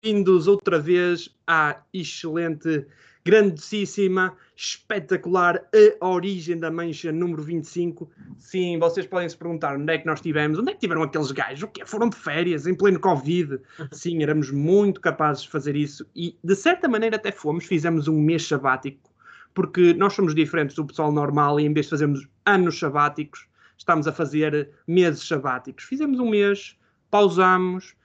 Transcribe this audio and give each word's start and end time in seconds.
Bem-vindos 0.00 0.46
outra 0.46 0.78
vez 0.78 1.28
à 1.44 1.82
excelente, 1.92 2.86
grandíssima, 3.24 4.36
espetacular 4.54 5.60
A 6.00 6.08
Origem 6.08 6.56
da 6.56 6.70
Mancha 6.70 7.10
número 7.10 7.42
25. 7.42 8.08
Sim, 8.38 8.78
vocês 8.78 9.08
podem 9.08 9.28
se 9.28 9.36
perguntar 9.36 9.76
onde 9.76 9.92
é 9.92 9.98
que 9.98 10.06
nós 10.06 10.20
estivemos, 10.20 10.56
onde 10.56 10.70
é 10.70 10.74
que 10.74 10.80
tiveram 10.80 11.02
aqueles 11.02 11.32
gajos? 11.32 11.64
O 11.64 11.68
quê? 11.68 11.84
Foram 11.84 12.08
de 12.08 12.16
férias, 12.16 12.64
em 12.68 12.76
pleno 12.76 13.00
Covid? 13.00 13.58
Sim, 13.90 14.22
éramos 14.22 14.52
muito 14.52 15.00
capazes 15.00 15.42
de 15.42 15.48
fazer 15.48 15.74
isso 15.74 16.06
e, 16.14 16.38
de 16.44 16.54
certa 16.54 16.86
maneira, 16.86 17.16
até 17.16 17.32
fomos, 17.32 17.64
fizemos 17.64 18.06
um 18.06 18.20
mês 18.20 18.46
sabático, 18.46 19.10
porque 19.52 19.94
nós 19.94 20.12
somos 20.12 20.32
diferentes 20.32 20.76
do 20.76 20.86
pessoal 20.86 21.10
normal 21.10 21.58
e, 21.58 21.64
em 21.64 21.72
vez 21.72 21.86
de 21.86 21.90
fazermos 21.90 22.24
anos 22.46 22.78
sabáticos, 22.78 23.48
estamos 23.76 24.06
a 24.06 24.12
fazer 24.12 24.70
meses 24.86 25.26
sabáticos. 25.26 25.82
Fizemos 25.82 26.20
um 26.20 26.30
mês, 26.30 26.78
pausamos 27.10 27.98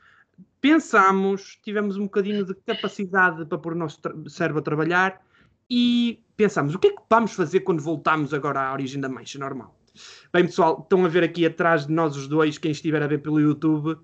pensámos, 0.63 1.59
tivemos 1.61 1.97
um 1.97 2.03
bocadinho 2.03 2.45
de 2.45 2.55
capacidade 2.55 3.45
para 3.45 3.57
pôr 3.57 3.73
o 3.73 3.75
nosso 3.75 3.99
cérebro 4.29 4.59
a 4.59 4.63
trabalhar 4.63 5.21
e 5.69 6.23
pensámos, 6.37 6.73
o 6.73 6.79
que 6.79 6.87
é 6.87 6.91
que 6.91 7.01
vamos 7.09 7.33
fazer 7.33 7.59
quando 7.59 7.81
voltamos 7.81 8.33
agora 8.33 8.61
à 8.61 8.71
origem 8.71 9.01
da 9.01 9.09
mancha 9.09 9.37
normal? 9.37 9.77
Bem, 10.31 10.45
pessoal, 10.45 10.79
estão 10.81 11.03
a 11.03 11.09
ver 11.09 11.21
aqui 11.21 11.45
atrás 11.45 11.85
de 11.85 11.91
nós 11.91 12.15
os 12.15 12.29
dois, 12.29 12.57
quem 12.57 12.71
estiver 12.71 13.03
a 13.03 13.07
ver 13.07 13.17
pelo 13.17 13.41
YouTube, 13.41 13.97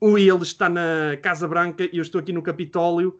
o 0.00 0.18
ele 0.18 0.42
está 0.42 0.68
na 0.68 1.16
Casa 1.22 1.46
Branca 1.46 1.84
e 1.84 1.98
eu 1.98 2.02
estou 2.02 2.20
aqui 2.20 2.32
no 2.32 2.42
Capitólio 2.42 3.16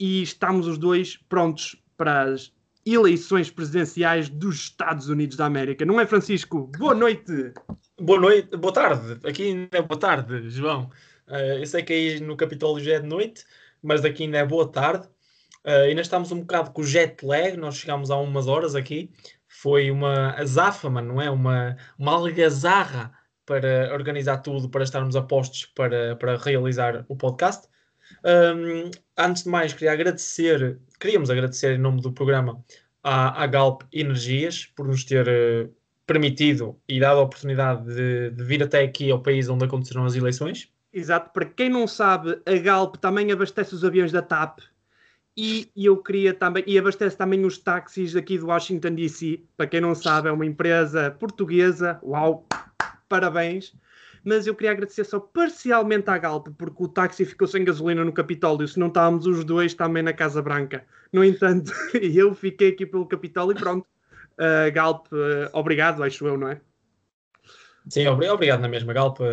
e 0.00 0.22
estamos 0.22 0.66
os 0.66 0.78
dois 0.78 1.18
prontos 1.28 1.76
para 1.94 2.22
as 2.22 2.50
eleições 2.86 3.50
presidenciais 3.50 4.30
dos 4.30 4.56
Estados 4.56 5.10
Unidos 5.10 5.36
da 5.36 5.44
América. 5.44 5.84
Não 5.84 6.00
é, 6.00 6.06
Francisco? 6.06 6.70
Boa 6.78 6.94
noite! 6.94 7.52
Boa 8.00 8.18
noite, 8.18 8.56
boa 8.56 8.72
tarde. 8.72 9.20
Aqui 9.28 9.68
é 9.70 9.82
boa 9.82 10.00
tarde, 10.00 10.48
João. 10.48 10.88
Uh, 11.28 11.58
eu 11.60 11.66
sei 11.66 11.82
que 11.82 11.92
aí 11.92 12.20
no 12.20 12.36
Capitólio 12.36 12.84
já 12.84 12.94
é 12.94 13.00
de 13.00 13.06
noite, 13.06 13.44
mas 13.82 14.00
daqui 14.00 14.24
ainda 14.24 14.38
é 14.38 14.44
boa 14.44 14.70
tarde. 14.70 15.06
Uh, 15.64 15.86
ainda 15.88 16.00
estamos 16.00 16.32
um 16.32 16.40
bocado 16.40 16.70
com 16.70 16.82
o 16.82 16.84
jet 16.84 17.24
lag, 17.24 17.56
nós 17.56 17.76
chegámos 17.76 18.10
há 18.10 18.16
umas 18.16 18.46
horas 18.46 18.74
aqui. 18.74 19.10
Foi 19.46 19.90
uma 19.90 20.32
azáfama, 20.34 21.02
não 21.02 21.20
é? 21.20 21.30
Uma, 21.30 21.76
uma 21.98 22.12
algazarra 22.12 23.12
para 23.44 23.92
organizar 23.94 24.38
tudo, 24.38 24.68
para 24.68 24.84
estarmos 24.84 25.16
a 25.16 25.22
postos 25.22 25.64
para, 25.66 26.16
para 26.16 26.36
realizar 26.36 27.04
o 27.08 27.16
podcast. 27.16 27.66
Um, 28.24 28.90
antes 29.16 29.44
de 29.44 29.48
mais, 29.48 29.72
queria 29.72 29.92
agradecer, 29.92 30.78
queríamos 31.00 31.30
agradecer 31.30 31.74
em 31.74 31.78
nome 31.78 32.00
do 32.02 32.12
programa 32.12 32.62
à, 33.02 33.42
à 33.42 33.46
Galp 33.46 33.82
Energias 33.92 34.66
por 34.66 34.86
nos 34.86 35.04
ter 35.04 35.26
uh, 35.26 35.74
permitido 36.06 36.78
e 36.88 37.00
dado 37.00 37.20
a 37.20 37.22
oportunidade 37.22 37.86
de, 37.86 38.30
de 38.30 38.44
vir 38.44 38.62
até 38.62 38.82
aqui 38.82 39.10
ao 39.10 39.22
país 39.22 39.48
onde 39.48 39.64
aconteceram 39.64 40.04
as 40.04 40.14
eleições. 40.14 40.70
Exato, 40.92 41.30
para 41.32 41.44
quem 41.44 41.68
não 41.68 41.86
sabe, 41.86 42.40
a 42.46 42.56
Galp 42.56 42.96
também 42.96 43.30
abastece 43.30 43.74
os 43.74 43.84
aviões 43.84 44.10
da 44.10 44.22
TAP 44.22 44.60
e, 45.40 45.70
eu 45.76 45.96
queria 46.02 46.34
também, 46.34 46.64
e 46.66 46.76
abastece 46.76 47.16
também 47.16 47.44
os 47.44 47.58
táxis 47.58 48.16
aqui 48.16 48.36
do 48.36 48.48
Washington 48.48 48.92
DC. 48.96 49.40
Para 49.56 49.68
quem 49.68 49.80
não 49.80 49.94
sabe, 49.94 50.28
é 50.28 50.32
uma 50.32 50.44
empresa 50.44 51.12
portuguesa. 51.12 52.00
Uau, 52.02 52.44
parabéns. 53.08 53.72
Mas 54.24 54.48
eu 54.48 54.54
queria 54.56 54.72
agradecer 54.72 55.04
só 55.04 55.20
parcialmente 55.20 56.10
à 56.10 56.18
Galp, 56.18 56.48
porque 56.58 56.82
o 56.82 56.88
táxi 56.88 57.24
ficou 57.24 57.46
sem 57.46 57.62
gasolina 57.62 58.04
no 58.04 58.12
Capitólio, 58.12 58.66
se 58.66 58.80
não 58.80 58.88
estávamos 58.88 59.28
os 59.28 59.44
dois 59.44 59.74
também 59.74 60.02
na 60.02 60.12
Casa 60.12 60.42
Branca. 60.42 60.84
No 61.12 61.24
entanto, 61.24 61.72
eu 61.94 62.34
fiquei 62.34 62.70
aqui 62.70 62.84
pelo 62.84 63.06
Capitólio 63.06 63.56
e 63.56 63.60
pronto. 63.60 63.86
Uh, 64.32 64.72
Galp, 64.72 65.06
uh, 65.12 65.48
obrigado, 65.52 66.02
acho 66.02 66.26
eu, 66.26 66.36
não 66.36 66.48
é? 66.48 66.60
Sim, 67.88 68.06
obrigado 68.06 68.60
na 68.60 68.68
mesma, 68.68 68.92
Galpa. 68.92 69.24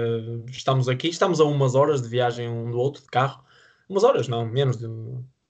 Estamos 0.50 0.88
aqui, 0.88 1.10
estamos 1.10 1.40
a 1.40 1.44
umas 1.44 1.76
horas 1.76 2.02
de 2.02 2.08
viagem 2.08 2.50
um 2.50 2.72
do 2.72 2.78
outro, 2.78 3.02
de 3.02 3.08
carro. 3.08 3.44
Umas 3.90 4.04
horas, 4.04 4.28
não, 4.28 4.46
menos 4.46 4.78
de. 4.78 4.88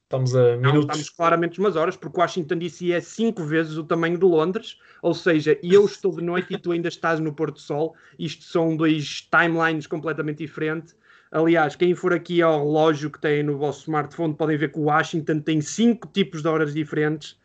Estamos 0.03 0.35
a 0.35 0.57
minutos. 0.57 0.73
Não, 0.73 0.79
estamos 0.81 1.09
claramente 1.09 1.59
umas 1.59 1.75
horas, 1.75 1.97
porque 1.97 2.19
Washington 2.19 2.57
DC 2.57 2.91
é 2.91 3.01
cinco 3.01 3.43
vezes 3.43 3.75
o 3.75 3.83
tamanho 3.83 4.17
de 4.17 4.25
Londres, 4.25 4.77
ou 5.01 5.13
seja, 5.15 5.57
eu 5.63 5.85
estou 5.85 6.15
de 6.15 6.23
noite 6.23 6.53
e 6.53 6.59
tu 6.59 6.71
ainda 6.71 6.87
estás 6.87 7.19
no 7.19 7.33
Porto 7.33 7.59
Sol. 7.59 7.95
Isto 8.17 8.43
são 8.43 8.77
dois 8.77 9.27
timelines 9.31 9.87
completamente 9.87 10.37
diferentes. 10.37 10.95
Aliás, 11.31 11.75
quem 11.75 11.95
for 11.95 12.13
aqui 12.13 12.41
ao 12.41 12.59
relógio 12.59 13.09
que 13.09 13.19
tem 13.19 13.41
no 13.41 13.57
vosso 13.57 13.81
smartphone 13.81 14.35
podem 14.35 14.57
ver 14.57 14.71
que 14.71 14.79
o 14.79 14.83
Washington 14.83 15.39
tem 15.39 15.59
cinco 15.59 16.07
tipos 16.07 16.41
de 16.41 16.47
horas 16.47 16.73
diferentes. 16.73 17.37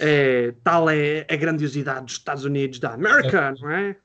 É, 0.00 0.54
tal 0.64 0.88
é 0.88 1.26
a 1.30 1.36
grandiosidade 1.36 2.06
dos 2.06 2.14
Estados 2.14 2.44
Unidos 2.44 2.78
da 2.78 2.94
América, 2.94 3.54
é. 3.56 3.60
não 3.60 3.70
é? 3.70 3.96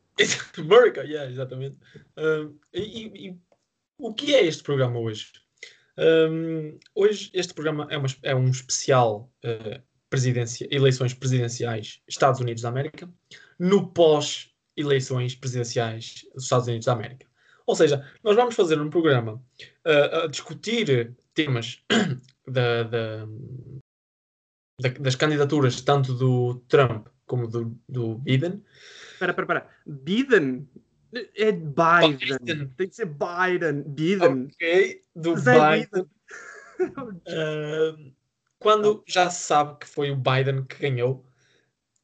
America, 0.58 1.04
yeah, 1.06 1.30
exatamente. 1.30 1.78
Um, 2.18 2.58
e, 2.74 3.30
e, 3.30 3.38
o 3.98 4.14
que 4.14 4.34
é 4.34 4.46
este 4.46 4.64
programa 4.64 5.00
hoje? 5.00 5.32
Um, 5.98 6.80
hoje 6.96 7.30
este 7.34 7.54
programa 7.54 7.88
é, 7.90 7.98
uma, 7.98 8.08
é 8.24 8.36
um 8.36 8.50
especial 8.50 9.32
uh, 9.46 9.82
eleições 10.70 11.14
presidenciais 11.14 12.02
Estados 12.08 12.40
Unidos 12.40 12.64
da 12.64 12.70
América 12.70 13.10
no 13.60 13.88
pós 13.88 14.50
eleições 14.76 15.36
presidenciais 15.36 16.26
dos 16.34 16.44
Estados 16.44 16.68
Unidos 16.68 16.86
da 16.86 16.94
América. 16.94 17.28
Ou 17.66 17.76
seja, 17.76 18.06
nós 18.24 18.36
vamos 18.36 18.56
fazer 18.56 18.82
um 18.82 18.90
programa 18.90 19.34
uh, 19.86 20.24
a 20.24 20.28
discutir 20.28 21.16
temas 21.34 21.84
da, 22.48 22.84
da, 22.84 23.26
da, 24.82 24.90
das 25.00 25.16
candidaturas 25.16 25.82
tanto 25.82 26.14
do 26.14 26.56
Trump 26.68 27.08
como 27.26 27.48
do, 27.48 27.78
do 27.88 28.16
Biden 28.16 28.62
Espera, 29.22 29.32
espera, 29.32 29.60
espera. 29.60 29.68
Biden? 29.86 30.68
É 31.36 31.52
Biden. 31.52 32.18
Biden. 32.40 32.68
Tem 32.76 32.90
que 32.90 32.96
ser 32.96 33.06
Biden. 33.06 33.84
Biden. 33.84 34.46
Ok, 34.46 35.04
do 35.16 35.34
é 35.34 35.86
Biden. 35.86 36.10
uh, 36.80 38.14
quando 38.60 39.04
já 39.06 39.30
se 39.30 39.44
sabe 39.44 39.78
que 39.80 39.88
foi 39.88 40.10
o 40.10 40.16
Biden 40.16 40.66
que 40.66 40.78
ganhou. 40.80 41.24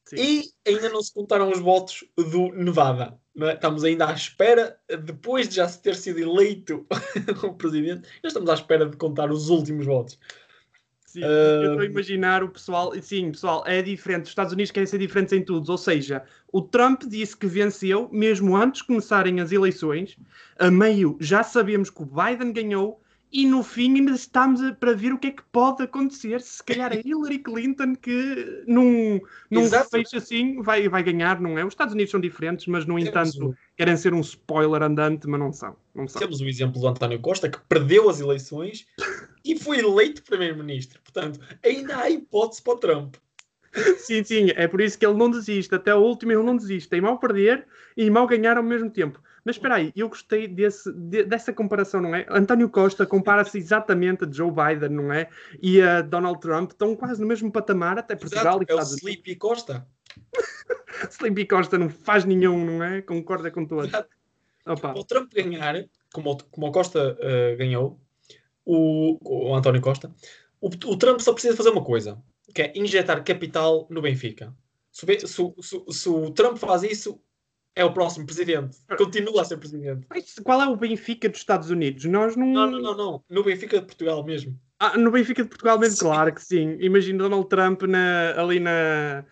Sim. 0.04 0.16
E 0.16 0.44
ainda 0.66 0.88
não 0.90 1.02
se 1.02 1.12
contaram 1.12 1.50
os 1.50 1.58
votos 1.58 2.04
do 2.16 2.52
Nevada. 2.52 3.18
É? 3.40 3.52
Estamos 3.52 3.82
ainda 3.82 4.08
à 4.08 4.12
espera, 4.12 4.78
depois 5.04 5.48
de 5.48 5.56
já 5.56 5.68
se 5.68 5.82
ter 5.82 5.96
sido 5.96 6.18
eleito 6.18 6.86
o 7.42 7.54
presidente, 7.54 8.08
estamos 8.24 8.48
à 8.48 8.54
espera 8.54 8.86
de 8.86 8.96
contar 8.96 9.30
os 9.30 9.48
últimos 9.48 9.86
votos. 9.86 10.18
Sim, 11.08 11.22
uh... 11.22 11.26
eu 11.26 11.70
estou 11.70 11.80
a 11.80 11.86
imaginar 11.86 12.44
o 12.44 12.50
pessoal. 12.50 12.92
Sim, 13.00 13.30
pessoal, 13.30 13.64
é 13.66 13.80
diferente. 13.80 14.24
Os 14.24 14.28
Estados 14.28 14.52
Unidos 14.52 14.70
querem 14.70 14.86
ser 14.86 14.98
diferentes 14.98 15.32
em 15.32 15.42
tudo. 15.42 15.70
Ou 15.70 15.78
seja, 15.78 16.22
o 16.52 16.60
Trump 16.60 17.04
disse 17.04 17.34
que 17.34 17.46
venceu, 17.46 18.10
mesmo 18.12 18.54
antes 18.54 18.82
de 18.82 18.88
começarem 18.88 19.40
as 19.40 19.50
eleições. 19.50 20.18
A 20.58 20.70
meio 20.70 21.16
já 21.18 21.42
sabemos 21.42 21.88
que 21.88 22.02
o 22.02 22.06
Biden 22.06 22.52
ganhou. 22.52 23.02
E 23.30 23.46
no 23.46 23.62
fim 23.62 23.94
ainda 23.96 24.12
estamos 24.12 24.62
a, 24.62 24.72
para 24.72 24.94
ver 24.94 25.12
o 25.12 25.18
que 25.18 25.26
é 25.26 25.30
que 25.30 25.42
pode 25.52 25.82
acontecer. 25.82 26.40
Se 26.40 26.64
calhar 26.64 26.92
é 26.92 27.02
Hillary 27.04 27.38
Clinton 27.40 27.94
que 27.94 28.64
num, 28.66 29.20
num 29.50 29.68
fecho 29.68 30.16
assim 30.16 30.62
vai, 30.62 30.88
vai 30.88 31.02
ganhar, 31.02 31.38
não 31.38 31.58
é? 31.58 31.64
Os 31.64 31.74
Estados 31.74 31.92
Unidos 31.92 32.10
são 32.10 32.20
diferentes, 32.20 32.66
mas 32.66 32.86
no 32.86 32.98
entanto 32.98 33.54
querem 33.76 33.96
ser 33.98 34.14
um 34.14 34.20
spoiler 34.20 34.82
andante, 34.82 35.28
mas 35.28 35.38
não 35.38 35.52
são. 35.52 35.76
Não 35.94 36.08
são. 36.08 36.20
Temos 36.20 36.40
o 36.40 36.46
exemplo 36.46 36.80
do 36.80 36.88
António 36.88 37.20
Costa 37.20 37.50
que 37.50 37.60
perdeu 37.68 38.08
as 38.08 38.18
eleições 38.18 38.86
e 39.44 39.58
foi 39.58 39.78
eleito 39.80 40.22
primeiro-ministro. 40.22 41.00
Portanto, 41.02 41.38
ainda 41.62 41.98
há 41.98 42.10
hipótese 42.10 42.62
para 42.62 42.72
o 42.72 42.78
Trump. 42.78 43.16
Sim, 43.98 44.24
sim, 44.24 44.50
é 44.56 44.66
por 44.66 44.80
isso 44.80 44.98
que 44.98 45.06
ele 45.06 45.18
não 45.18 45.30
desiste. 45.30 45.74
Até 45.74 45.94
o 45.94 45.98
último 45.98 46.32
ele 46.32 46.42
não 46.42 46.56
desiste. 46.56 46.88
Tem 46.88 47.00
mal 47.00 47.18
perder 47.18 47.66
e 47.96 48.08
mal 48.08 48.26
ganhar 48.26 48.56
ao 48.56 48.62
mesmo 48.62 48.90
tempo. 48.90 49.20
Mas 49.48 49.56
espera 49.56 49.76
aí, 49.76 49.90
eu 49.96 50.10
gostei 50.10 50.46
desse, 50.46 50.92
de, 50.92 51.24
dessa 51.24 51.54
comparação, 51.54 52.02
não 52.02 52.14
é? 52.14 52.26
António 52.28 52.68
Costa 52.68 53.06
compara-se 53.06 53.56
exatamente 53.56 54.26
a 54.26 54.30
Joe 54.30 54.50
Biden, 54.50 54.90
não 54.90 55.10
é? 55.10 55.30
E 55.62 55.80
a 55.80 56.02
Donald 56.02 56.38
Trump 56.38 56.72
estão 56.72 56.94
quase 56.94 57.18
no 57.18 57.26
mesmo 57.26 57.50
patamar, 57.50 57.98
até 57.98 58.14
Portugal 58.14 58.60
Exato, 58.60 58.62
e 58.62 58.64
Estados. 58.64 58.92
É 58.92 58.94
o 58.94 58.98
Sleepy 58.98 59.36
Costa. 59.36 59.88
Sleepy 61.12 61.46
Costa 61.46 61.78
não 61.78 61.88
faz 61.88 62.26
nenhum, 62.26 62.62
não 62.62 62.84
é? 62.84 63.00
Concorda 63.00 63.50
com 63.50 63.64
todos. 63.64 63.90
Opa. 64.66 64.92
O 64.94 65.02
Trump 65.02 65.32
ganhar, 65.32 65.82
como, 66.12 66.36
como 66.50 66.66
o 66.66 66.70
Costa 66.70 67.16
uh, 67.16 67.56
ganhou, 67.56 67.98
o, 68.66 69.16
o 69.24 69.54
António 69.54 69.80
Costa, 69.80 70.12
o, 70.60 70.66
o, 70.66 70.96
Trump 70.98 71.20
só 71.20 71.32
precisa 71.32 71.56
fazer 71.56 71.70
uma 71.70 71.82
coisa, 71.82 72.22
que 72.54 72.60
é 72.60 72.72
injetar 72.76 73.24
capital 73.24 73.86
no 73.88 74.02
Benfica. 74.02 74.54
Se, 74.92 75.06
se, 75.20 75.26
se, 75.26 75.84
se 75.88 76.08
o 76.10 76.30
Trump 76.32 76.58
faz 76.58 76.82
isso, 76.82 77.18
é 77.78 77.84
o 77.84 77.92
próximo 77.92 78.26
presidente. 78.26 78.76
Continua 78.96 79.42
a 79.42 79.44
ser 79.44 79.56
presidente. 79.56 80.04
Mas 80.10 80.34
qual 80.42 80.60
é 80.60 80.66
o 80.66 80.76
Benfica 80.76 81.28
dos 81.28 81.38
Estados 81.38 81.70
Unidos? 81.70 82.04
Nós 82.06 82.34
não. 82.34 82.46
Não, 82.48 82.70
não, 82.70 82.80
não, 82.80 82.96
não. 82.96 83.24
No 83.30 83.44
Benfica 83.44 83.78
de 83.78 83.86
Portugal 83.86 84.24
mesmo. 84.24 84.58
Ah, 84.80 84.98
no 84.98 85.12
Benfica 85.12 85.44
de 85.44 85.48
Portugal 85.48 85.78
mesmo, 85.78 85.96
sim. 85.96 86.04
claro 86.04 86.34
que 86.34 86.42
sim. 86.42 86.76
Imagino 86.80 87.18
Donald 87.20 87.48
Trump 87.48 87.82
na, 87.82 88.34
ali 88.36 88.58
na, 88.58 89.24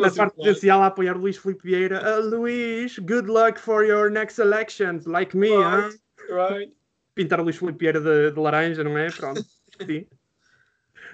na 0.00 0.10
parte 0.10 0.34
presidencial 0.36 0.82
a 0.82 0.86
apoiar 0.86 1.16
o 1.16 1.20
Luís 1.20 1.36
Filipe 1.36 1.62
Vieira. 1.64 2.00
Uh, 2.02 2.30
Luís, 2.30 2.98
good 3.00 3.28
luck 3.28 3.58
for 3.58 3.84
your 3.84 4.10
next 4.10 4.38
elections, 4.38 5.04
like 5.06 5.36
me, 5.36 5.50
right, 5.50 5.98
huh? 6.30 6.34
right. 6.34 6.72
Pintar 7.16 7.40
o 7.40 7.44
Luís 7.44 7.56
Filipe 7.56 7.78
Vieira 7.78 8.00
de, 8.00 8.30
de, 8.30 8.40
laranja, 8.40 8.84
não 8.84 8.96
é? 8.96 9.10
Pronto, 9.10 9.42
sim. 9.86 10.06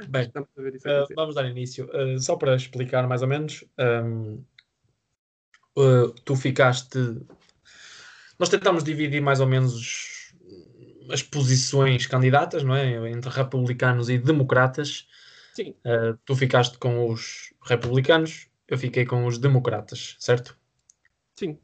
Bem, 0.09 0.31
uh, 0.37 1.15
vamos 1.15 1.35
dar 1.35 1.49
início. 1.49 1.89
Uh, 1.95 2.19
só 2.19 2.37
para 2.37 2.57
explicar 2.57 3.07
mais 3.07 3.23
ou 3.23 3.29
menos, 3.29 3.65
um, 3.79 4.43
uh, 5.77 6.11
tu 6.25 6.37
ficaste. 6.37 6.99
Nós 8.39 8.49
tentámos 8.49 8.83
dividir 8.83 9.21
mais 9.21 9.41
ou 9.41 9.47
menos 9.47 10.33
as 11.11 11.23
posições 11.23 12.07
candidatas, 12.07 12.63
não 12.63 12.75
é? 12.75 13.11
Entre 13.11 13.31
republicanos 13.31 14.09
e 14.09 14.19
democratas. 14.19 15.07
Sim. 15.55 15.75
Uh, 15.85 16.19
tu 16.25 16.35
ficaste 16.35 16.79
com 16.79 17.11
os 17.11 17.53
republicanos, 17.63 18.49
eu 18.67 18.77
fiquei 18.77 19.05
com 19.05 19.27
os 19.27 19.39
democratas, 19.39 20.17
certo? 20.19 20.57
Sim. 21.37 21.59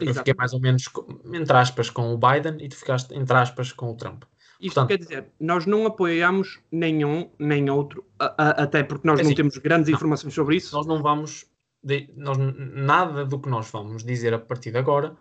Eu 0.00 0.14
fiquei 0.14 0.34
mais 0.34 0.52
ou 0.52 0.60
menos, 0.60 0.84
entre 1.32 1.56
aspas, 1.56 1.88
com 1.88 2.12
o 2.12 2.18
Biden 2.18 2.58
e 2.64 2.68
tu 2.68 2.76
ficaste, 2.76 3.14
entre 3.14 3.36
aspas, 3.36 3.72
com 3.72 3.90
o 3.90 3.94
Trump. 3.94 4.24
Isto 4.60 4.74
Portanto, 4.74 4.88
quer 4.88 4.98
dizer, 4.98 5.26
nós 5.38 5.66
não 5.66 5.86
apoiamos 5.86 6.60
nenhum 6.72 7.30
nem 7.38 7.68
outro, 7.68 8.04
a, 8.18 8.26
a, 8.42 8.50
até 8.62 8.82
porque 8.82 9.06
nós 9.06 9.20
é 9.20 9.22
não 9.22 9.28
assim, 9.28 9.36
temos 9.36 9.58
grandes 9.58 9.88
não, 9.88 9.96
informações 9.96 10.34
sobre 10.34 10.56
isso. 10.56 10.74
Nós 10.74 10.86
não 10.86 11.02
vamos, 11.02 11.46
de, 11.82 12.12
nós, 12.16 12.36
nada 12.38 13.24
do 13.24 13.38
que 13.40 13.48
nós 13.48 13.70
vamos 13.70 14.04
dizer 14.04 14.34
a 14.34 14.38
partir 14.38 14.70
de 14.70 14.78
agora 14.78 15.16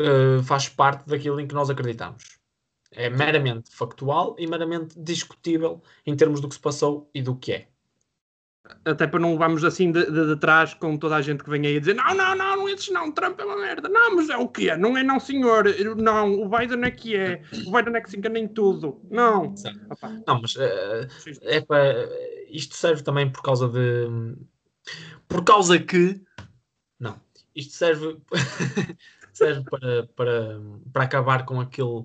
uh, 0.00 0.42
faz 0.42 0.68
parte 0.68 1.08
daquilo 1.08 1.40
em 1.40 1.46
que 1.46 1.54
nós 1.54 1.70
acreditamos. 1.70 2.38
É 2.90 3.08
meramente 3.08 3.74
factual 3.74 4.36
e 4.38 4.46
meramente 4.46 5.00
discutível 5.00 5.82
em 6.04 6.14
termos 6.14 6.40
do 6.40 6.48
que 6.48 6.54
se 6.54 6.60
passou 6.60 7.10
e 7.14 7.22
do 7.22 7.36
que 7.36 7.52
é 7.52 7.72
até 8.84 9.06
para 9.06 9.18
não 9.18 9.32
levarmos 9.32 9.64
assim 9.64 9.90
de, 9.90 10.04
de, 10.06 10.26
de, 10.28 10.36
trás 10.36 10.74
com 10.74 10.96
toda 10.96 11.16
a 11.16 11.22
gente 11.22 11.42
que 11.42 11.50
vem 11.50 11.66
aí 11.66 11.76
a 11.76 11.80
dizer 11.80 11.94
não, 11.94 12.14
não, 12.14 12.34
não, 12.34 12.56
não 12.56 12.68
esses 12.68 12.90
não, 12.90 13.10
Trump 13.10 13.38
é 13.40 13.44
uma 13.44 13.56
merda. 13.56 13.88
Não, 13.88 14.16
mas 14.16 14.28
é 14.28 14.36
o 14.36 14.48
que 14.48 14.70
é? 14.70 14.76
Não 14.76 14.96
é 14.96 15.02
não, 15.02 15.18
senhor. 15.18 15.64
Não, 15.96 16.42
o 16.42 16.48
Biden 16.48 16.84
é 16.84 16.90
que 16.90 17.16
é. 17.16 17.42
O 17.66 17.72
Biden 17.72 17.96
é 17.96 18.00
que 18.00 18.10
se 18.10 18.16
engana 18.16 18.38
em 18.38 18.48
tudo. 18.48 19.00
Não. 19.10 19.54
Não, 20.26 20.40
mas 20.40 20.54
uh, 20.56 21.08
é 21.42 21.60
para... 21.60 22.08
Isto 22.48 22.76
serve 22.76 23.02
também 23.02 23.30
por 23.30 23.42
causa 23.42 23.68
de... 23.68 24.36
Por 25.32 25.44
causa 25.44 25.78
que... 25.78 26.20
Não. 27.00 27.20
Isto 27.54 27.72
serve... 27.72 28.18
serve 29.32 29.64
para, 29.70 30.06
para, 30.08 30.60
para 30.92 31.04
acabar 31.04 31.44
com 31.44 31.60
aquele... 31.60 32.04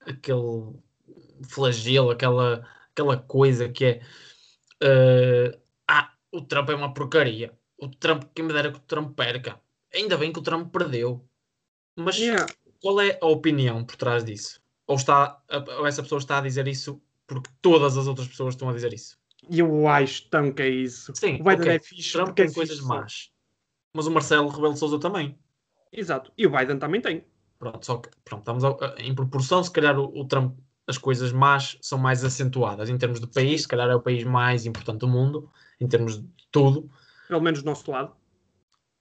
Aquele 0.00 0.74
flagelo, 1.48 2.10
aquela, 2.10 2.64
aquela 2.92 3.16
coisa 3.16 3.68
que 3.68 3.84
é... 3.84 4.00
Uh, 4.82 5.66
o 6.36 6.42
Trump 6.42 6.68
é 6.68 6.74
uma 6.74 6.92
porcaria. 6.92 7.52
O 7.78 7.88
Trump, 7.88 8.24
quem 8.34 8.44
me 8.44 8.52
dera 8.52 8.70
que 8.70 8.78
o 8.78 8.82
Trump 8.82 9.16
perca. 9.16 9.58
Ainda 9.94 10.16
bem 10.16 10.32
que 10.32 10.38
o 10.38 10.42
Trump 10.42 10.70
perdeu. 10.70 11.26
Mas 11.96 12.18
yeah. 12.18 12.46
qual 12.80 13.00
é 13.00 13.18
a 13.20 13.26
opinião 13.26 13.84
por 13.84 13.96
trás 13.96 14.24
disso? 14.24 14.60
Ou, 14.86 14.96
está, 14.96 15.42
ou 15.78 15.86
essa 15.86 16.02
pessoa 16.02 16.18
está 16.18 16.38
a 16.38 16.42
dizer 16.42 16.68
isso 16.68 17.00
porque 17.26 17.50
todas 17.60 17.96
as 17.96 18.06
outras 18.06 18.28
pessoas 18.28 18.54
estão 18.54 18.68
a 18.68 18.72
dizer 18.72 18.92
isso? 18.92 19.18
Eu 19.50 19.86
acho 19.88 20.28
tão 20.28 20.52
que 20.52 20.62
é 20.62 20.68
isso. 20.68 21.12
Sim, 21.14 21.34
o 21.40 21.44
Biden 21.44 21.60
okay. 21.60 21.72
é 21.72 21.78
fixe. 21.78 22.12
Trump 22.12 22.34
tem 22.34 22.46
é 22.46 22.52
coisas 22.52 22.76
fixe. 22.76 22.88
más. 22.88 23.30
Mas 23.94 24.06
o 24.06 24.10
Marcelo 24.10 24.48
Rebelo 24.48 24.76
Souza 24.76 24.98
também. 24.98 25.38
Exato. 25.92 26.32
E 26.36 26.46
o 26.46 26.50
Biden 26.50 26.78
também 26.78 27.00
tem. 27.00 27.24
Pronto, 27.58 27.84
só 27.84 27.96
que 27.96 28.10
pronto, 28.24 28.40
estamos 28.40 28.64
a, 28.64 28.94
em 28.98 29.14
proporção, 29.14 29.62
se 29.64 29.70
calhar 29.70 29.98
o, 29.98 30.20
o, 30.20 30.26
Trump, 30.26 30.58
as 30.86 30.98
coisas 30.98 31.32
más 31.32 31.78
são 31.80 31.98
mais 31.98 32.22
acentuadas. 32.24 32.90
Em 32.90 32.98
termos 32.98 33.20
de 33.20 33.26
país, 33.26 33.62
se 33.62 33.68
calhar 33.68 33.88
é 33.88 33.94
o 33.94 34.00
país 34.00 34.24
mais 34.24 34.66
importante 34.66 34.98
do 34.98 35.08
mundo 35.08 35.50
em 35.80 35.88
termos 35.88 36.20
de 36.20 36.28
tudo. 36.50 36.90
Pelo 37.28 37.40
menos 37.40 37.62
do 37.62 37.66
nosso 37.66 37.90
lado. 37.90 38.14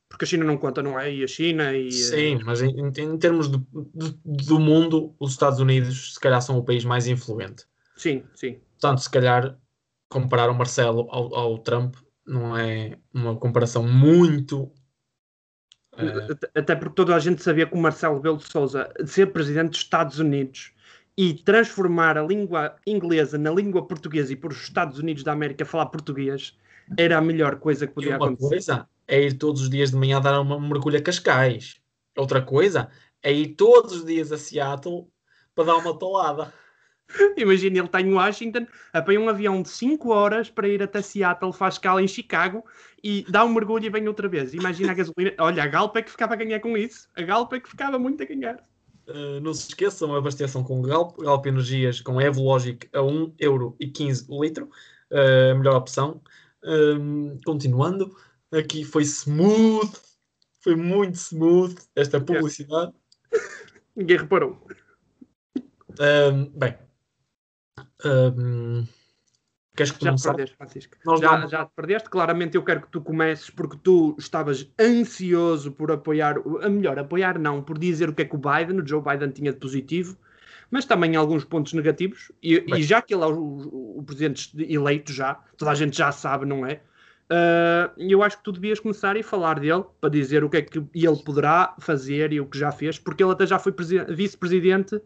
Porque 0.08 0.24
a 0.24 0.28
China 0.28 0.46
não 0.46 0.58
conta, 0.58 0.82
não 0.82 0.98
é? 0.98 1.14
E 1.14 1.24
a 1.24 1.28
China 1.28 1.76
e. 1.76 1.92
Sim, 1.92 2.40
mas 2.46 2.62
em, 2.62 2.70
em 2.70 3.18
termos 3.18 3.50
de, 3.50 3.58
de, 3.94 4.12
do 4.24 4.60
mundo, 4.60 5.14
os 5.20 5.32
Estados 5.32 5.60
Unidos 5.60 6.14
se 6.14 6.20
calhar 6.20 6.42
são 6.42 6.58
o 6.58 6.64
país 6.64 6.86
mais 6.86 7.08
influente. 7.08 7.66
Sim, 7.98 8.24
sim. 8.34 8.60
Portanto, 8.80 9.00
se 9.00 9.10
calhar 9.10 9.58
comparar 10.16 10.50
o 10.50 10.56
Marcelo 10.56 11.08
ao, 11.10 11.36
ao 11.36 11.58
Trump 11.58 11.96
não 12.26 12.58
é 12.58 12.98
uma 13.14 13.36
comparação 13.36 13.84
muito 13.84 14.72
eh, 15.98 16.50
até 16.56 16.74
porque 16.74 16.96
toda 16.96 17.14
a 17.14 17.20
gente 17.20 17.44
sabia 17.44 17.66
que 17.66 17.76
o 17.76 17.78
Marcelo 17.78 18.22
Belo 18.22 18.38
de 18.38 18.50
Souza, 18.50 18.90
ser 19.06 19.34
presidente 19.34 19.72
dos 19.72 19.80
Estados 19.80 20.18
Unidos, 20.18 20.74
e 21.18 21.34
transformar 21.34 22.18
a 22.18 22.24
língua 22.24 22.78
inglesa 22.88 23.38
na 23.38 23.52
língua 23.52 23.86
portuguesa 23.86 24.32
e 24.32 24.38
por 24.38 24.54
os 24.54 24.64
Estados 24.64 25.00
Unidos 25.00 25.22
da 25.22 25.34
América 25.34 25.66
falar 25.66 25.88
português 25.88 26.58
era 26.98 27.18
a 27.18 27.22
melhor 27.22 27.58
coisa 27.58 27.86
que 27.86 27.94
podia 27.94 28.12
e 28.12 28.16
uma 28.16 28.28
acontecer. 28.28 28.50
coisa 28.50 28.90
é 29.08 29.22
ir 29.22 29.34
todos 29.34 29.64
os 29.64 29.70
dias 29.70 29.92
de 29.92 29.98
manhã 29.98 30.22
dar 30.22 30.40
uma 30.40 30.60
mergulho 30.60 30.98
a 30.98 31.02
Cascais. 31.02 31.82
Outra 32.18 32.42
coisa 32.42 32.90
é 33.22 33.34
ir 33.34 33.56
todos 33.56 33.98
os 33.98 34.06
dias 34.06 34.32
a 34.32 34.38
Seattle 34.38 35.08
para 35.54 35.66
dar 35.66 35.76
uma 35.76 35.98
tolada. 35.98 36.54
Imagina, 37.38 37.78
ele 37.78 37.86
está 37.86 38.02
em 38.02 38.14
Washington, 38.14 38.68
apanha 38.92 39.20
um 39.20 39.30
avião 39.30 39.62
de 39.62 39.70
5 39.70 40.10
horas 40.10 40.50
para 40.50 40.68
ir 40.68 40.82
até 40.82 41.02
Seattle, 41.02 41.54
faz 41.54 41.76
escala 41.76 42.02
em 42.02 42.08
Chicago 42.08 42.64
e 43.04 43.26
dá 43.30 43.46
um 43.46 43.54
mergulho 43.54 43.86
e 43.86 43.90
vem 43.90 44.08
outra 44.08 44.28
vez. 44.28 44.54
Imagina 44.54 44.92
a 44.92 44.96
gasolina. 44.96 45.34
Olha, 45.40 45.64
a 45.64 45.68
Galp 45.68 45.96
é 45.96 46.02
que 46.02 46.12
ficava 46.12 46.34
a 46.34 46.38
ganhar 46.38 46.60
com 46.60 46.78
isso. 46.78 47.08
A 47.16 47.22
Galp 47.22 47.54
é 47.54 47.60
que 47.60 47.70
ficava 47.70 48.00
muito 48.00 48.24
a 48.24 48.26
ganhar. 48.26 48.64
Uh, 49.08 49.40
não 49.40 49.54
se 49.54 49.68
esqueçam, 49.68 50.16
abasteçam 50.16 50.64
com 50.64 50.82
Galp, 50.82 51.20
Galp 51.20 51.46
Energias 51.46 52.02
com 52.02 52.20
Evologic 52.20 52.90
a 52.92 53.00
1,15€ 53.00 54.26
o 54.28 54.44
litro, 54.44 54.70
uh, 55.12 55.52
a 55.52 55.56
melhor 55.56 55.76
opção. 55.76 56.22
Um, 56.64 57.38
continuando, 57.46 58.16
aqui 58.52 58.84
foi 58.84 59.04
smooth, 59.04 59.92
foi 60.62 60.76
muito 60.76 61.14
smooth 61.14 61.76
esta 61.96 62.20
publicidade. 62.20 62.92
Ninguém 63.96 64.18
reparou. 64.18 64.60
Um, 66.00 66.46
bem, 66.58 66.76
um, 68.06 68.86
Queres 69.76 69.92
que 69.92 70.06
já 70.06 70.16
te 70.16 70.24
perdeste, 70.24 70.56
Francisco. 70.56 70.98
Nós 71.06 71.20
já, 71.20 71.32
vamos... 71.32 71.52
já 71.52 71.66
te 71.66 71.72
perdeste. 71.76 72.10
Claramente 72.10 72.56
eu 72.56 72.64
quero 72.64 72.82
que 72.82 72.88
tu 72.88 73.02
comeces 73.02 73.50
porque 73.50 73.78
tu 73.84 74.16
estavas 74.18 74.72
ansioso 74.80 75.72
por 75.72 75.92
apoiar, 75.92 76.38
a 76.62 76.70
melhor, 76.70 76.98
apoiar 76.98 77.38
não, 77.38 77.62
por 77.62 77.78
dizer 77.78 78.08
o 78.08 78.14
que 78.14 78.22
é 78.22 78.26
que 78.26 78.36
o 78.36 78.40
Biden, 78.40 78.80
o 78.80 78.88
Joe 78.88 79.02
Biden 79.02 79.32
tinha 79.32 79.52
de 79.52 79.60
positivo, 79.60 80.18
mas 80.72 80.86
também 80.86 81.16
alguns 81.18 81.44
pontos 81.44 81.74
negativos. 81.74 82.32
E, 82.42 82.64
e 82.66 82.84
já 82.84 83.02
que 83.02 83.14
ele 83.14 83.24
é 83.24 83.28
o, 83.28 83.38
o, 83.38 84.00
o, 84.00 84.04
presidente 84.04 84.50
eleito 84.58 85.12
já, 85.12 85.36
toda 85.58 85.72
a 85.72 85.76
gente 85.76 85.98
já 85.98 86.10
sabe, 86.12 86.46
não 86.46 86.66
é? 86.66 86.82
Uh, 87.26 87.92
eu 87.98 88.24
acho 88.24 88.38
que 88.38 88.44
tu 88.44 88.52
devias 88.52 88.80
começar 88.80 89.18
a 89.18 89.24
falar 89.24 89.60
dele 89.60 89.84
para 90.00 90.10
dizer 90.10 90.44
o 90.44 90.50
que 90.50 90.58
é 90.58 90.62
que 90.62 90.78
ele 90.94 91.24
poderá 91.26 91.76
fazer 91.80 92.32
e 92.32 92.40
o 92.40 92.46
que 92.46 92.58
já 92.58 92.72
fez, 92.72 93.00
porque 93.00 93.24
ele 93.24 93.32
até 93.32 93.46
já 93.46 93.60
foi 93.60 93.74
vice-presidente 94.10 95.02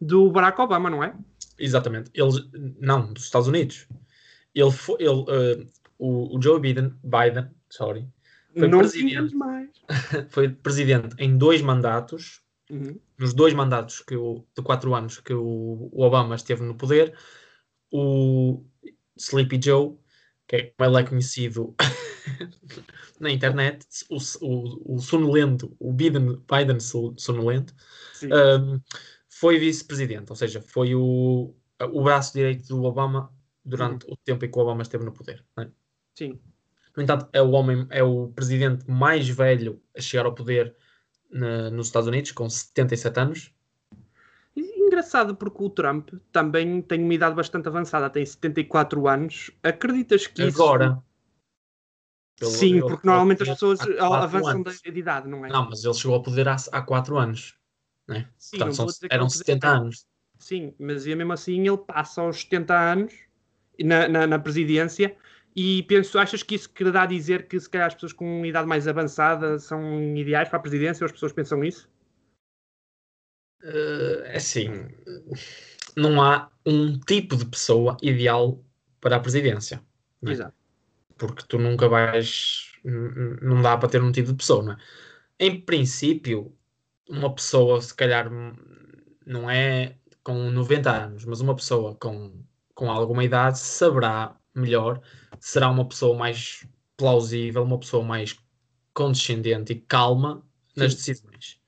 do 0.00 0.30
Barack 0.30 0.60
Obama, 0.60 0.88
não 0.88 1.04
é? 1.04 1.12
Exatamente. 1.58 2.10
Ele, 2.14 2.76
não, 2.80 3.12
dos 3.12 3.24
Estados 3.24 3.48
Unidos 3.48 3.86
ele 4.54 4.70
foi, 4.70 4.96
ele, 5.00 5.10
uh, 5.10 5.68
o, 5.98 6.36
o, 6.36 6.42
Joe 6.42 6.60
Biden, 6.60 6.94
Biden 7.02 7.50
sorry, 7.70 8.08
foi 8.56 8.68
Não 8.68 8.78
presidente, 8.78 9.34
mais. 9.34 9.70
foi 10.30 10.48
presidente 10.48 11.14
em 11.18 11.36
dois 11.36 11.62
mandatos, 11.62 12.42
uhum. 12.70 12.98
nos 13.18 13.34
dois 13.34 13.54
mandatos 13.54 14.00
que 14.00 14.16
o, 14.16 14.44
de 14.56 14.62
quatro 14.62 14.94
anos 14.94 15.20
que 15.20 15.32
o, 15.32 15.90
o, 15.92 16.02
Obama 16.02 16.34
esteve 16.34 16.62
no 16.62 16.74
poder, 16.74 17.16
o 17.92 18.64
Sleepy 19.16 19.60
Joe, 19.62 19.96
que 20.46 20.56
é 20.56 20.72
como 20.76 20.90
ele 20.90 21.02
é 21.02 21.06
conhecido 21.06 21.74
na 23.20 23.30
internet, 23.30 23.86
o, 24.10 24.18
o, 24.40 24.96
o 24.96 24.98
sonolento, 25.00 25.74
o 25.78 25.92
Biden, 25.92 26.42
Biden 26.50 26.80
sonolento, 26.80 27.74
um, 28.24 28.80
foi 29.40 29.58
vice-presidente, 29.58 30.30
ou 30.30 30.36
seja, 30.36 30.60
foi 30.60 30.94
o, 30.94 31.54
o 31.80 32.02
braço 32.02 32.32
direito 32.32 32.66
do 32.68 32.82
Obama 32.82 33.32
durante 33.64 34.04
uhum. 34.06 34.14
o 34.14 34.16
tempo 34.16 34.44
em 34.44 34.50
que 34.50 34.58
o 34.58 34.62
Obama 34.62 34.82
esteve 34.82 35.04
no 35.04 35.12
poder. 35.12 35.44
É? 35.58 35.68
Sim. 36.16 36.40
No 36.96 37.02
entanto, 37.02 37.28
é 37.32 37.40
o 37.40 37.50
homem, 37.50 37.86
é 37.90 38.02
o 38.02 38.28
presidente 38.28 38.90
mais 38.90 39.28
velho 39.28 39.80
a 39.96 40.00
chegar 40.00 40.26
ao 40.26 40.34
poder 40.34 40.74
na, 41.30 41.70
nos 41.70 41.86
Estados 41.86 42.08
Unidos, 42.08 42.32
com 42.32 42.50
77 42.50 43.20
anos. 43.20 43.54
Engraçado 44.56 45.36
porque 45.36 45.62
o 45.62 45.70
Trump 45.70 46.10
também 46.32 46.82
tem 46.82 47.04
uma 47.04 47.14
idade 47.14 47.36
bastante 47.36 47.68
avançada, 47.68 48.10
tem 48.10 48.26
74 48.26 49.06
anos. 49.06 49.52
Acreditas 49.62 50.26
que 50.26 50.42
Agora. 50.42 51.00
Isso... 52.40 52.50
Sim, 52.52 52.80
porque 52.80 53.06
normalmente 53.06 53.42
as 53.42 53.50
pessoas 53.50 53.78
avançam 54.00 54.62
de, 54.62 54.90
de 54.90 54.98
idade, 54.98 55.28
não 55.28 55.44
é? 55.44 55.48
Não, 55.48 55.68
mas 55.68 55.84
ele 55.84 55.94
chegou 55.94 56.16
ao 56.16 56.22
poder 56.22 56.48
há, 56.48 56.56
há 56.72 56.82
4 56.82 57.16
anos. 57.18 57.58
Né? 58.08 58.26
Sim, 58.38 58.58
Portanto, 58.58 58.92
são, 58.92 59.08
eram 59.10 59.28
70 59.28 59.68
anos. 59.68 60.06
Sim, 60.38 60.74
mas 60.78 61.06
e 61.06 61.14
mesmo 61.14 61.32
assim 61.32 61.66
ele 61.66 61.76
passa 61.76 62.22
aos 62.22 62.40
70 62.40 62.92
anos 62.92 63.14
na, 63.78 64.08
na, 64.08 64.26
na, 64.26 64.38
presidência. 64.38 65.14
E 65.54 65.82
penso, 65.82 66.18
achas 66.18 66.42
que 66.42 66.54
isso 66.54 66.70
quererá 66.70 67.04
dizer 67.04 67.48
que 67.48 67.58
se 67.58 67.68
calhar 67.68 67.88
as 67.88 67.94
pessoas 67.94 68.12
com 68.12 68.46
idade 68.46 68.66
mais 68.66 68.86
avançada 68.86 69.58
são 69.58 70.16
ideais 70.16 70.48
para 70.48 70.58
a 70.58 70.62
presidência 70.62 71.04
ou 71.04 71.06
as 71.06 71.12
pessoas 71.12 71.32
pensam 71.32 71.64
isso? 71.64 71.88
Uh, 73.62 74.36
assim, 74.36 74.68
não 75.96 76.22
há 76.22 76.48
um 76.64 76.98
tipo 77.00 77.36
de 77.36 77.44
pessoa 77.44 77.96
ideal 78.00 78.62
para 79.00 79.16
a 79.16 79.20
presidência. 79.20 79.82
É? 80.24 80.30
Exato. 80.30 80.54
Porque 81.16 81.44
tu 81.46 81.58
nunca 81.58 81.88
vais. 81.88 82.72
Não 82.84 83.60
dá 83.60 83.76
para 83.76 83.88
ter 83.88 84.00
um 84.00 84.12
tipo 84.12 84.28
de 84.28 84.36
pessoa, 84.36 84.62
não 84.62 84.72
é? 84.72 84.76
Em 85.40 85.60
princípio, 85.60 86.56
uma 87.08 87.34
pessoa, 87.34 87.80
se 87.80 87.94
calhar, 87.94 88.30
não 89.26 89.50
é 89.50 89.96
com 90.22 90.50
90 90.50 90.90
anos, 90.90 91.24
mas 91.24 91.40
uma 91.40 91.54
pessoa 91.54 91.94
com 91.94 92.32
com 92.78 92.88
alguma 92.92 93.24
idade 93.24 93.58
saberá 93.58 94.36
melhor, 94.54 95.00
será 95.40 95.68
uma 95.68 95.84
pessoa 95.84 96.16
mais 96.16 96.64
plausível, 96.96 97.64
uma 97.64 97.80
pessoa 97.80 98.04
mais 98.04 98.38
condescendente 98.94 99.72
e 99.72 99.80
calma 99.80 100.46
nas 100.76 100.92
Sim. 100.92 100.98
decisões. 100.98 101.60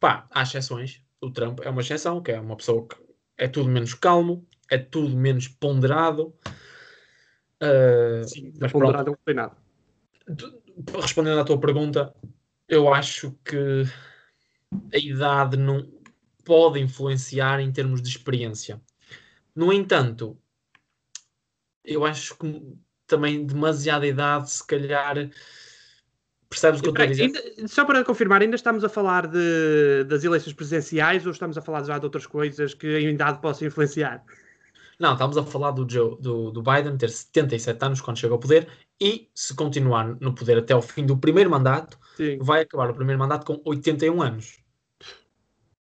Pá, 0.00 0.26
há 0.32 0.42
exceções. 0.42 1.00
o 1.20 1.30
Trump 1.30 1.60
é 1.62 1.70
uma 1.70 1.82
exceção, 1.82 2.20
que 2.20 2.32
é 2.32 2.40
uma 2.40 2.56
pessoa 2.56 2.84
que 2.84 2.96
é 3.38 3.46
tudo 3.46 3.68
menos 3.68 3.94
calmo, 3.94 4.44
é 4.68 4.76
tudo 4.76 5.16
menos 5.16 5.46
ponderado. 5.46 6.34
Uh, 7.62 8.26
Sim, 8.26 8.52
mas 8.60 8.72
ponderado 8.72 9.12
não 9.12 9.18
tem 9.24 9.36
nada. 9.36 9.56
Respondendo 11.00 11.38
à 11.38 11.44
tua 11.44 11.60
pergunta, 11.60 12.12
eu 12.68 12.92
acho 12.92 13.38
que 13.44 13.84
a 14.92 14.98
idade 14.98 15.56
não 15.56 15.88
pode 16.44 16.80
influenciar 16.80 17.60
em 17.60 17.72
termos 17.72 18.02
de 18.02 18.08
experiência. 18.08 18.80
No 19.54 19.72
entanto, 19.72 20.36
eu 21.84 22.04
acho 22.04 22.36
que 22.36 22.76
também 23.06 23.44
demasiada 23.44 24.06
idade, 24.06 24.50
se 24.50 24.66
calhar. 24.66 25.30
Percebes 26.48 26.80
o 26.80 26.82
que 26.82 26.88
eu 26.88 26.92
estou 26.92 27.04
a 27.04 27.08
dizer? 27.08 27.68
Só 27.68 27.84
para 27.84 28.04
confirmar, 28.04 28.40
ainda 28.42 28.56
estamos 28.56 28.84
a 28.84 28.88
falar 28.88 29.26
de, 29.26 30.04
das 30.04 30.22
eleições 30.22 30.52
presidenciais 30.52 31.26
ou 31.26 31.32
estamos 31.32 31.58
a 31.58 31.62
falar 31.62 31.82
já 31.82 31.98
de 31.98 32.04
outras 32.04 32.26
coisas 32.26 32.74
que 32.74 32.86
a 32.86 33.00
idade 33.00 33.40
possa 33.40 33.64
influenciar? 33.64 34.24
Não, 34.98 35.14
estamos 35.14 35.36
a 35.36 35.42
falar 35.42 35.72
do, 35.72 35.88
Joe, 35.88 36.16
do, 36.20 36.52
do 36.52 36.62
Biden 36.62 36.96
ter 36.96 37.10
77 37.10 37.84
anos 37.84 38.00
quando 38.00 38.18
chega 38.18 38.32
ao 38.32 38.38
poder 38.38 38.68
e 39.00 39.28
se 39.34 39.54
continuar 39.54 40.16
no 40.20 40.32
poder 40.32 40.58
até 40.58 40.74
o 40.74 40.80
fim 40.80 41.04
do 41.04 41.16
primeiro 41.16 41.50
mandato, 41.50 41.98
Sim. 42.16 42.38
vai 42.40 42.62
acabar 42.62 42.90
o 42.90 42.94
primeiro 42.94 43.18
mandato 43.18 43.44
com 43.44 43.60
81 43.64 44.22
anos. 44.22 44.63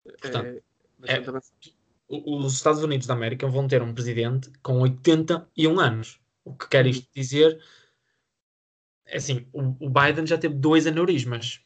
Portanto, 0.04 0.64
é, 1.04 1.16
é, 1.16 1.24
os 2.10 2.54
Estados 2.54 2.84
Unidos 2.84 3.08
da 3.08 3.14
América 3.14 3.48
vão 3.48 3.68
ter 3.68 3.82
um 3.82 3.94
presidente 3.94 4.52
com 4.62 4.80
81 4.82 5.80
anos. 5.80 6.20
O 6.44 6.54
que 6.54 6.68
quer 6.68 6.86
isto 6.86 7.08
dizer 7.16 7.60
é 9.06 9.18
assim: 9.18 9.48
o, 9.54 9.86
o 9.86 9.90
Biden 9.90 10.26
já 10.28 10.38
teve 10.38 10.56
dois 10.56 10.86
aneurismas. 10.86 11.62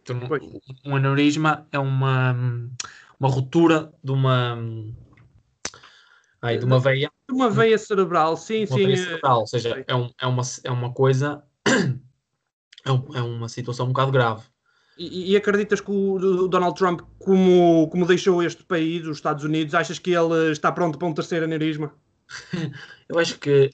Então, 0.00 0.20
um 0.84 0.96
aneurisma 0.96 1.66
é 1.72 1.78
uma, 1.78 2.32
uma 3.18 3.28
ruptura 3.28 3.92
de 4.02 4.12
uma. 4.12 4.58
Ai, 6.42 6.58
de 6.58 6.64
uma 6.64 6.78
veia. 6.78 7.10
Uma 7.30 7.48
veia 7.48 7.78
cerebral, 7.78 8.36
sim, 8.36 8.66
uma 8.66 8.76
sim. 8.76 8.86
Veia 8.86 8.96
cerebral, 8.96 9.40
ou 9.40 9.46
seja, 9.46 9.84
é, 9.86 9.94
um, 9.94 10.10
é, 10.20 10.26
uma, 10.26 10.42
é 10.64 10.70
uma 10.70 10.92
coisa. 10.92 11.44
É, 12.86 12.92
um, 12.92 13.16
é 13.16 13.22
uma 13.22 13.48
situação 13.48 13.86
um 13.86 13.92
bocado 13.94 14.12
grave. 14.12 14.42
E, 14.96 15.32
e, 15.32 15.36
acreditas 15.36 15.80
que 15.80 15.90
o, 15.90 16.46
Donald 16.48 16.76
Trump, 16.76 17.00
como, 17.18 17.88
como 17.90 18.06
deixou 18.06 18.42
este 18.42 18.62
país, 18.62 19.04
os 19.06 19.16
Estados 19.16 19.42
Unidos, 19.42 19.74
achas 19.74 19.98
que 19.98 20.12
ele 20.12 20.52
está 20.52 20.70
pronto 20.70 20.98
para 20.98 21.08
um 21.08 21.14
terceiro 21.14 21.44
aneurisma? 21.44 21.92
Eu 23.08 23.18
acho 23.18 23.38
que 23.38 23.70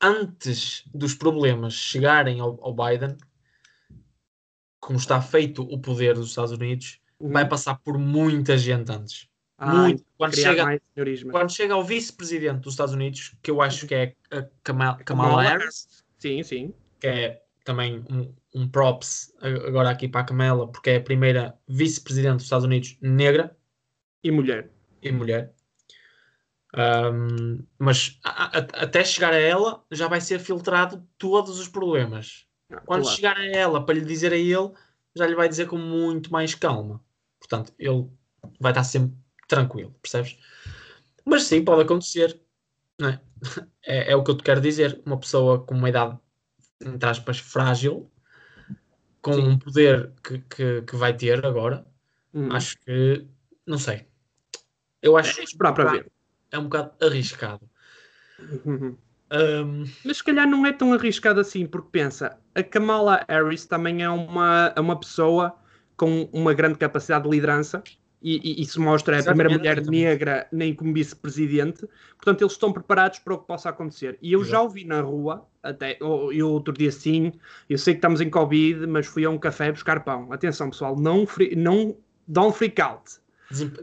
antes 0.00 0.82
dos 0.92 1.14
problemas 1.14 1.74
chegarem 1.74 2.40
ao, 2.40 2.58
ao 2.60 2.74
Biden, 2.74 3.16
como 4.80 4.98
está 4.98 5.20
feito 5.22 5.62
o 5.62 5.78
poder 5.78 6.14
dos 6.14 6.30
Estados 6.30 6.52
Unidos, 6.52 7.00
uhum. 7.18 7.32
vai 7.32 7.48
passar 7.48 7.76
por 7.76 7.96
muita 7.96 8.58
gente 8.58 8.90
antes. 8.92 9.28
Ah, 9.56 9.74
Muito. 9.74 10.04
Quando, 10.18 10.34
chega, 10.34 10.80
quando 11.30 11.52
chega 11.52 11.74
ao 11.74 11.84
vice-presidente 11.84 12.60
dos 12.60 12.74
Estados 12.74 12.92
Unidos, 12.92 13.34
que 13.40 13.50
eu 13.50 13.62
acho 13.62 13.86
que 13.86 13.94
é 13.94 14.14
a 14.30 14.44
Kamala, 14.62 14.96
Kamala 15.04 15.42
Harris, 15.42 16.04
sim, 16.18 16.42
sim. 16.42 16.74
que 17.00 17.06
é 17.06 17.42
também 17.64 18.04
um, 18.10 18.34
um 18.54 18.68
props 18.68 19.34
agora 19.40 19.90
aqui 19.90 20.06
para 20.06 20.20
a 20.20 20.24
Kamala, 20.24 20.70
porque 20.70 20.90
é 20.90 20.96
a 20.96 21.02
primeira 21.02 21.58
vice-presidente 21.66 22.36
dos 22.36 22.44
Estados 22.44 22.64
Unidos 22.64 22.96
negra 23.00 23.56
e 24.22 24.30
mulher. 24.30 24.70
E 25.02 25.10
mulher. 25.10 25.52
Um, 26.76 27.64
mas 27.78 28.18
a, 28.24 28.58
a, 28.58 28.58
até 28.58 29.04
chegar 29.04 29.32
a 29.32 29.38
ela 29.38 29.84
já 29.90 30.08
vai 30.08 30.20
ser 30.20 30.38
filtrado 30.38 31.06
todos 31.18 31.58
os 31.58 31.68
problemas. 31.68 32.46
Ah, 32.70 32.80
Quando 32.80 33.02
claro. 33.02 33.16
chegar 33.16 33.36
a 33.36 33.46
ela 33.46 33.84
para 33.84 33.94
lhe 33.94 34.04
dizer 34.04 34.32
a 34.32 34.36
ele, 34.36 34.72
já 35.14 35.26
lhe 35.26 35.34
vai 35.34 35.48
dizer 35.48 35.66
com 35.66 35.78
muito 35.78 36.32
mais 36.32 36.54
calma. 36.54 37.00
Portanto, 37.38 37.72
ele 37.78 38.08
vai 38.58 38.72
estar 38.72 38.84
sempre 38.84 39.16
tranquilo, 39.46 39.94
percebes? 40.02 40.38
Mas 41.24 41.44
sim, 41.44 41.64
pode 41.64 41.82
acontecer. 41.82 42.40
É? 43.00 43.18
é? 43.86 44.12
É, 44.12 44.16
o 44.16 44.24
que 44.24 44.30
eu 44.30 44.36
te 44.36 44.42
quero 44.42 44.60
dizer. 44.60 45.00
Uma 45.06 45.18
pessoa 45.18 45.64
com 45.64 45.74
uma 45.74 45.88
idade, 45.88 46.18
entre 46.84 47.08
aspas, 47.08 47.38
frágil, 47.38 48.10
com 49.24 49.32
sim. 49.32 49.42
um 49.42 49.58
poder 49.58 50.12
que, 50.22 50.38
que, 50.38 50.82
que, 50.82 50.96
vai 50.96 51.16
ter 51.16 51.44
agora, 51.46 51.84
hum. 52.34 52.52
acho 52.52 52.76
que, 52.80 53.26
não 53.66 53.78
sei. 53.78 54.06
Eu 55.00 55.16
acho 55.16 55.40
é, 55.40 55.44
esperar 55.44 55.72
para 55.72 55.90
ver 55.90 56.12
é 56.52 56.58
um 56.58 56.64
bocado 56.64 56.92
arriscado. 57.02 57.68
Uhum. 58.64 58.96
Um... 59.32 59.84
Mas 60.04 60.18
se 60.18 60.24
calhar 60.24 60.46
não 60.46 60.64
é 60.64 60.72
tão 60.72 60.92
arriscado 60.92 61.40
assim, 61.40 61.66
porque 61.66 61.88
pensa, 61.90 62.38
a 62.54 62.62
Kamala 62.62 63.24
Harris 63.28 63.66
também 63.66 64.02
é 64.02 64.08
uma, 64.10 64.72
é 64.76 64.80
uma 64.80 64.98
pessoa 65.00 65.56
com 65.96 66.28
uma 66.32 66.52
grande 66.52 66.78
capacidade 66.78 67.24
de 67.24 67.30
liderança 67.30 67.82
e, 68.24 68.40
e 68.42 68.62
isso 68.62 68.80
mostra 68.80 69.16
é 69.16 69.20
a 69.20 69.22
primeira 69.22 69.50
mulher 69.50 69.84
negra 69.84 70.48
nem 70.50 70.74
como 70.74 70.94
vice-presidente, 70.94 71.86
portanto 72.16 72.40
eles 72.40 72.54
estão 72.54 72.72
preparados 72.72 73.18
para 73.18 73.34
o 73.34 73.38
que 73.38 73.46
possa 73.46 73.68
acontecer. 73.68 74.18
E 74.22 74.32
eu 74.32 74.40
Exato. 74.40 74.50
já 74.50 74.62
ouvi 74.62 74.84
na 74.86 75.02
rua, 75.02 75.46
até 75.62 75.98
eu 76.00 76.48
outro 76.48 76.72
dia 76.72 76.90
sim, 76.90 77.32
eu 77.68 77.76
sei 77.76 77.92
que 77.92 77.98
estamos 77.98 78.22
em 78.22 78.30
Covid, 78.30 78.86
mas 78.86 79.06
fui 79.06 79.26
a 79.26 79.30
um 79.30 79.36
café 79.36 79.70
buscar 79.70 80.02
pão. 80.02 80.32
Atenção 80.32 80.70
pessoal, 80.70 80.96
não, 80.98 81.26
free, 81.26 81.54
não 81.54 81.94
don't 82.26 82.56
freak 82.56 82.80
out. 82.80 83.20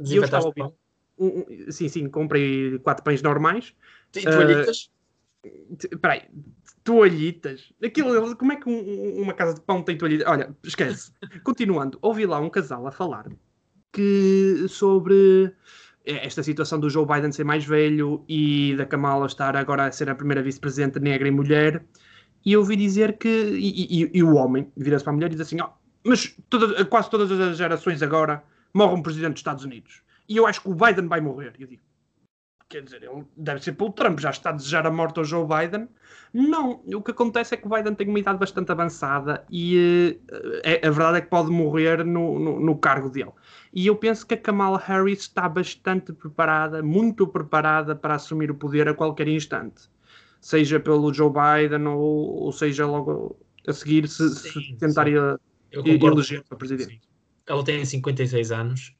eu 0.10 0.24
estava 0.24 0.46
a 0.46 0.48
ouvir, 0.48 0.74
um, 1.20 1.46
sim, 1.72 1.88
sim, 1.88 2.10
comprei 2.10 2.80
quatro 2.80 3.04
pães 3.04 3.22
normais. 3.22 3.76
E 4.16 4.24
toalhitas? 4.24 4.90
Uh, 5.46 6.00
peraí, 6.00 6.24
toalhitas? 6.84 7.72
Aquilo, 7.84 8.36
como 8.36 8.54
é 8.54 8.56
que 8.56 8.68
um, 8.68 9.22
uma 9.22 9.34
casa 9.34 9.54
de 9.54 9.62
pão 9.62 9.84
tem 9.84 9.96
toalhitas? 9.96 10.28
Olha, 10.28 10.56
esquece. 10.64 11.12
Continuando, 11.44 12.00
ouvi 12.02 12.26
lá 12.26 12.40
um 12.40 12.50
casal 12.50 12.88
a 12.88 12.92
falar 12.92 13.28
que 13.92 14.66
sobre 14.68 15.54
esta 16.06 16.42
situação 16.42 16.80
do 16.80 16.90
Joe 16.90 17.06
Biden 17.06 17.32
ser 17.32 17.44
mais 17.44 17.66
velho 17.66 18.24
e 18.28 18.76
da 18.76 18.86
Kamala 18.86 19.28
estar 19.28 19.56
agora 19.56 19.86
a 19.86 19.92
ser 19.92 20.10
a 20.10 20.16
primeira 20.16 20.42
vice-presidente 20.42 21.00
negra 21.00 21.28
e 21.28 21.32
mulher. 21.32 21.84
E 22.46 22.54
eu 22.54 22.62
ouvi 22.62 22.76
dizer 22.76 23.18
que. 23.18 23.28
E, 23.28 24.04
e, 24.04 24.12
e 24.14 24.24
o 24.24 24.34
homem 24.34 24.72
vira-se 24.76 25.04
para 25.04 25.14
a 25.14 25.16
mulher 25.16 25.28
e 25.28 25.36
diz 25.36 25.42
assim: 25.42 25.62
oh, 25.62 25.70
mas 26.04 26.36
toda, 26.50 26.84
quase 26.86 27.10
todas 27.10 27.32
as 27.32 27.58
gerações 27.58 28.02
agora 28.02 28.44
morre 28.74 28.96
um 28.96 29.04
presidente 29.04 29.34
dos 29.34 29.40
Estados 29.42 29.64
Unidos 29.64 30.02
e 30.32 30.38
eu 30.38 30.48
acho 30.48 30.62
que 30.62 30.70
o 30.70 30.74
Biden 30.74 31.08
vai 31.08 31.20
morrer. 31.20 31.54
Eu 31.60 31.68
digo, 31.68 31.82
quer 32.72 32.84
dizer, 32.84 33.04
ele 33.04 33.26
deve 33.36 33.62
ser 33.62 33.74
pelo 33.74 33.92
Trump, 33.92 34.20
já 34.20 34.30
está 34.30 34.50
a 34.50 34.54
desejar 34.54 34.88
a 34.88 34.92
morte 34.92 35.20
ao 35.20 35.26
Joe 35.26 35.46
Biden. 35.46 35.90
Não, 36.34 36.82
o 36.86 37.02
que 37.02 37.12
acontece 37.12 37.54
é 37.54 37.58
que 37.58 37.68
o 37.68 37.70
Biden 37.70 37.94
tem 37.94 38.08
uma 38.08 38.18
idade 38.18 38.40
bastante 38.40 38.72
avançada 38.72 39.46
e 39.52 40.18
uh, 40.32 40.62
é, 40.64 40.88
a 40.88 40.90
verdade 40.90 41.18
é 41.18 41.22
que 41.22 41.28
pode 41.28 41.52
morrer 41.52 42.06
no, 42.06 42.40
no, 42.40 42.60
no, 42.62 42.78
cargo 42.78 43.10
dele. 43.10 43.32
E 43.74 43.86
eu 43.86 43.96
penso 43.98 44.26
que 44.26 44.36
a 44.36 44.38
Kamala 44.38 44.78
Harris 44.78 45.20
está 45.20 45.50
bastante 45.50 46.14
preparada, 46.14 46.82
muito 46.82 47.28
preparada 47.28 47.94
para 47.94 48.16
assumir 48.16 48.50
o 48.50 48.56
poder 48.56 48.88
a 48.88 48.94
qualquer 48.94 49.28
instante. 49.28 49.90
Seja 50.40 50.80
pelo 50.80 51.14
Joe 51.14 51.30
Biden 51.30 51.86
ou, 51.88 52.44
ou 52.44 52.52
seja 52.54 52.88
logo 52.88 53.38
a 53.68 53.74
seguir 53.74 54.08
se, 54.08 54.30
sim, 54.30 54.62
se 54.62 54.78
tentar 54.78 55.08
eleger 55.10 56.44
para 56.48 56.58
presidente. 56.58 56.94
Sim. 56.94 57.00
Ela 57.46 57.64
tem 57.66 57.84
56 57.84 58.52
anos. 58.54 58.96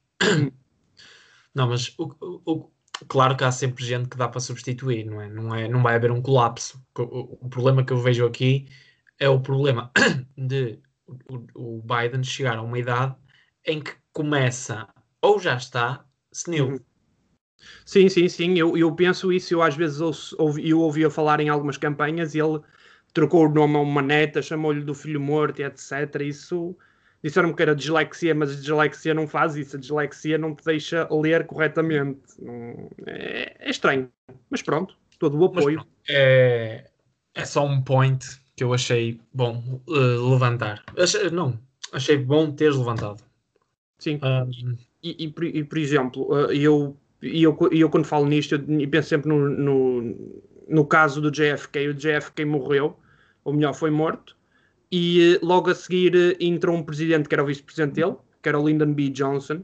Não, 1.56 1.68
mas 1.68 1.94
o, 1.98 2.42
o, 2.46 2.72
claro 3.08 3.36
que 3.36 3.44
há 3.44 3.52
sempre 3.52 3.84
gente 3.84 4.10
que 4.10 4.18
dá 4.18 4.28
para 4.28 4.40
substituir, 4.40 5.06
não 5.06 5.22
é? 5.22 5.30
Não, 5.30 5.56
é, 5.56 5.68
não 5.68 5.82
vai 5.82 5.96
haver 5.96 6.12
um 6.12 6.22
colapso. 6.22 6.84
O, 6.98 7.46
o 7.46 7.50
problema 7.50 7.84
que 7.84 7.94
eu 7.94 7.98
vejo 7.98 8.26
aqui 8.26 8.68
é 9.20 9.30
o 9.30 9.40
problema 9.40 9.92
de 10.38 10.80
o, 11.30 11.78
o, 11.78 11.82
Biden 11.82 12.24
chegar 12.24 12.58
a 12.58 12.62
uma 12.62 12.80
idade 12.80 13.16
em 13.66 13.82
que 13.82 13.94
começa 14.14 14.88
ou 15.22 15.40
já 15.40 15.56
está 15.56 16.06
senil. 16.32 16.70
Uhum. 16.70 16.80
Sim, 17.86 18.10
sim, 18.10 18.28
sim, 18.28 18.58
eu, 18.58 18.76
eu 18.76 18.94
penso 18.96 19.32
isso. 19.32 19.54
Eu 19.54 19.62
às 19.62 19.76
vezes 19.76 20.02
ouvi, 20.34 20.70
eu 20.70 20.80
ouvia 20.80 21.10
falar 21.10 21.40
em 21.40 21.50
algumas 21.50 21.78
campanhas 21.78 22.34
e 22.34 22.40
ele 22.40 22.60
trocou 23.14 23.46
o 23.46 23.50
nome 23.54 23.76
a 23.76 23.80
uma 23.80 24.02
neta, 24.02 24.42
chamou-lhe 24.42 24.84
do 24.84 24.96
filho 24.96 25.20
morto 25.22 25.60
e 25.60 25.64
etc. 25.64 26.22
Isso 26.22 26.76
disseram-me 27.24 27.54
que 27.54 27.62
era 27.62 27.76
dislexia, 27.76 28.34
mas 28.34 28.52
a 28.52 28.56
dislexia 28.56 29.14
não 29.14 29.28
faz 29.28 29.56
isso. 29.56 29.76
A 29.76 29.80
dislexia 29.80 30.38
não 30.38 30.56
te 30.56 30.64
deixa 30.64 31.08
ler 31.12 31.46
corretamente. 31.46 32.20
É, 33.06 33.56
é, 33.60 33.70
estranho. 33.70 34.10
Mas 34.50 34.62
pronto, 34.62 34.96
todo 35.20 35.38
o 35.38 35.46
apoio. 35.46 35.86
É, 36.10 36.90
é 37.36 37.46
só 37.46 37.66
um 37.66 37.82
point 37.82 38.26
que 38.56 38.64
eu 38.64 38.74
achei 38.74 39.20
bom 39.34 39.82
uh, 39.88 40.32
levantar. 40.32 40.84
Achei, 40.98 41.30
não, 41.30 41.58
achei 41.94 42.18
bom 42.18 42.52
teres 42.52 42.76
levantado. 42.76 43.24
Sim. 44.00 44.20
Um... 44.24 44.76
E, 45.04 45.26
e, 45.26 45.34
e, 45.60 45.64
por 45.64 45.78
exemplo, 45.78 46.32
uh, 46.32 46.52
eu, 46.52 46.96
eu, 47.22 47.58
eu 47.72 47.90
quando 47.90 48.06
falo 48.06 48.26
nisto, 48.26 48.56
eu 48.56 48.90
penso 48.90 49.10
sempre 49.10 49.30
no, 49.30 49.50
no, 49.50 50.42
no 50.68 50.86
caso 50.86 51.22
do 51.22 51.32
JFK. 51.32 51.90
O 51.90 51.94
JFK 51.94 52.46
morreu, 52.46 52.98
ou 53.44 53.54
melhor, 53.54 53.74
foi 53.74 53.92
morto 53.92 54.36
e 54.92 55.40
logo 55.42 55.70
a 55.70 55.76
seguir 55.76 56.16
eh, 56.16 56.38
entrou 56.40 56.76
um 56.76 56.84
presidente 56.84 57.30
que 57.30 57.36
era 57.36 57.44
o 57.44 57.48
vice-presidente 57.48 57.96
dele, 57.96 58.16
que 58.42 58.50
era 58.50 58.60
o 58.60 58.68
Lyndon 58.68 58.94
B. 58.94 59.10
Johnson, 59.10 59.64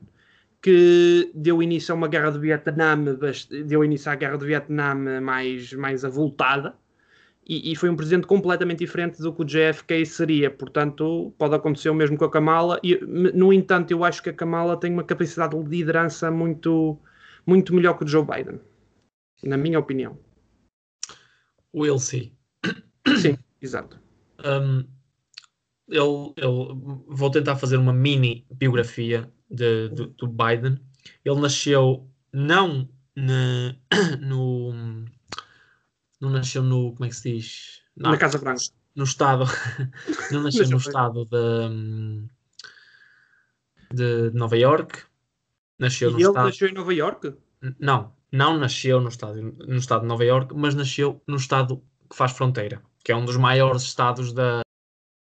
que 0.62 1.32
deu 1.36 1.62
início 1.62 1.94
a 1.94 1.96
uma 1.96 2.08
guerra 2.08 2.32
do 2.32 2.40
Vietnã, 2.40 2.98
deu 3.66 3.84
início 3.84 4.12
à 4.12 4.16
guerra 4.16 4.38
do 4.38 4.46
Vietnã 4.46 4.96
mais, 5.22 5.74
mais 5.74 6.06
avultada, 6.06 6.76
e, 7.50 7.72
e, 7.72 7.76
foi 7.78 7.90
um 7.90 7.96
presidente 7.96 8.28
completamente 8.28 8.80
diferente 8.80 9.22
do 9.22 9.34
que 9.34 9.42
o 9.42 9.46
JFK 9.46 10.06
seria. 10.06 10.52
Portanto, 10.52 11.34
pode 11.38 11.56
acontecer 11.56 11.90
o 11.90 11.96
mesmo 11.96 12.18
com 12.18 12.26
a 12.26 12.30
Kamala. 12.30 12.78
E, 12.84 12.98
no 12.98 13.54
entanto, 13.54 13.90
eu 13.92 14.04
acho 14.04 14.22
que 14.22 14.30
a 14.30 14.34
Kamala 14.34 14.78
tem 14.78 14.92
uma 14.92 15.04
capacidade 15.04 15.58
de 15.58 15.70
liderança 15.70 16.30
muito, 16.30 17.00
muito 17.46 17.74
melhor 17.74 17.98
que 17.98 18.04
o 18.04 18.08
Joe 18.08 18.26
Biden, 18.26 18.60
na 19.44 19.56
minha 19.56 19.80
opinião. 19.80 20.20
We'll 21.74 22.00
see. 22.00 22.34
Sim, 23.18 23.38
exato. 23.62 23.98
Um, 24.44 24.84
ele, 25.88 26.34
ele, 26.36 27.04
vou 27.08 27.32
tentar 27.32 27.56
fazer 27.56 27.78
uma 27.78 27.94
mini 27.94 28.46
biografia 28.52 29.32
de, 29.50 29.90
de, 29.90 30.08
do 30.08 30.28
Biden. 30.28 30.80
Ele 31.24 31.40
nasceu 31.40 32.10
não 32.34 32.90
na, 33.16 33.76
no 34.20 35.06
não 36.20 36.30
nasceu 36.30 36.64
no. 36.64 36.94
Como 36.94 37.06
é 37.06 37.10
que 37.10 37.16
se 37.16 37.34
diz? 37.34 37.82
Não, 37.96 38.12
na 38.12 38.18
Casa 38.18 38.38
Branca. 38.38 38.62
No 38.96 39.04
estado. 39.04 39.46
não 40.32 40.44
nasceu 40.44 40.68
no 40.70 40.78
estado 40.78 41.26
de, 41.26 42.28
de 43.94 44.32
Nova 44.38 44.58
York. 44.58 45.04
Nasceu 45.80 46.10
e 46.10 46.14
no 46.14 46.20
ele 46.20 46.28
estado. 46.28 46.46
nasceu 46.46 46.68
em 46.68 46.74
Nova 46.74 46.94
York? 46.94 47.34
Não, 47.80 48.14
não 48.32 48.58
nasceu 48.58 49.00
no 49.00 49.10
estado, 49.10 49.42
no 49.42 49.78
estado 49.78 50.02
de 50.02 50.08
Nova 50.08 50.26
York, 50.26 50.54
mas 50.56 50.76
nasceu 50.76 51.22
no 51.28 51.38
estado 51.38 51.82
que 52.10 52.16
faz 52.16 52.32
fronteira, 52.32 52.82
que 53.04 53.12
é 53.12 53.16
um 53.16 53.26
dos 53.26 53.38
maiores 53.38 53.84
estados 53.84 54.34
da, 54.34 54.62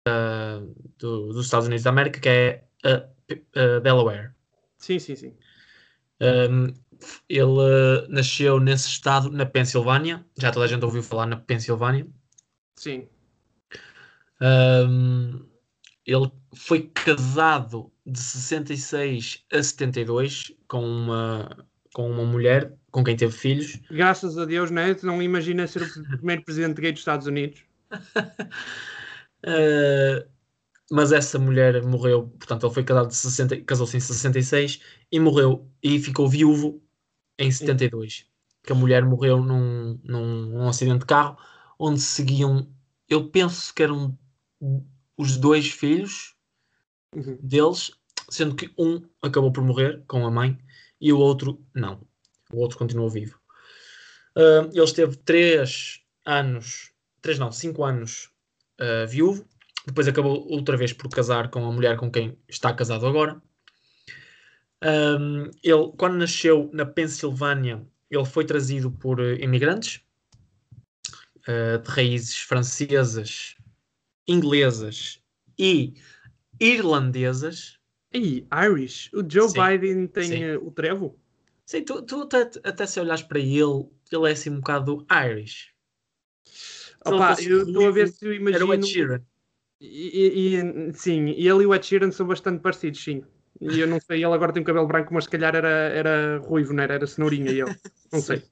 da 0.05 0.61
do, 0.97 1.33
dos 1.33 1.45
Estados 1.45 1.67
Unidos 1.67 1.83
da 1.83 1.89
América, 1.89 2.19
que 2.19 2.29
é 2.29 2.63
uh, 2.85 3.33
uh, 3.33 3.81
Delaware. 3.81 4.31
Sim, 4.77 4.99
sim, 4.99 5.15
sim. 5.15 5.33
Um, 6.21 6.73
ele 7.29 7.43
uh, 7.43 8.07
nasceu 8.09 8.59
nesse 8.59 8.87
estado, 8.87 9.29
na 9.31 9.45
Pensilvânia. 9.45 10.25
Já 10.37 10.51
toda 10.51 10.65
a 10.65 10.67
gente 10.67 10.83
ouviu 10.83 11.01
falar 11.03 11.25
na 11.25 11.37
Pensilvânia. 11.37 12.07
Sim. 12.75 13.07
Um, 14.41 15.45
ele 16.05 16.31
foi 16.55 16.89
casado 16.93 17.91
de 18.05 18.19
66 18.19 19.45
a 19.51 19.61
72 19.61 20.53
com 20.67 20.83
uma, 20.83 21.65
com 21.93 22.09
uma 22.09 22.23
mulher 22.23 22.73
com 22.91 23.03
quem 23.03 23.15
teve 23.15 23.31
filhos. 23.31 23.79
Graças 23.91 24.37
a 24.37 24.45
Deus, 24.45 24.71
né? 24.71 24.95
não 25.03 25.21
imagina 25.21 25.67
ser 25.67 25.83
o 25.83 26.17
primeiro 26.17 26.43
presidente 26.43 26.81
gay 26.81 26.91
dos 26.91 27.01
Estados 27.01 27.27
Unidos. 27.27 27.63
uh, 29.45 30.29
mas 30.91 31.11
essa 31.11 31.37
mulher 31.37 31.83
morreu, 31.83 32.27
portanto, 32.37 32.65
ele 32.65 32.73
foi 32.73 32.83
casado 32.83 33.09
de 33.09 33.15
60, 33.15 33.61
casou-se 33.61 33.95
em 33.95 33.99
66 33.99 34.81
e 35.11 35.19
morreu 35.19 35.69
e 35.83 35.99
ficou 35.99 36.27
viúvo 36.27 36.81
em 37.37 37.51
72, 37.51 38.25
que 38.63 38.71
a 38.71 38.75
mulher 38.75 39.05
morreu 39.05 39.41
num, 39.41 39.99
num, 40.03 40.45
num 40.47 40.67
acidente 40.67 40.99
de 40.99 41.05
carro, 41.05 41.37
onde 41.77 42.01
seguiam, 42.01 42.67
eu 43.07 43.29
penso 43.29 43.73
que 43.73 43.83
eram 43.83 44.17
os 45.15 45.37
dois 45.37 45.69
filhos 45.69 46.35
uhum. 47.15 47.37
deles, 47.41 47.91
sendo 48.29 48.55
que 48.55 48.71
um 48.77 49.01
acabou 49.21 49.51
por 49.51 49.63
morrer 49.63 50.03
com 50.07 50.25
a 50.25 50.31
mãe 50.31 50.57
e 50.99 51.13
o 51.13 51.19
outro 51.19 51.63
não. 51.73 52.01
O 52.51 52.57
outro 52.57 52.77
continuou 52.77 53.09
vivo. 53.09 53.39
Uh, 54.35 54.69
ele 54.73 54.83
esteve 54.83 55.15
três 55.17 56.01
anos, 56.25 56.91
três 57.21 57.39
não, 57.39 57.51
cinco 57.51 57.83
anos 57.83 58.31
uh, 58.79 59.07
viúvo. 59.07 59.45
Depois 59.85 60.07
acabou 60.07 60.47
outra 60.49 60.77
vez 60.77 60.93
por 60.93 61.09
casar 61.09 61.49
com 61.49 61.65
a 61.65 61.71
mulher 61.71 61.97
com 61.97 62.11
quem 62.11 62.37
está 62.47 62.73
casado 62.73 63.07
agora. 63.07 63.41
Um, 64.83 65.49
ele, 65.63 65.91
quando 65.97 66.17
nasceu 66.17 66.69
na 66.73 66.85
Pensilvânia, 66.85 67.85
ele 68.09 68.25
foi 68.25 68.45
trazido 68.45 68.91
por 68.91 69.19
uh, 69.19 69.33
imigrantes 69.35 70.01
uh, 71.47 71.81
de 71.81 71.89
raízes 71.89 72.37
francesas, 72.37 73.55
inglesas 74.27 75.21
e 75.57 75.93
irlandesas. 76.59 77.77
E 78.13 78.47
Irish. 78.51 79.11
O 79.13 79.23
Joe 79.27 79.49
Sim. 79.49 79.59
Biden 79.61 80.07
tem 80.07 80.55
uh, 80.55 80.65
o 80.65 80.71
trevo? 80.71 81.19
Sim, 81.65 81.83
tu, 81.83 82.01
tu 82.01 82.23
até, 82.23 82.49
até, 82.63 82.85
se 82.87 82.99
olhares 82.99 83.21
para 83.21 83.37
ele, 83.37 83.87
ele 84.11 84.27
é 84.27 84.31
assim 84.31 84.49
um 84.49 84.55
bocado 84.55 85.05
Irish. 85.11 85.71
Opa, 87.05 87.35
eu 87.41 87.63
estou 87.63 87.87
a 87.87 87.91
ver 87.91 88.07
se 88.09 88.25
eu 88.25 88.33
imagino. 88.33 88.55
Era 88.55 88.65
o 88.65 88.73
Ed 88.73 88.85
Sheeran. 88.85 89.21
E, 89.81 90.55
e, 90.55 90.93
sim, 90.93 91.29
ele 91.29 91.63
e 91.63 91.65
o 91.65 91.73
Ed 91.73 91.85
Sheeran 91.85 92.11
são 92.11 92.27
bastante 92.27 92.61
parecidos, 92.61 93.01
sim. 93.01 93.23
E 93.61 93.79
eu 93.79 93.87
não 93.87 93.99
sei, 93.99 94.23
ele 94.23 94.33
agora 94.33 94.53
tem 94.53 94.61
um 94.61 94.65
cabelo 94.65 94.87
branco, 94.87 95.13
mas 95.13 95.25
se 95.25 95.29
calhar 95.29 95.55
era, 95.55 95.67
era 95.67 96.37
ruivo, 96.39 96.73
não 96.73 96.83
era? 96.83 96.95
Era 96.95 97.07
cenourinha 97.07 97.51
ele. 97.51 97.75
Não 98.11 98.21
sei. 98.21 98.43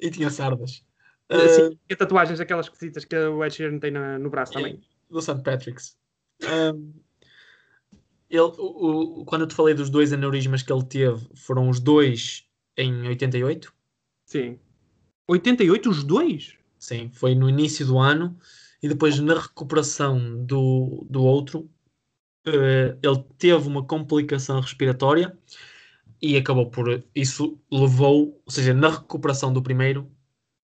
e 0.00 0.10
tinha 0.10 0.30
sardas. 0.30 0.84
Uh, 1.30 1.48
sim, 1.48 1.78
e 1.88 1.96
tatuagens 1.96 2.40
aquelas 2.40 2.66
esquisitas 2.66 3.04
que 3.04 3.16
o 3.16 3.44
Ed 3.44 3.54
Sheeran 3.54 3.78
tem 3.78 3.90
na, 3.90 4.18
no 4.18 4.30
braço 4.30 4.52
também. 4.52 4.80
Do 5.10 5.20
St. 5.20 5.42
Patrick's. 5.42 5.96
Um, 6.42 6.92
ele, 8.28 8.40
o, 8.40 9.20
o, 9.20 9.24
quando 9.24 9.42
eu 9.42 9.48
te 9.48 9.54
falei 9.54 9.74
dos 9.74 9.88
dois 9.88 10.12
aneurismas 10.12 10.62
que 10.62 10.72
ele 10.72 10.84
teve, 10.84 11.26
foram 11.34 11.68
os 11.68 11.80
dois 11.80 12.44
em 12.76 13.06
88? 13.08 13.72
Sim. 14.26 14.58
88 15.28 15.90
os 15.90 16.04
dois? 16.04 16.56
Sim, 16.86 17.10
foi 17.12 17.34
no 17.34 17.48
início 17.48 17.84
do 17.84 17.98
ano 17.98 18.38
e 18.80 18.88
depois 18.88 19.18
na 19.18 19.34
recuperação 19.34 20.44
do, 20.46 21.04
do 21.10 21.24
outro 21.24 21.68
uh, 22.46 22.96
ele 23.02 23.24
teve 23.36 23.66
uma 23.66 23.84
complicação 23.84 24.60
respiratória 24.60 25.36
e 26.22 26.36
acabou 26.36 26.70
por. 26.70 27.02
Isso 27.12 27.58
levou, 27.72 28.40
ou 28.46 28.52
seja, 28.52 28.72
na 28.72 28.88
recuperação 28.88 29.52
do 29.52 29.60
primeiro, 29.60 30.08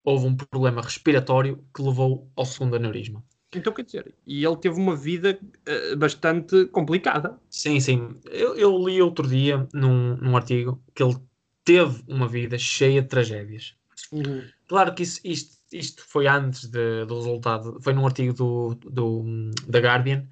houve 0.05 0.27
um 0.27 0.37
problema 0.37 0.83
respiratório 0.83 1.65
que 1.75 1.81
levou 1.81 2.31
ao 2.37 2.45
segundo 2.45 2.77
aneurisma. 2.77 3.25
Então, 3.55 3.73
quer 3.73 3.87
dizer, 3.87 4.15
e 4.27 4.45
ele 4.45 4.57
teve 4.59 4.79
uma 4.79 4.95
vida 4.95 5.41
uh, 5.43 5.97
bastante 5.97 6.67
complicada. 6.67 7.41
Sim, 7.49 7.81
sim. 7.81 8.15
Eu, 8.27 8.57
eu, 8.57 8.77
li 8.87 9.01
outro 9.01 9.27
dia 9.27 9.67
num, 9.73 10.19
num 10.19 10.37
artigo 10.37 10.85
que 10.95 11.03
ele 11.03 11.17
teve 11.65 12.05
uma 12.07 12.29
vida 12.29 12.59
cheia 12.59 13.01
de 13.01 13.09
tragédias. 13.09 13.75
Uhum. 14.13 14.45
Claro 14.69 14.95
que 14.95 15.03
isso, 15.03 15.19
isto, 15.25 15.60
isto 15.73 16.05
foi 16.07 16.27
antes 16.27 16.69
de, 16.69 17.05
do 17.07 17.17
resultado, 17.17 17.79
foi 17.81 17.93
num 17.93 18.07
artigo 18.07 18.33
do, 18.33 18.75
do, 18.75 19.51
da 19.67 19.79
Guardian, 19.81 20.27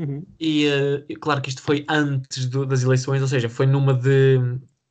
Uhum. 0.00 0.24
E 0.40 0.66
uh, 0.66 1.20
claro 1.20 1.42
que 1.42 1.50
isto 1.50 1.60
foi 1.60 1.84
antes 1.86 2.46
do, 2.46 2.64
das 2.64 2.82
eleições, 2.82 3.20
ou 3.20 3.28
seja, 3.28 3.50
foi 3.50 3.66
numa 3.66 3.92
de 3.92 4.38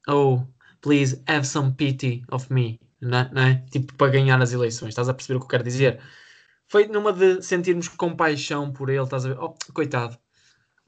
oh, 0.08 0.44
please 0.82 1.20
have 1.26 1.48
some 1.48 1.74
pity 1.74 2.24
of 2.32 2.54
me, 2.54 2.80
não 3.02 3.18
é? 3.18 3.32
Não 3.34 3.42
é? 3.42 3.66
Tipo, 3.72 3.96
para 3.96 4.12
ganhar 4.12 4.40
as 4.40 4.54
eleições, 4.54 4.90
estás 4.90 5.10
a 5.10 5.14
perceber 5.16 5.38
o 5.38 5.40
que 5.40 5.46
eu 5.46 5.50
quero 5.50 5.64
dizer? 5.64 6.00
Foi 6.68 6.88
numa 6.88 7.12
de 7.12 7.42
sentirmos 7.42 7.88
compaixão 7.88 8.72
por 8.72 8.90
ele, 8.90 9.04
estás 9.04 9.26
a 9.26 9.30
ver? 9.30 9.40
Oh, 9.40 9.56
coitado. 9.74 10.16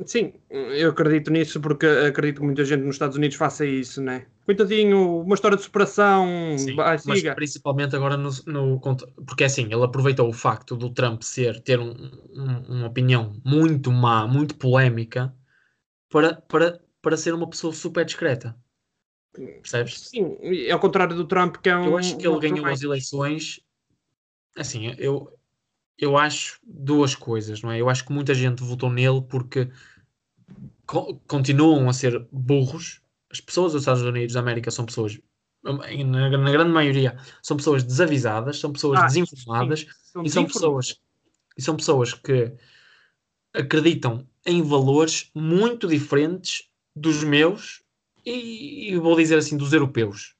Sim, 0.06 0.34
eu 0.50 0.90
acredito 0.90 1.32
nisso 1.32 1.60
porque 1.60 1.86
acredito 1.86 2.40
que 2.40 2.46
muita 2.46 2.66
gente 2.66 2.82
nos 2.82 2.96
Estados 2.96 3.18
Unidos 3.18 3.38
faça 3.38 3.66
isso, 3.66 4.02
né? 4.02 4.26
Coitadinho, 4.46 5.22
uma 5.22 5.36
história 5.36 5.58
de 5.58 5.64
superação, 5.64 6.28
Sim, 6.58 6.76
vai, 6.76 6.98
mas 7.06 7.24
principalmente 7.36 7.96
agora 7.96 8.18
no, 8.18 8.30
no, 8.48 8.80
porque 9.26 9.44
assim, 9.44 9.66
ele 9.66 9.84
aproveitou 9.84 10.28
o 10.28 10.34
facto 10.34 10.76
do 10.76 10.90
Trump 10.90 11.22
ser, 11.22 11.62
ter 11.62 11.80
um, 11.80 11.92
um, 12.34 12.78
uma 12.78 12.88
opinião 12.88 13.40
muito 13.46 13.92
má, 13.92 14.28
muito 14.28 14.56
polémica, 14.56 15.34
para, 16.10 16.36
para, 16.36 16.80
para 17.02 17.18
ser 17.18 17.34
uma 17.34 17.50
pessoa 17.50 17.74
super 17.74 18.04
discreta. 18.04 18.56
Percebes? 19.34 20.10
Sim, 20.10 20.38
ao 20.70 20.80
contrário 20.80 21.16
do 21.16 21.26
Trump, 21.26 21.58
que 21.58 21.70
é 21.70 21.76
um. 21.76 21.86
Eu 21.86 21.98
acho 21.98 22.18
que 22.18 22.28
ele 22.28 22.40
ganhou 22.40 22.66
as 22.66 22.82
eleições. 22.82 23.62
Assim, 24.58 24.94
eu, 24.98 25.32
eu 25.98 26.18
acho 26.18 26.60
duas 26.64 27.16
coisas, 27.16 27.62
não 27.62 27.72
é? 27.72 27.80
Eu 27.80 27.88
acho 27.90 28.06
que 28.06 28.12
muita 28.12 28.34
gente 28.34 28.62
votou 28.62 28.90
nele 28.90 29.22
porque 29.22 29.70
co 30.92 31.16
continuam 31.26 31.88
a 31.88 31.94
ser 31.94 32.28
burros. 32.32 33.02
As 33.32 33.40
pessoas 33.40 33.72
dos 33.72 33.84
Estados 33.84 34.04
Unidos 34.04 34.34
da 34.34 34.42
América 34.42 34.70
são 34.70 34.86
pessoas, 34.86 35.18
na, 35.64 35.74
na 36.38 36.52
grande 36.52 36.70
maioria, 36.70 37.18
são 37.42 37.56
pessoas 37.56 37.82
desavisadas, 37.82 38.60
são 38.60 38.74
pessoas 38.74 39.00
ah, 39.00 39.06
desinformadas 39.06 39.80
sim, 39.80 39.88
são 40.04 40.24
e 40.26 40.30
são 40.30 40.46
pessoas 40.46 41.00
e 41.58 41.62
são 41.62 41.78
pessoas 41.78 42.14
que 42.14 42.54
acreditam 43.54 44.28
em 44.46 44.62
valores 44.62 45.30
muito 45.34 45.88
diferentes 45.88 46.70
dos 46.94 47.24
meus 47.24 47.82
e, 48.26 48.92
e 48.92 48.98
vou 48.98 49.16
dizer 49.16 49.38
assim 49.38 49.56
dos 49.56 49.72
europeus. 49.72 50.36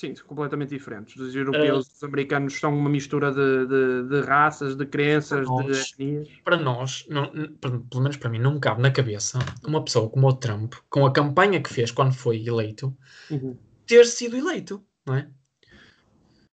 Sim, 0.00 0.14
são 0.14 0.26
completamente 0.26 0.70
diferentes. 0.70 1.14
Os 1.20 1.36
europeus, 1.36 1.86
uh, 1.86 1.92
os 1.92 2.02
americanos 2.02 2.58
são 2.58 2.74
uma 2.74 2.88
mistura 2.88 3.30
de, 3.30 3.66
de, 3.66 4.08
de 4.08 4.26
raças, 4.26 4.74
de 4.74 4.86
crenças, 4.86 5.46
nós, 5.46 5.66
de 5.66 5.72
etnias. 5.72 6.28
Para 6.42 6.56
nós, 6.56 7.04
não, 7.10 7.30
pelo 7.60 8.00
menos 8.02 8.16
para 8.16 8.30
mim, 8.30 8.38
não 8.38 8.54
me 8.54 8.60
cabe 8.60 8.80
na 8.80 8.90
cabeça 8.90 9.38
uma 9.62 9.84
pessoa 9.84 10.08
como 10.08 10.26
o 10.26 10.32
Trump, 10.32 10.72
com 10.88 11.04
a 11.04 11.12
campanha 11.12 11.62
que 11.62 11.68
fez 11.68 11.90
quando 11.90 12.14
foi 12.14 12.42
eleito, 12.46 12.96
uhum. 13.30 13.58
ter 13.86 14.06
sido 14.06 14.38
eleito, 14.38 14.82
não 15.04 15.16
é? 15.16 15.28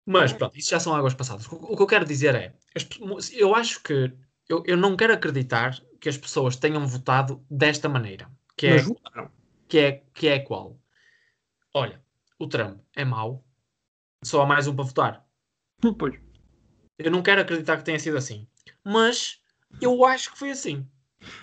Mas 0.06 0.32
pronto, 0.32 0.56
isso 0.56 0.70
já 0.70 0.78
são 0.78 0.94
águas 0.94 1.14
passadas. 1.14 1.44
O, 1.50 1.76
que 1.76 1.82
eu 1.82 1.86
quero 1.88 2.04
dizer 2.04 2.36
é, 2.36 2.54
eu 3.32 3.56
acho 3.56 3.82
que 3.82 4.12
eu, 4.48 4.62
eu 4.64 4.76
não 4.76 4.96
quero 4.96 5.14
acreditar 5.14 5.82
que 6.00 6.08
as 6.08 6.16
pessoas 6.16 6.54
tenham 6.54 6.86
votado 6.86 7.44
desta 7.50 7.88
maneira. 7.88 8.30
Que 8.56 8.68
é, 8.68 8.76
que 9.66 9.78
é, 9.80 10.02
que 10.14 10.28
é 10.28 10.38
qual? 10.38 10.78
Olha, 11.74 12.01
o 12.42 12.48
Trump 12.48 12.80
é 12.96 13.04
mau, 13.04 13.44
só 14.24 14.42
há 14.42 14.46
mais 14.46 14.66
um 14.66 14.74
para 14.74 14.84
votar. 14.84 15.26
Pois. 15.98 16.14
Eu 16.98 17.10
não 17.10 17.22
quero 17.22 17.40
acreditar 17.40 17.76
que 17.76 17.84
tenha 17.84 17.98
sido 17.98 18.16
assim. 18.16 18.46
Mas 18.84 19.40
eu 19.80 20.04
acho 20.04 20.32
que 20.32 20.38
foi 20.38 20.50
assim. 20.50 20.86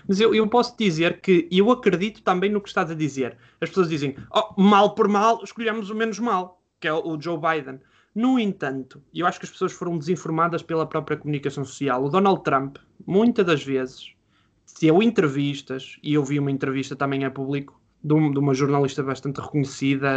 Mas 0.08 0.20
eu, 0.20 0.34
eu 0.34 0.48
posso 0.48 0.78
dizer 0.78 1.20
que 1.20 1.48
eu 1.52 1.72
acredito 1.72 2.22
também 2.22 2.50
no 2.50 2.62
que 2.62 2.70
estás 2.70 2.90
a 2.90 2.96
dizer. 2.96 3.38
As 3.60 3.70
pessoas 3.70 3.90
dizem, 3.90 4.16
oh, 4.34 4.62
mal 4.62 4.96
por 4.96 5.08
mal, 5.08 5.44
escolhemos 5.44 5.90
o 5.90 5.96
menos 5.96 6.20
mal, 6.20 6.62
que 6.80 6.88
é 6.88 6.94
o 6.94 7.20
Joe 7.20 7.38
Biden. 7.38 7.80
No 8.16 8.40
entanto, 8.40 9.04
eu 9.14 9.26
acho 9.26 9.40
que 9.40 9.46
as 9.46 9.52
pessoas 9.52 9.74
foram 9.74 9.98
desinformadas 9.98 10.64
pela 10.64 10.86
própria 10.86 11.18
comunicação 11.18 11.66
social. 11.66 12.04
O 12.04 12.10
Donald 12.10 12.44
Trump, 12.44 12.78
muitas 13.06 13.46
das 13.46 13.64
vezes, 13.64 14.14
deu 14.80 15.02
entrevistas, 15.02 15.98
e 16.04 16.14
eu 16.14 16.24
vi 16.24 16.40
uma 16.40 16.52
entrevista 16.52 16.96
também 16.96 17.26
a 17.26 17.32
público, 17.32 17.79
de, 18.04 18.14
um, 18.14 18.32
uma 18.32 18.54
jornalista 18.54 19.04
bastante 19.04 19.42
reconhecida, 19.42 20.10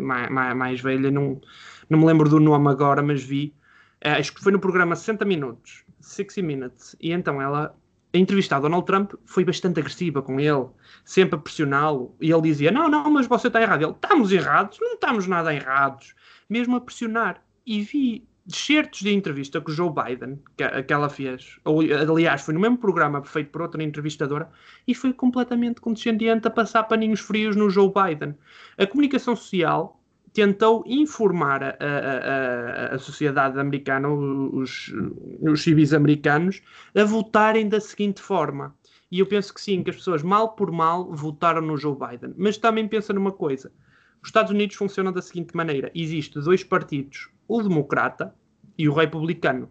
mais, 0.00 0.30
mais, 0.30 0.56
mais, 0.56 0.80
velha, 0.80 1.10
não, 1.10 1.40
não 1.88 1.98
me 1.98 2.06
lembro 2.06 2.28
do 2.28 2.40
nome 2.40 2.68
agora, 2.68 3.02
mas 3.02 3.22
vi. 3.22 3.54
Eh, 4.00 4.12
acho 4.12 4.34
que 4.34 4.42
foi 4.42 4.52
no 4.52 4.58
programa 4.58 4.96
60 4.96 5.24
Minutos, 5.24 5.84
60 6.00 6.42
Minutes, 6.42 6.96
e 7.00 7.12
então 7.12 7.40
ela 7.40 7.74
a 8.16 8.18
entrevista 8.18 8.56
a 8.56 8.60
Donald 8.60 8.86
Trump 8.86 9.12
foi 9.26 9.44
bastante 9.44 9.80
agressiva 9.80 10.22
com 10.22 10.40
ele, 10.40 10.66
sempre 11.04 11.36
a 11.36 11.38
pressioná-lo. 11.38 12.16
E 12.20 12.32
ele 12.32 12.42
dizia: 12.42 12.70
Não, 12.70 12.88
não, 12.88 13.10
mas 13.10 13.26
você 13.26 13.48
está 13.48 13.60
errado. 13.60 13.82
Ele: 13.82 13.92
Estamos 13.92 14.32
errados, 14.32 14.78
não 14.80 14.94
estamos 14.94 15.26
nada 15.26 15.54
errados. 15.54 16.14
Mesmo 16.48 16.76
a 16.76 16.80
pressionar. 16.80 17.42
E 17.66 17.82
vi 17.82 18.26
certos 18.48 19.00
de 19.00 19.12
entrevista 19.12 19.60
com 19.60 19.70
o 19.70 19.74
Joe 19.74 19.90
Biden, 19.90 20.38
que, 20.56 20.82
que 20.82 20.92
ela 20.92 21.08
fez, 21.08 21.58
ou 21.64 21.80
aliás, 21.80 22.42
foi 22.42 22.54
no 22.54 22.60
mesmo 22.60 22.78
programa 22.78 23.22
feito 23.24 23.50
por 23.50 23.62
outra 23.62 23.82
entrevistadora, 23.82 24.48
e 24.86 24.94
foi 24.94 25.12
completamente 25.12 25.80
condescendente 25.80 26.46
a 26.46 26.50
passar 26.50 26.84
paninhos 26.84 27.20
frios 27.20 27.56
no 27.56 27.68
Joe 27.68 27.92
Biden. 27.92 28.34
A 28.78 28.86
comunicação 28.86 29.34
social 29.34 30.00
tentou 30.32 30.84
informar 30.86 31.62
a, 31.62 31.76
a, 31.80 32.92
a, 32.92 32.94
a 32.94 32.98
sociedade 32.98 33.58
americana, 33.58 34.08
os, 34.08 34.92
os 35.40 35.62
civis 35.62 35.94
americanos, 35.94 36.62
a 36.94 37.04
votarem 37.04 37.68
da 37.68 37.80
seguinte 37.80 38.20
forma. 38.20 38.74
E 39.10 39.20
eu 39.20 39.26
penso 39.26 39.54
que 39.54 39.60
sim, 39.60 39.82
que 39.82 39.90
as 39.90 39.96
pessoas, 39.96 40.22
mal 40.22 40.54
por 40.54 40.70
mal, 40.70 41.10
votaram 41.10 41.62
no 41.62 41.76
Joe 41.78 41.96
Biden. 41.96 42.34
Mas 42.36 42.58
também 42.58 42.86
pensa 42.86 43.12
numa 43.12 43.32
coisa. 43.32 43.72
Os 44.20 44.28
Estados 44.28 44.50
Unidos 44.50 44.76
funcionam 44.76 45.12
da 45.12 45.22
seguinte 45.22 45.56
maneira. 45.56 45.90
Existem 45.94 46.42
dois 46.42 46.62
partidos, 46.62 47.30
o 47.48 47.62
democrata 47.62 48.34
e 48.76 48.88
o 48.88 48.92
republicano. 48.92 49.70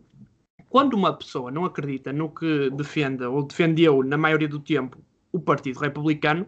Quando 0.69 0.93
uma 0.93 1.13
pessoa 1.13 1.51
não 1.51 1.65
acredita 1.65 2.11
no 2.11 2.29
que 2.29 2.69
defenda 2.71 3.29
ou 3.29 3.43
defendeu, 3.43 4.03
na 4.03 4.17
maioria 4.17 4.47
do 4.47 4.59
tempo, 4.59 4.97
o 5.31 5.39
partido 5.39 5.79
republicano, 5.79 6.47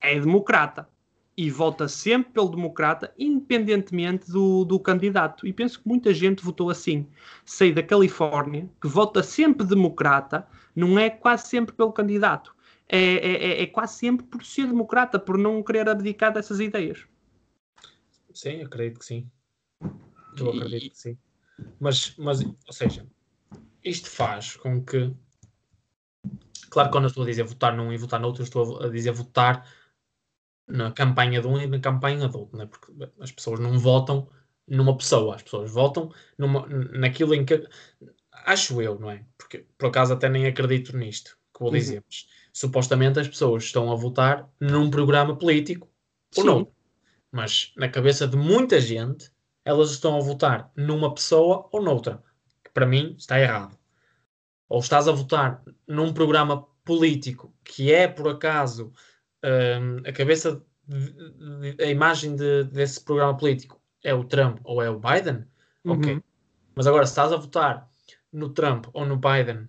é 0.00 0.18
democrata 0.18 0.88
e 1.36 1.50
vota 1.50 1.88
sempre 1.88 2.32
pelo 2.32 2.48
democrata, 2.48 3.12
independentemente 3.18 4.30
do, 4.30 4.64
do 4.64 4.78
candidato. 4.78 5.46
E 5.46 5.52
penso 5.52 5.80
que 5.80 5.88
muita 5.88 6.14
gente 6.14 6.44
votou 6.44 6.70
assim. 6.70 7.06
Sei 7.44 7.72
da 7.72 7.82
Califórnia, 7.82 8.68
que 8.80 8.86
vota 8.86 9.22
sempre 9.22 9.66
democrata, 9.66 10.46
não 10.74 10.98
é 10.98 11.10
quase 11.10 11.48
sempre 11.48 11.74
pelo 11.74 11.92
candidato. 11.92 12.54
É, 12.88 12.98
é, 12.98 13.32
é, 13.32 13.62
é 13.62 13.66
quase 13.66 13.98
sempre 13.98 14.26
por 14.26 14.44
ser 14.44 14.66
democrata, 14.66 15.18
por 15.18 15.38
não 15.38 15.62
querer 15.62 15.88
abdicar 15.88 16.32
dessas 16.32 16.60
ideias. 16.60 17.06
Sim, 18.32 18.62
acredito 18.62 18.98
que 18.98 19.06
sim. 19.06 19.30
Eu 20.38 20.50
acredito 20.50 20.92
que 20.92 20.98
sim. 20.98 21.18
Mas, 21.78 22.14
mas, 22.16 22.40
ou 22.42 22.72
seja, 22.72 23.06
isto 23.82 24.10
faz 24.10 24.56
com 24.56 24.84
que. 24.84 25.12
Claro 26.70 26.88
que 26.88 26.92
quando 26.92 27.04
eu 27.04 27.08
estou 27.08 27.22
a 27.22 27.26
dizer 27.26 27.44
votar 27.44 27.76
num 27.76 27.92
e 27.92 27.96
votar 27.96 28.20
no 28.20 28.26
outro, 28.26 28.42
eu 28.42 28.44
estou 28.44 28.82
a 28.82 28.88
dizer 28.88 29.12
votar 29.12 29.68
na 30.66 30.90
campanha 30.90 31.40
de 31.40 31.46
um 31.46 31.58
e 31.58 31.66
na 31.66 31.78
campanha 31.78 32.26
do 32.28 32.38
outro, 32.40 32.56
né? 32.56 32.66
porque 32.66 32.92
as 33.20 33.30
pessoas 33.30 33.60
não 33.60 33.78
votam 33.78 34.28
numa 34.66 34.96
pessoa, 34.96 35.34
as 35.34 35.42
pessoas 35.42 35.70
votam 35.70 36.12
numa, 36.38 36.66
naquilo 36.66 37.34
em 37.34 37.44
que. 37.44 37.66
Acho 38.32 38.82
eu, 38.82 38.98
não 38.98 39.10
é? 39.10 39.24
Porque 39.38 39.66
por 39.78 39.88
acaso 39.88 40.12
até 40.12 40.28
nem 40.28 40.46
acredito 40.46 40.96
nisto 40.96 41.38
que 41.52 41.60
vou 41.60 41.68
uhum. 41.68 41.74
dizer, 41.74 42.02
mas 42.04 42.26
supostamente 42.52 43.20
as 43.20 43.28
pessoas 43.28 43.64
estão 43.64 43.92
a 43.92 43.94
votar 43.94 44.48
num 44.58 44.90
programa 44.90 45.36
político 45.36 45.88
Sim. 46.32 46.40
ou 46.40 46.46
não. 46.46 46.74
Mas 47.30 47.72
na 47.76 47.88
cabeça 47.88 48.26
de 48.26 48.36
muita 48.36 48.80
gente, 48.80 49.30
elas 49.64 49.90
estão 49.90 50.16
a 50.16 50.20
votar 50.20 50.70
numa 50.76 51.12
pessoa 51.14 51.68
ou 51.72 51.82
noutra. 51.82 52.22
Que 52.62 52.70
para 52.70 52.86
mim 52.86 53.14
está 53.18 53.40
errado. 53.40 53.78
Ou 54.68 54.80
estás 54.80 55.08
a 55.08 55.12
votar 55.12 55.62
num 55.86 56.12
programa 56.12 56.66
político 56.84 57.54
que 57.64 57.92
é 57.92 58.06
por 58.06 58.28
acaso 58.28 58.92
a 60.06 60.12
cabeça, 60.12 60.62
de, 60.86 61.76
a 61.82 61.86
imagem 61.86 62.34
de, 62.34 62.64
desse 62.64 63.02
programa 63.02 63.36
político 63.36 63.80
é 64.02 64.14
o 64.14 64.24
Trump 64.24 64.58
ou 64.64 64.82
é 64.82 64.88
o 64.88 64.98
Biden, 64.98 65.44
uhum. 65.84 65.92
ok. 65.92 66.22
Mas 66.74 66.86
agora, 66.86 67.06
se 67.06 67.12
estás 67.12 67.32
a 67.32 67.36
votar 67.36 67.88
no 68.32 68.48
Trump 68.50 68.86
ou 68.92 69.06
no 69.06 69.16
Biden, 69.16 69.68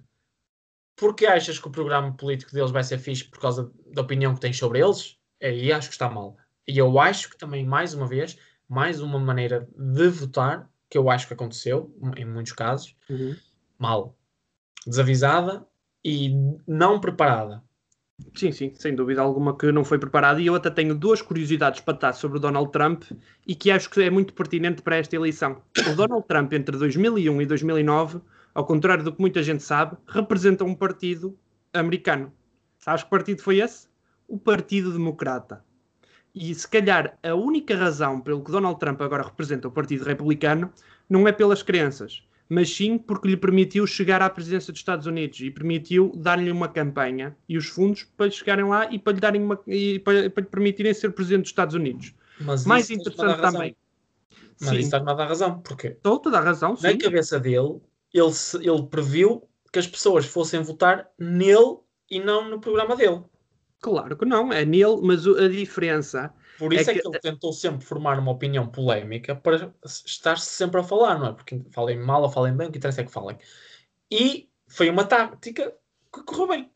porque 0.96 1.26
achas 1.26 1.60
que 1.60 1.68
o 1.68 1.72
programa 1.72 2.14
político 2.14 2.54
deles 2.54 2.72
vai 2.72 2.84
ser 2.84 2.98
fixe 2.98 3.26
por 3.26 3.40
causa 3.40 3.72
da 3.88 4.02
opinião 4.02 4.34
que 4.34 4.40
tens 4.40 4.58
sobre 4.58 4.80
eles? 4.80 5.18
Aí 5.42 5.72
acho 5.72 5.90
que 5.90 5.94
está 5.94 6.10
mal. 6.10 6.38
E 6.68 6.78
eu 6.78 6.98
acho 7.00 7.30
que 7.30 7.38
também, 7.38 7.66
mais 7.66 7.94
uma 7.94 8.08
vez, 8.08 8.38
mais 8.68 9.02
uma 9.02 9.20
maneira 9.20 9.68
de 9.76 10.08
votar, 10.10 10.70
que 10.90 10.98
eu 10.98 11.10
acho 11.10 11.28
que 11.28 11.34
aconteceu, 11.34 11.94
em 12.16 12.26
muitos 12.26 12.54
casos, 12.54 12.96
uhum. 13.10 13.36
mal. 13.78 14.18
Desavisada 14.86 15.66
e 16.04 16.32
não 16.68 17.00
preparada. 17.00 17.64
Sim, 18.34 18.52
sim, 18.52 18.74
sem 18.76 18.96
dúvida 18.96 19.22
alguma 19.22 19.58
que 19.58 19.72
não 19.72 19.84
foi 19.84 20.00
preparado. 20.00 20.40
E 20.40 20.46
eu 20.46 20.56
até 20.56 20.70
tenho 20.70 20.96
duas 20.96 21.22
curiosidades 21.22 21.82
para 21.82 21.96
estar 21.96 22.14
sobre 22.14 22.38
o 22.38 22.40
Donald 22.40 22.72
Trump 22.72 23.04
e 23.46 23.56
que 23.56 23.72
acho 23.72 23.90
que 23.90 24.02
é 24.02 24.10
muito 24.10 24.34
pertinente 24.34 24.82
para 24.82 24.96
esta 24.96 25.16
eleição. 25.16 25.62
O 25.92 25.96
Donald 25.96 26.26
Trump, 26.28 26.54
entre 26.54 26.78
2001 26.78 27.42
e 27.42 27.46
2009, 27.46 28.22
ao 28.54 28.66
contrário 28.66 29.04
do 29.04 29.12
que 29.12 29.20
muita 29.20 29.44
gente 29.44 29.64
sabe, 29.64 29.98
representa 30.08 30.64
um 30.64 30.74
partido 30.74 31.38
americano. 31.74 32.32
Sabes 32.78 33.04
que 33.04 33.10
partido 33.10 33.42
foi 33.42 33.60
esse? 33.60 33.88
O 34.28 34.40
Partido 34.40 34.94
Democrata. 34.94 35.64
E 36.36 36.54
se 36.54 36.68
calhar 36.68 37.18
a 37.24 37.34
única 37.34 37.78
razão 37.78 38.20
pelo 38.20 38.44
que 38.44 38.52
Donald 38.52 38.78
Trump 38.78 39.02
agora 39.02 39.24
representa 39.24 39.70
o 39.70 39.72
Partido 39.72 40.04
Republicano 40.04 40.70
não 41.10 41.26
é 41.26 41.32
pelas 41.32 41.64
crenças, 41.64 42.24
mas 42.50 42.70
sim 42.70 42.98
porque 42.98 43.30
lhe 43.30 43.38
permitiu 43.38 43.88
chegar 43.88 44.22
à 44.22 44.30
presidência 44.30 44.74
dos 44.74 44.82
Estados 44.82 45.08
Unidos 45.08 45.40
e 45.40 45.50
permitiu 45.50 46.12
dar-lhe 46.16 46.52
uma 46.52 46.68
campanha 46.68 47.36
e 47.48 47.58
os 47.58 47.68
fundos 47.68 48.04
para 48.18 48.30
chegarem 48.30 48.66
lá 48.66 48.92
e 48.92 49.00
para 49.00 49.14
lhe, 49.14 49.20
darem 49.22 49.42
uma, 49.42 49.60
e 49.66 50.00
para, 50.00 50.30
para 50.30 50.44
lhe 50.44 50.50
permitirem 50.50 50.94
ser 50.94 51.12
presidente 51.12 51.44
dos 51.44 51.52
Estados 51.52 51.74
Unidos. 51.74 52.14
Mas 52.42 52.66
Mais 52.66 52.90
interessante 52.90 53.42
também. 53.42 53.76
Mas 54.60 54.70
sim. 54.70 54.76
isso 54.76 54.86
está-me 54.88 55.10
a 55.10 55.14
dar 55.14 55.28
razão. 55.28 55.60
Porque 55.60 55.88
Estou 55.88 56.22
a 56.26 56.30
dar 56.30 56.44
razão, 56.44 56.76
sim. 56.76 56.88
Na 56.88 56.98
cabeça 56.98 57.40
dele, 57.40 57.80
ele, 58.14 58.32
ele 58.62 58.84
previu 58.90 59.48
que 59.72 59.80
as 59.80 59.88
pessoas 59.88 60.26
fossem 60.26 60.62
votar 60.62 61.10
nele 61.18 61.78
e 62.10 62.20
não 62.20 62.50
no 62.50 62.60
programa 62.60 62.96
dele. 62.96 63.22
Claro 63.86 64.18
que 64.18 64.26
não, 64.26 64.52
é 64.52 64.66
nele, 64.66 65.00
mas 65.04 65.28
a 65.28 65.48
diferença 65.48 66.34
por 66.58 66.74
isso 66.74 66.90
é, 66.90 66.94
é 66.94 66.96
que, 66.96 67.02
que, 67.04 67.08
ele 67.08 67.20
tentou 67.20 67.54
sempre 67.54 67.86
formar 67.86 68.18
uma 68.18 68.32
opinião 68.32 68.66
polémica 68.66 69.36
para 69.36 69.72
estar 69.86 70.40
-se 70.40 70.50
sempre 70.50 70.80
a 70.82 70.84
falar, 70.84 71.20
não 71.20 71.28
é? 71.28 71.34
Porque 71.34 71.62
falem 71.70 72.00
mal 72.00 72.24
ou 72.24 72.30
falem 72.30 72.58
bem, 72.58 72.68
o 72.68 72.72
que 72.72 72.80
interessa 72.80 73.02
é 73.02 73.04
que 73.04 73.12
falem. 73.12 73.38
E 74.10 74.50
foi 74.68 74.90
uma 74.90 75.06
tática 75.06 75.72
que 76.12 76.24
correu 76.24 76.48
bem. 76.48 76.72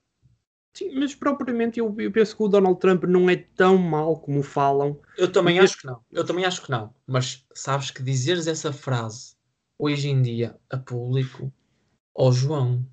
Sim, 0.71 0.99
mas 0.99 1.15
propriamente 1.15 1.79
eu, 1.79 1.95
eu, 1.97 2.11
penso 2.11 2.37
que 2.37 2.43
o 2.43 2.47
Donald 2.47 2.79
Trump 2.79 3.05
não 3.05 3.27
é 3.27 3.37
tão 3.37 3.75
mau 3.75 4.19
como 4.19 4.43
falam. 4.43 5.01
Eu 5.17 5.31
também 5.31 5.57
acho 5.57 5.79
que 5.79 5.87
não. 5.87 5.99
Eu 6.11 6.23
também 6.23 6.45
acho 6.45 6.61
que 6.61 6.69
não. 6.69 6.93
Mas 7.07 7.43
sabes 7.55 7.89
que 7.89 8.03
dizeres 8.03 8.45
essa 8.45 8.71
frase 8.71 9.33
hoje 9.79 10.09
em 10.09 10.21
dia 10.21 10.55
a 10.69 10.77
público, 10.77 11.51
ó 12.13 12.27
oh, 12.27 12.31
João, 12.31 12.85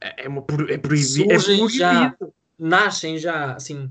é, 0.00 0.24
é, 0.24 0.28
uma, 0.28 0.40
é 0.40 0.78
proibido. 0.78 1.30
É 1.30 1.38
proibido. 1.38 1.68
Já, 1.68 2.16
nascem 2.58 3.18
já 3.18 3.54
assim 3.54 3.88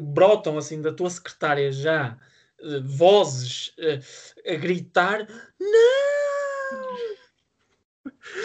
brotam 0.00 0.56
assim 0.58 0.80
da 0.80 0.92
tua 0.92 1.10
secretária 1.10 1.70
já 1.72 2.16
uh, 2.60 2.82
vozes 2.82 3.74
uh, 3.78 4.50
a 4.50 4.56
gritar 4.56 5.26
não 5.58 7.20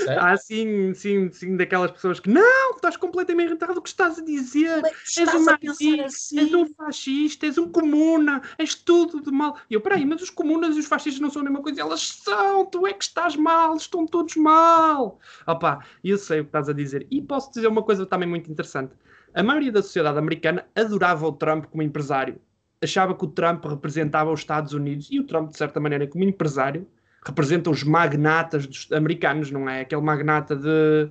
certo? 0.06 0.20
Há 0.20 0.38
sim, 0.38 0.94
sim, 0.94 1.32
sim, 1.32 1.58
daquelas 1.58 1.92
pessoas 1.92 2.20
que 2.20 2.30
não, 2.30 2.72
estás 2.76 2.98
completamente 2.98 3.50
irritado, 3.50 3.80
o 3.80 3.82
que 3.82 3.90
estás 3.90 4.20
a 4.20 4.22
dizer? 4.22 4.84
és 5.18 5.34
um 5.34 5.44
marxista, 5.44 6.06
assim? 6.06 6.40
és 6.40 6.54
um 6.54 6.66
fascista, 6.74 7.46
és 7.46 7.58
um 7.58 7.72
comuna, 7.72 8.42
és 8.58 8.76
tudo 8.76 9.22
de 9.22 9.32
mal. 9.32 9.58
E 9.70 9.74
eu, 9.74 9.82
peraí, 9.82 10.06
mas 10.06 10.22
os 10.22 10.30
comunas 10.30 10.76
e 10.76 10.80
os 10.80 10.86
fascistas 10.86 11.22
não 11.22 11.30
são 11.30 11.42
a 11.42 11.46
mesma 11.46 11.62
coisa, 11.62 11.82
elas 11.82 12.08
são, 12.08 12.66
tu 12.66 12.86
é 12.86 12.94
que 12.94 13.04
estás 13.04 13.36
mal, 13.36 13.76
estão 13.76 14.06
todos 14.06 14.36
mal. 14.36 15.20
Opá, 15.48 15.86
eu 16.04 16.18
sei 16.18 16.42
o 16.42 16.44
que 16.44 16.50
estás 16.50 16.70
a 16.70 16.74
dizer. 16.74 17.08
E 17.10 17.22
posso 17.22 17.52
dizer 17.52 17.68
uma 17.68 17.84
coisa 17.84 18.06
também 18.06 18.28
muito 18.28 18.52
interessante. 18.52 18.94
A 19.36 19.44
maioria 19.44 19.70
da 19.70 19.84
sociedade 19.84 20.18
americana 20.18 20.66
adorava 20.74 21.28
o 21.28 21.32
Trump 21.34 21.66
como 21.66 21.84
empresário. 21.84 22.40
Achava 22.82 23.14
que 23.14 23.26
o 23.26 23.28
Trump 23.28 23.66
representava 23.66 24.32
os 24.32 24.40
Estados 24.40 24.72
Unidos 24.72 25.10
e 25.12 25.20
o 25.20 25.26
Trump, 25.26 25.52
de 25.52 25.58
certa 25.58 25.78
maneira, 25.78 26.08
como 26.08 26.24
empresário, 26.24 26.88
representa 27.26 27.70
os 27.70 27.84
magnatas 27.84 28.66
dos 28.66 28.90
americanos, 28.94 29.52
não 29.52 29.68
é? 29.68 29.82
Aquele 29.82 30.02
magnata 30.02 30.56
de, 30.56 31.10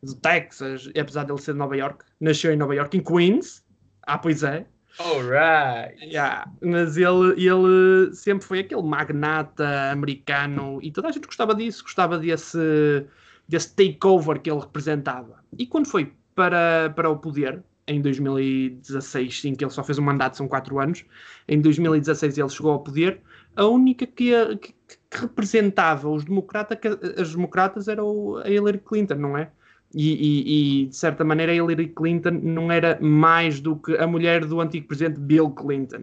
de 0.00 0.14
Texas, 0.16 0.88
apesar 0.96 1.24
de 1.24 1.32
ele 1.32 1.40
ser 1.40 1.52
de 1.52 1.58
Nova 1.58 1.76
York, 1.76 2.04
nasceu 2.20 2.52
em 2.52 2.56
Nova 2.56 2.76
York, 2.76 2.96
em 2.96 3.02
Queens. 3.02 3.64
Ah, 4.02 4.18
pois 4.18 4.44
é. 4.44 4.64
Alright. 5.00 6.00
Yeah, 6.04 6.48
mas 6.62 6.96
ele, 6.96 7.32
ele 7.36 8.14
sempre 8.14 8.46
foi 8.46 8.60
aquele 8.60 8.82
magnata 8.82 9.90
americano 9.90 10.78
e 10.80 10.92
toda 10.92 11.08
a 11.08 11.10
gente 11.10 11.26
gostava 11.26 11.52
disso, 11.56 11.82
gostava 11.82 12.18
desse, 12.18 13.04
desse 13.48 13.74
takeover 13.74 14.40
que 14.40 14.48
ele 14.48 14.60
representava. 14.60 15.42
E 15.58 15.66
quando 15.66 15.88
foi 15.88 16.12
para, 16.34 16.92
para 16.94 17.10
o 17.10 17.18
poder, 17.18 17.62
em 17.86 18.00
2016, 18.00 19.40
sim, 19.40 19.54
que 19.54 19.64
ele 19.64 19.70
só 19.70 19.84
fez 19.84 19.98
um 19.98 20.02
mandato, 20.02 20.36
são 20.36 20.48
quatro 20.48 20.78
anos, 20.80 21.04
em 21.46 21.60
2016 21.60 22.38
ele 22.38 22.48
chegou 22.48 22.72
ao 22.72 22.82
poder, 22.82 23.20
a 23.56 23.66
única 23.66 24.06
que, 24.06 24.32
que, 24.56 24.72
que 25.10 25.20
representava 25.20 26.08
os 26.08 26.24
democratas, 26.24 26.78
as 27.18 27.32
democratas 27.32 27.88
era 27.88 28.02
o, 28.02 28.38
a 28.38 28.48
Hillary 28.48 28.78
Clinton, 28.78 29.14
não 29.14 29.38
é? 29.38 29.50
E, 29.94 30.12
e, 30.12 30.82
e, 30.82 30.86
de 30.86 30.96
certa 30.96 31.22
maneira 31.22 31.54
Hillary 31.54 31.88
Clinton 31.88 32.40
não 32.42 32.72
era 32.72 32.98
mais 33.00 33.60
do 33.60 33.76
que 33.76 33.96
a 33.96 34.06
mulher 34.08 34.44
do 34.44 34.60
antigo 34.60 34.88
presidente 34.88 35.20
Bill 35.20 35.50
Clinton. 35.50 36.02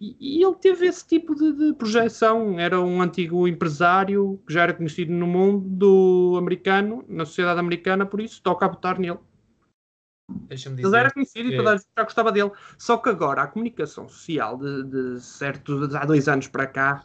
E, 0.00 0.16
e 0.18 0.44
ele 0.44 0.56
teve 0.56 0.86
esse 0.86 1.06
tipo 1.06 1.32
de, 1.36 1.52
de, 1.52 1.72
projeção. 1.74 2.58
Era 2.58 2.80
um 2.80 3.00
antigo 3.00 3.46
empresário 3.46 4.40
que 4.44 4.52
já 4.52 4.64
era 4.64 4.74
conhecido 4.74 5.12
no 5.12 5.28
mundo 5.28 6.34
americano, 6.36 7.04
na 7.08 7.24
sociedade 7.24 7.60
americana, 7.60 8.04
por 8.04 8.20
isso 8.20 8.42
toca 8.42 8.66
a 8.66 8.68
votar 8.68 8.98
nele. 8.98 9.18
Ele 10.86 10.96
era 10.96 11.10
conhecido 11.10 11.50
e 11.50 11.56
toda 11.56 11.70
a 11.70 11.76
gente 11.76 11.86
já 11.96 12.04
gostava 12.04 12.32
dele. 12.32 12.50
Só 12.78 12.96
que 12.96 13.08
agora 13.08 13.42
a 13.42 13.46
comunicação 13.46 14.08
social 14.08 14.58
de, 14.58 14.84
de 14.84 15.20
certo, 15.20 15.86
de 15.86 15.96
há 15.96 16.04
dois 16.04 16.28
anos 16.28 16.48
para 16.48 16.66
cá 16.66 17.04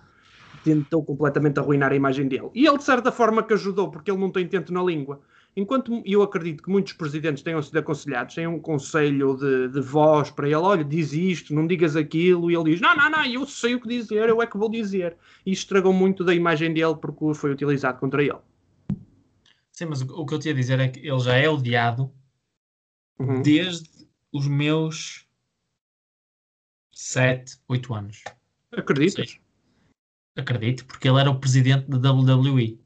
tentou 0.63 1.04
completamente 1.04 1.60
arruinar 1.60 1.92
a 1.92 1.96
imagem 1.96 2.28
dele. 2.28 2.50
E 2.54 2.68
ele, 2.68 2.78
de 2.78 2.84
certa 2.84 3.12
forma, 3.12 3.44
que 3.44 3.54
ajudou, 3.54 3.90
porque 3.90 4.12
ele 4.12 4.20
não 4.20 4.32
tem 4.32 4.44
intento 4.44 4.74
na 4.74 4.84
língua. 4.84 5.22
Enquanto 5.56 6.04
eu 6.06 6.22
acredito 6.22 6.62
que 6.62 6.70
muitos 6.70 6.94
presidentes 6.94 7.42
tenham 7.42 7.62
sido 7.62 7.78
aconselhados, 7.78 8.36
têm 8.36 8.46
um 8.46 8.60
conselho 8.60 9.36
de, 9.36 9.70
de 9.70 9.82
voz 9.82 10.30
para 10.30 10.46
ele, 10.46 10.56
olha, 10.56 10.84
diz 10.84 11.13
isto, 11.13 11.54
não 11.54 11.66
digas 11.66 11.96
aquilo, 11.96 12.52
e 12.52 12.56
ele 12.56 12.72
diz, 12.72 12.82
não, 12.82 12.96
não, 12.96 13.10
não, 13.10 13.26
eu 13.26 13.44
sei 13.48 13.74
o 13.74 13.82
que 13.82 13.88
dizer, 13.88 14.30
eu 14.30 14.42
é 14.42 14.46
que 14.46 14.58
vou 14.58 14.70
dizer. 14.70 15.18
E 15.46 15.52
estragou 15.52 15.92
muito 15.92 16.24
da 16.24 16.36
imagem 16.36 16.74
dele 16.74 16.96
porque 17.02 17.34
foi 17.34 17.52
utilizado 17.52 17.98
contra 17.98 18.22
ele. 18.22 18.38
Sim, 19.72 19.86
mas 19.86 20.02
o, 20.02 20.26
que 20.26 20.34
eu 20.34 20.40
tinha 20.40 20.54
a 20.54 20.58
dizer 20.58 20.80
é 20.80 20.88
que 20.90 21.00
ele 21.00 21.20
já 21.20 21.36
é 21.36 21.50
odiado 21.50 22.12
uhum. 23.20 23.42
desde 23.42 23.90
os 24.32 24.48
meus 24.48 25.28
7, 26.92 27.60
8 27.68 27.94
anos. 27.94 28.24
Acreditas? 28.72 29.40
Acredito, 30.36 30.86
porque 30.86 31.08
ele 31.08 31.20
era 31.20 31.30
o 31.30 31.40
presidente 31.40 31.88
da 31.90 32.12
WWE. 32.12 32.80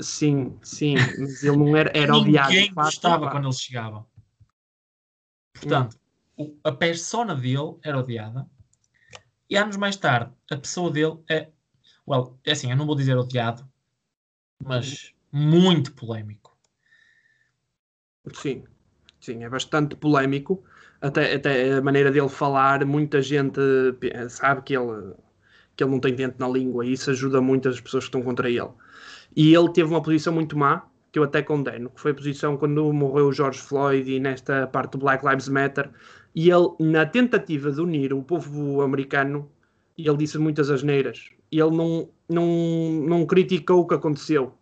Sim, 0.00 0.58
sim, 0.62 0.94
mas 1.18 1.42
ele 1.42 1.56
não 1.56 1.76
era, 1.76 1.90
era 1.94 2.16
odiado. 2.16 2.50
Ninguém 2.50 2.72
gostava 2.72 3.30
quando 3.30 3.46
ele 3.48 3.54
chegava. 3.54 4.06
Portanto, 5.52 5.98
hum. 6.38 6.56
a 6.62 6.72
persona 6.72 7.34
dele 7.34 7.76
era 7.82 7.98
odiada. 7.98 8.48
E 9.50 9.56
anos 9.56 9.76
mais 9.76 9.96
tarde, 9.96 10.32
a 10.50 10.56
pessoa 10.56 10.90
dele 10.90 11.18
é. 11.28 11.50
Well, 12.08 12.38
é 12.44 12.52
assim, 12.52 12.70
eu 12.70 12.76
não 12.76 12.86
vou 12.86 12.96
dizer 12.96 13.16
odiado, 13.16 13.68
mas 14.64 15.14
muito 15.30 15.92
polémico. 15.92 16.56
Sim, 18.34 18.64
sim, 19.22 19.44
é 19.44 19.48
bastante 19.48 19.96
polémico. 19.96 20.62
Até, 21.00 21.34
até 21.34 21.72
a 21.74 21.82
maneira 21.82 22.10
dele 22.10 22.28
falar, 22.28 22.84
muita 22.84 23.22
gente 23.22 23.60
sabe 24.28 24.62
que 24.62 24.76
ele, 24.76 25.14
que 25.74 25.82
ele 25.82 25.90
não 25.90 26.00
tem 26.00 26.14
dente 26.14 26.36
na 26.38 26.48
língua 26.48 26.84
e 26.84 26.92
isso 26.92 27.10
ajuda 27.10 27.40
muito 27.40 27.68
as 27.68 27.80
pessoas 27.80 28.04
que 28.04 28.08
estão 28.08 28.22
contra 28.22 28.50
ele. 28.50 28.70
E 29.34 29.54
ele 29.54 29.72
teve 29.72 29.88
uma 29.88 30.02
posição 30.02 30.32
muito 30.32 30.56
má, 30.56 30.86
que 31.10 31.18
eu 31.18 31.24
até 31.24 31.42
condeno, 31.42 31.90
que 31.90 32.00
foi 32.00 32.12
a 32.12 32.14
posição 32.14 32.56
quando 32.56 32.92
morreu 32.92 33.28
o 33.28 33.32
George 33.32 33.60
Floyd 33.60 34.10
e 34.10 34.20
nesta 34.20 34.66
parte 34.66 34.92
do 34.92 34.98
Black 34.98 35.26
Lives 35.26 35.48
Matter. 35.48 35.90
E 36.34 36.50
ele, 36.50 36.68
na 36.80 37.04
tentativa 37.04 37.70
de 37.70 37.80
unir 37.80 38.12
o 38.12 38.22
povo 38.22 38.80
americano, 38.80 39.50
ele 39.96 40.16
disse 40.16 40.38
muitas 40.38 40.70
asneiras. 40.70 41.30
Ele 41.50 41.70
não, 41.70 42.08
não, 42.28 42.46
não 43.06 43.26
criticou 43.26 43.80
o 43.80 43.86
que 43.86 43.94
aconteceu. 43.94 44.54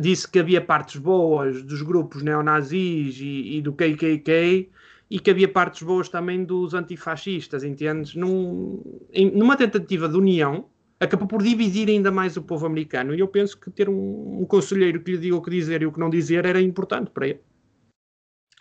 Disse 0.00 0.26
que 0.26 0.38
havia 0.38 0.60
partes 0.60 0.96
boas 0.96 1.62
dos 1.62 1.82
grupos 1.82 2.22
neonazis 2.22 3.18
e, 3.20 3.56
e 3.56 3.62
do 3.62 3.72
KKK 3.72 4.70
e 5.10 5.18
que 5.18 5.30
havia 5.30 5.48
partes 5.48 5.82
boas 5.82 6.08
também 6.08 6.44
dos 6.44 6.72
antifascistas, 6.74 7.62
entendes? 7.62 8.14
Num, 8.14 8.82
em, 9.12 9.30
numa 9.30 9.56
tentativa 9.56 10.08
de 10.08 10.16
união, 10.16 10.68
acabou 10.98 11.28
por 11.28 11.42
dividir 11.42 11.88
ainda 11.88 12.10
mais 12.10 12.36
o 12.36 12.42
povo 12.42 12.66
americano. 12.66 13.14
E 13.14 13.20
eu 13.20 13.28
penso 13.28 13.58
que 13.58 13.70
ter 13.70 13.88
um, 13.88 14.40
um 14.40 14.46
conselheiro 14.46 15.02
que 15.02 15.12
lhe 15.12 15.18
diga 15.18 15.36
o 15.36 15.42
que 15.42 15.50
dizer 15.50 15.82
e 15.82 15.86
o 15.86 15.92
que 15.92 16.00
não 16.00 16.10
dizer 16.10 16.44
era 16.46 16.60
importante 16.60 17.10
para 17.10 17.28
ele. 17.28 17.40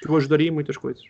Eu 0.01 0.15
ajudaria 0.15 0.49
em 0.49 0.51
muitas 0.51 0.77
coisas. 0.77 1.03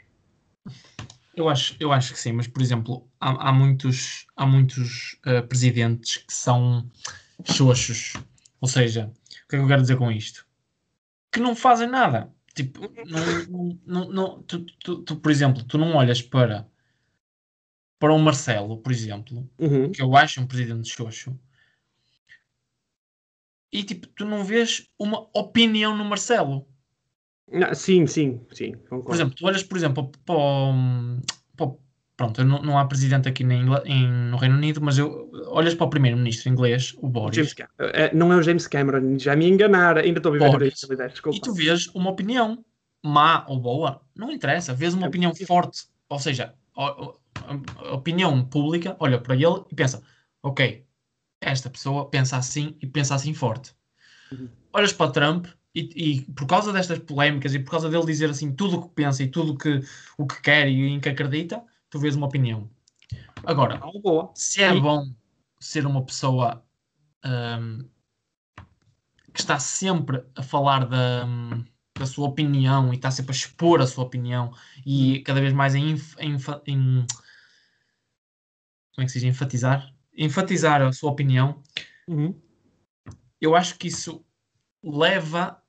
Eu 1.35 1.49
acho, 1.49 1.75
eu 1.79 1.91
acho 1.91 2.13
que 2.13 2.19
sim, 2.19 2.31
mas 2.31 2.47
por 2.47 2.61
exemplo, 2.61 3.07
há, 3.19 3.49
há 3.49 3.51
muitos, 3.51 4.27
há 4.35 4.45
muitos 4.45 5.19
uh, 5.25 5.45
presidentes 5.47 6.17
que 6.17 6.33
são 6.33 6.87
xoxos. 7.43 8.13
Ou 8.61 8.67
seja, 8.67 9.11
o 9.22 9.22
que 9.53 9.57
é 9.57 9.59
que 9.59 9.65
eu 9.65 9.67
quero 9.67 9.81
dizer 9.81 9.97
com 9.97 10.11
isto? 10.11 10.47
Que 11.31 11.39
não 11.39 11.55
fazem 11.55 11.87
nada. 11.87 12.33
Tipo, 12.55 12.81
não, 13.05 13.79
não, 13.85 14.11
não, 14.11 14.43
tu, 14.43 14.65
tu, 14.79 15.03
tu, 15.03 15.15
por 15.15 15.31
exemplo, 15.31 15.63
tu 15.63 15.77
não 15.77 15.95
olhas 15.95 16.21
para 16.21 16.67
para 17.99 18.13
o 18.13 18.19
Marcelo, 18.19 18.81
por 18.81 18.91
exemplo, 18.91 19.49
uhum. 19.57 19.89
que 19.89 20.01
eu 20.01 20.13
acho 20.17 20.41
um 20.41 20.45
presidente 20.45 20.89
xoxo, 20.89 21.39
e 23.71 23.81
tipo, 23.81 24.07
tu 24.07 24.25
não 24.25 24.43
vês 24.43 24.89
uma 24.99 25.29
opinião 25.33 25.95
no 25.95 26.03
Marcelo. 26.03 26.67
Não, 27.49 27.73
sim, 27.73 28.05
sim, 28.05 28.45
sim. 28.51 28.73
Concordo. 28.73 29.05
Por 29.05 29.15
exemplo, 29.15 29.35
tu 29.35 29.45
olhas, 29.45 29.63
por 29.63 29.77
exemplo, 29.77 30.11
para 30.25 30.35
para 31.55 31.65
o 31.65 31.79
pronto, 32.15 32.43
não, 32.43 32.61
não, 32.61 32.77
há 32.77 32.85
presidente 32.85 33.27
aqui 33.27 33.43
em, 33.43 33.65
em, 33.85 34.07
no 34.07 34.37
Reino 34.37 34.55
Unido, 34.55 34.81
mas 34.81 34.97
eu, 34.97 35.31
olhas 35.47 35.73
para 35.73 35.85
o 35.85 35.89
primeiro-ministro 35.89 36.49
inglês, 36.49 36.95
o 36.99 37.07
Boris. 37.07 37.35
Uh, 37.79 38.15
não 38.15 38.31
é 38.31 38.35
o 38.35 38.41
James 38.41 38.67
Cameron, 38.67 39.17
já 39.17 39.35
me 39.35 39.47
enganar, 39.47 39.97
ainda 39.97 40.19
estou 40.19 40.31
a 40.31 40.33
viver 40.33 40.51
Boris, 40.51 40.83
E 41.37 41.41
tu 41.41 41.53
vês 41.53 41.87
uma 41.87 42.11
opinião 42.11 42.63
má 43.03 43.45
ou 43.47 43.59
boa, 43.59 44.01
não 44.15 44.31
interessa, 44.31 44.73
vês 44.73 44.93
uma 44.93 45.05
é 45.05 45.09
opinião 45.09 45.33
forte, 45.35 45.87
ou 46.07 46.19
seja, 46.19 46.53
a 46.75 47.93
opinião 47.93 48.43
pública 48.45 48.95
olha 48.99 49.19
para 49.19 49.35
ele 49.35 49.63
e 49.71 49.75
pensa: 49.75 50.01
ok, 50.41 50.85
esta 51.41 51.69
pessoa 51.69 52.09
pensa 52.09 52.37
assim 52.37 52.75
e 52.81 52.87
pensa 52.87 53.15
assim 53.15 53.33
forte. 53.33 53.73
Uhum. 54.31 54.47
Olhas 54.71 54.93
para 54.93 55.11
Trump 55.11 55.47
e, 55.75 55.89
e, 55.95 56.21
por 56.31 56.47
causa 56.47 56.71
destas 56.71 56.99
polémicas 56.99 57.53
e 57.53 57.59
por 57.59 57.71
causa 57.71 57.89
dele 57.89 58.05
dizer 58.05 58.29
assim 58.29 58.51
tudo 58.51 58.77
o 58.77 58.87
que 58.87 58.95
pensa 58.95 59.23
e 59.23 59.27
tudo 59.27 59.57
que, 59.57 59.81
o 60.17 60.25
que 60.25 60.41
quer 60.41 60.67
e 60.67 60.87
em 60.87 60.99
que 60.99 61.09
acredita, 61.09 61.61
tu 61.93 61.99
vês 61.99 62.15
uma 62.15 62.25
opinião. 62.25 62.67
Agora, 63.45 63.79
se 64.33 64.63
é 64.63 64.73
bom 64.73 65.13
ser 65.59 65.85
uma 65.85 66.03
pessoa 66.03 66.65
um, 67.23 67.87
que 69.31 69.39
está 69.39 69.59
sempre 69.59 70.25
a 70.35 70.41
falar 70.41 70.87
da, 70.87 71.27
da 71.95 72.05
sua 72.07 72.27
opinião 72.27 72.91
e 72.91 72.95
está 72.95 73.11
sempre 73.11 73.31
a 73.31 73.35
expor 73.35 73.79
a 73.79 73.85
sua 73.85 74.05
opinião 74.05 74.51
e 74.83 75.19
cada 75.19 75.39
vez 75.39 75.53
mais 75.53 75.75
em 75.75 75.95
como 76.17 77.05
é 78.97 79.05
que 79.05 79.09
se 79.09 79.19
diz? 79.19 79.29
Enfatizar? 79.29 79.93
Enfatizar 80.17 80.81
a 80.81 80.91
sua 80.91 81.11
opinião. 81.11 81.61
Uhum. 82.07 82.33
Eu 83.39 83.55
acho 83.55 83.77
que 83.77 83.87
isso 83.87 84.25
leva 84.83 85.61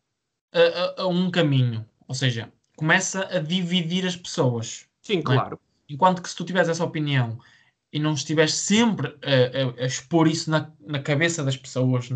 a, 0.55 0.59
a, 0.59 1.03
a, 1.03 1.07
um 1.07 1.31
caminho. 1.31 1.87
Ou 2.09 2.15
seja, 2.15 2.51
começa 2.77 3.27
a 3.27 3.41
dividir 3.41 4.07
as 4.07 4.17
pessoas. 4.17 4.89
Sim, 5.03 5.19
é? 5.19 5.23
claro. 5.23 5.61
Enquanto 5.89 6.23
que 6.23 6.29
se 6.29 6.37
tu 6.37 6.45
tiveres 6.45 6.69
essa 6.69 6.85
opinião 6.85 7.39
e 7.93 7.99
não 7.99 8.15
estiveres 8.15 8.55
sempre 8.55 9.17
a, 9.23 9.83
a, 9.83 9.87
expor 9.87 10.27
isso 10.27 10.51
na, 10.51 10.71
na 10.81 10.99
cabeça 10.99 11.45
das 11.45 11.57
pessoas, 11.57 12.11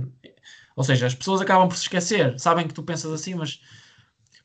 ou 0.75 0.85
seja, 0.85 1.07
as 1.07 1.15
pessoas 1.15 1.41
acabam 1.41 1.69
por 1.69 1.77
se 1.77 1.83
esquecer, 1.83 2.39
sabem 2.39 2.67
que 2.67 2.75
tu 2.75 2.83
pensas 2.83 3.13
assim, 3.13 3.35
mas, 3.35 3.61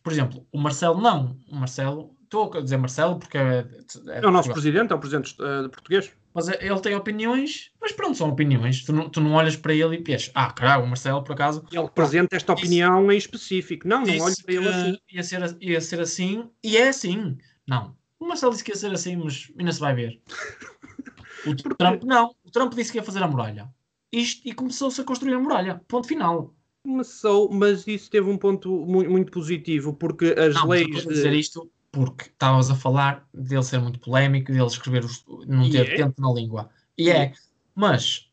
por 0.04 0.12
exemplo, 0.12 0.46
o 0.52 0.58
Marcelo 0.58 1.02
não. 1.02 1.38
O 1.48 1.56
Marcelo, 1.56 2.16
estou 2.24 2.52
a 2.56 2.62
dizer 2.62 2.78
Marcelo 2.78 3.20
porque 3.20 3.38
é. 3.38 3.66
É, 4.08 4.20
é 4.24 4.28
o 4.28 4.32
nosso 4.32 4.52
presidente, 4.52 4.92
é 4.92 4.96
o 4.96 5.00
presidente 5.00 5.34
uh, 5.42 5.70
português. 5.70 6.12
Mas 6.34 6.50
é, 6.50 6.58
ele 6.66 6.80
tem 6.80 6.96
opiniões, 6.96 7.72
mas 7.80 7.92
pronto, 7.92 8.18
são 8.18 8.30
opiniões. 8.30 8.84
Tu 8.84 8.92
não, 8.92 9.08
tu 9.08 9.22
não 9.22 9.34
olhas 9.34 9.56
para 9.56 9.74
ele 9.74 9.98
e 9.98 10.02
pensas, 10.02 10.32
ah, 10.34 10.52
caralho, 10.52 10.84
o 10.84 10.88
Marcelo, 10.88 11.24
por 11.24 11.34
acaso. 11.34 11.64
Ele 11.72 11.84
representa 11.84 12.36
esta 12.36 12.54
opinião 12.54 13.12
em 13.12 13.18
específico. 13.18 13.88
Não, 13.88 14.04
não 14.04 14.20
olho 14.20 14.36
para 14.44 14.54
ele 14.54 14.68
assim. 14.68 14.98
Ia 15.12 15.24
ser, 15.24 15.58
ia 15.62 15.82
ser 15.82 16.00
assim, 16.00 16.50
e 16.64 16.76
é 16.78 16.90
assim. 16.90 17.38
Não. 17.68 17.96
O 18.24 18.28
Marcelo 18.28 18.54
disse 18.54 18.64
que 18.64 18.72
ia 18.72 18.78
ser 18.78 18.94
assim, 18.94 19.18
mas 19.18 19.52
ainda 19.60 19.72
se 19.74 19.82
vai 19.82 19.94
ver. 19.94 20.22
O 21.46 21.54
Trump 21.76 22.04
não. 22.04 22.34
O 22.42 22.50
Trump 22.50 22.74
disse 22.74 22.90
que 22.90 22.98
ia 22.98 23.04
fazer 23.04 23.22
a 23.22 23.28
muralha. 23.28 23.68
Isto, 24.14 24.48
e 24.48 24.54
começou-se 24.54 25.02
a 25.02 25.04
construir 25.04 25.34
a 25.34 25.40
muralha. 25.40 25.82
Ponto 25.90 26.08
final. 26.08 26.56
Começou, 26.86 27.52
mas 27.52 27.86
isso 27.86 28.10
teve 28.10 28.30
um 28.30 28.38
ponto 28.38 28.86
muito, 28.86 29.12
muito 29.12 29.32
positivo, 29.32 29.94
porque 29.94 30.28
as 30.38 30.56
não, 30.56 30.68
leis. 30.68 31.02
De... 31.02 31.08
dizer 31.08 31.34
isto 31.34 31.70
porque 31.92 32.30
estavas 32.30 32.72
a 32.72 32.76
falar 32.76 33.28
dele 33.34 33.62
ser 33.62 33.80
muito 33.80 34.00
polémico, 34.00 34.52
dele 34.54 34.66
escrever, 34.66 35.04
os, 35.04 35.24
não 35.46 35.70
ter 35.70 35.80
yeah. 35.80 35.94
É? 35.94 35.98
tempo 35.98 36.22
na 36.22 36.32
língua. 36.32 36.70
E 36.98 37.10
yeah. 37.10 37.26
é, 37.26 37.34
mas 37.76 38.32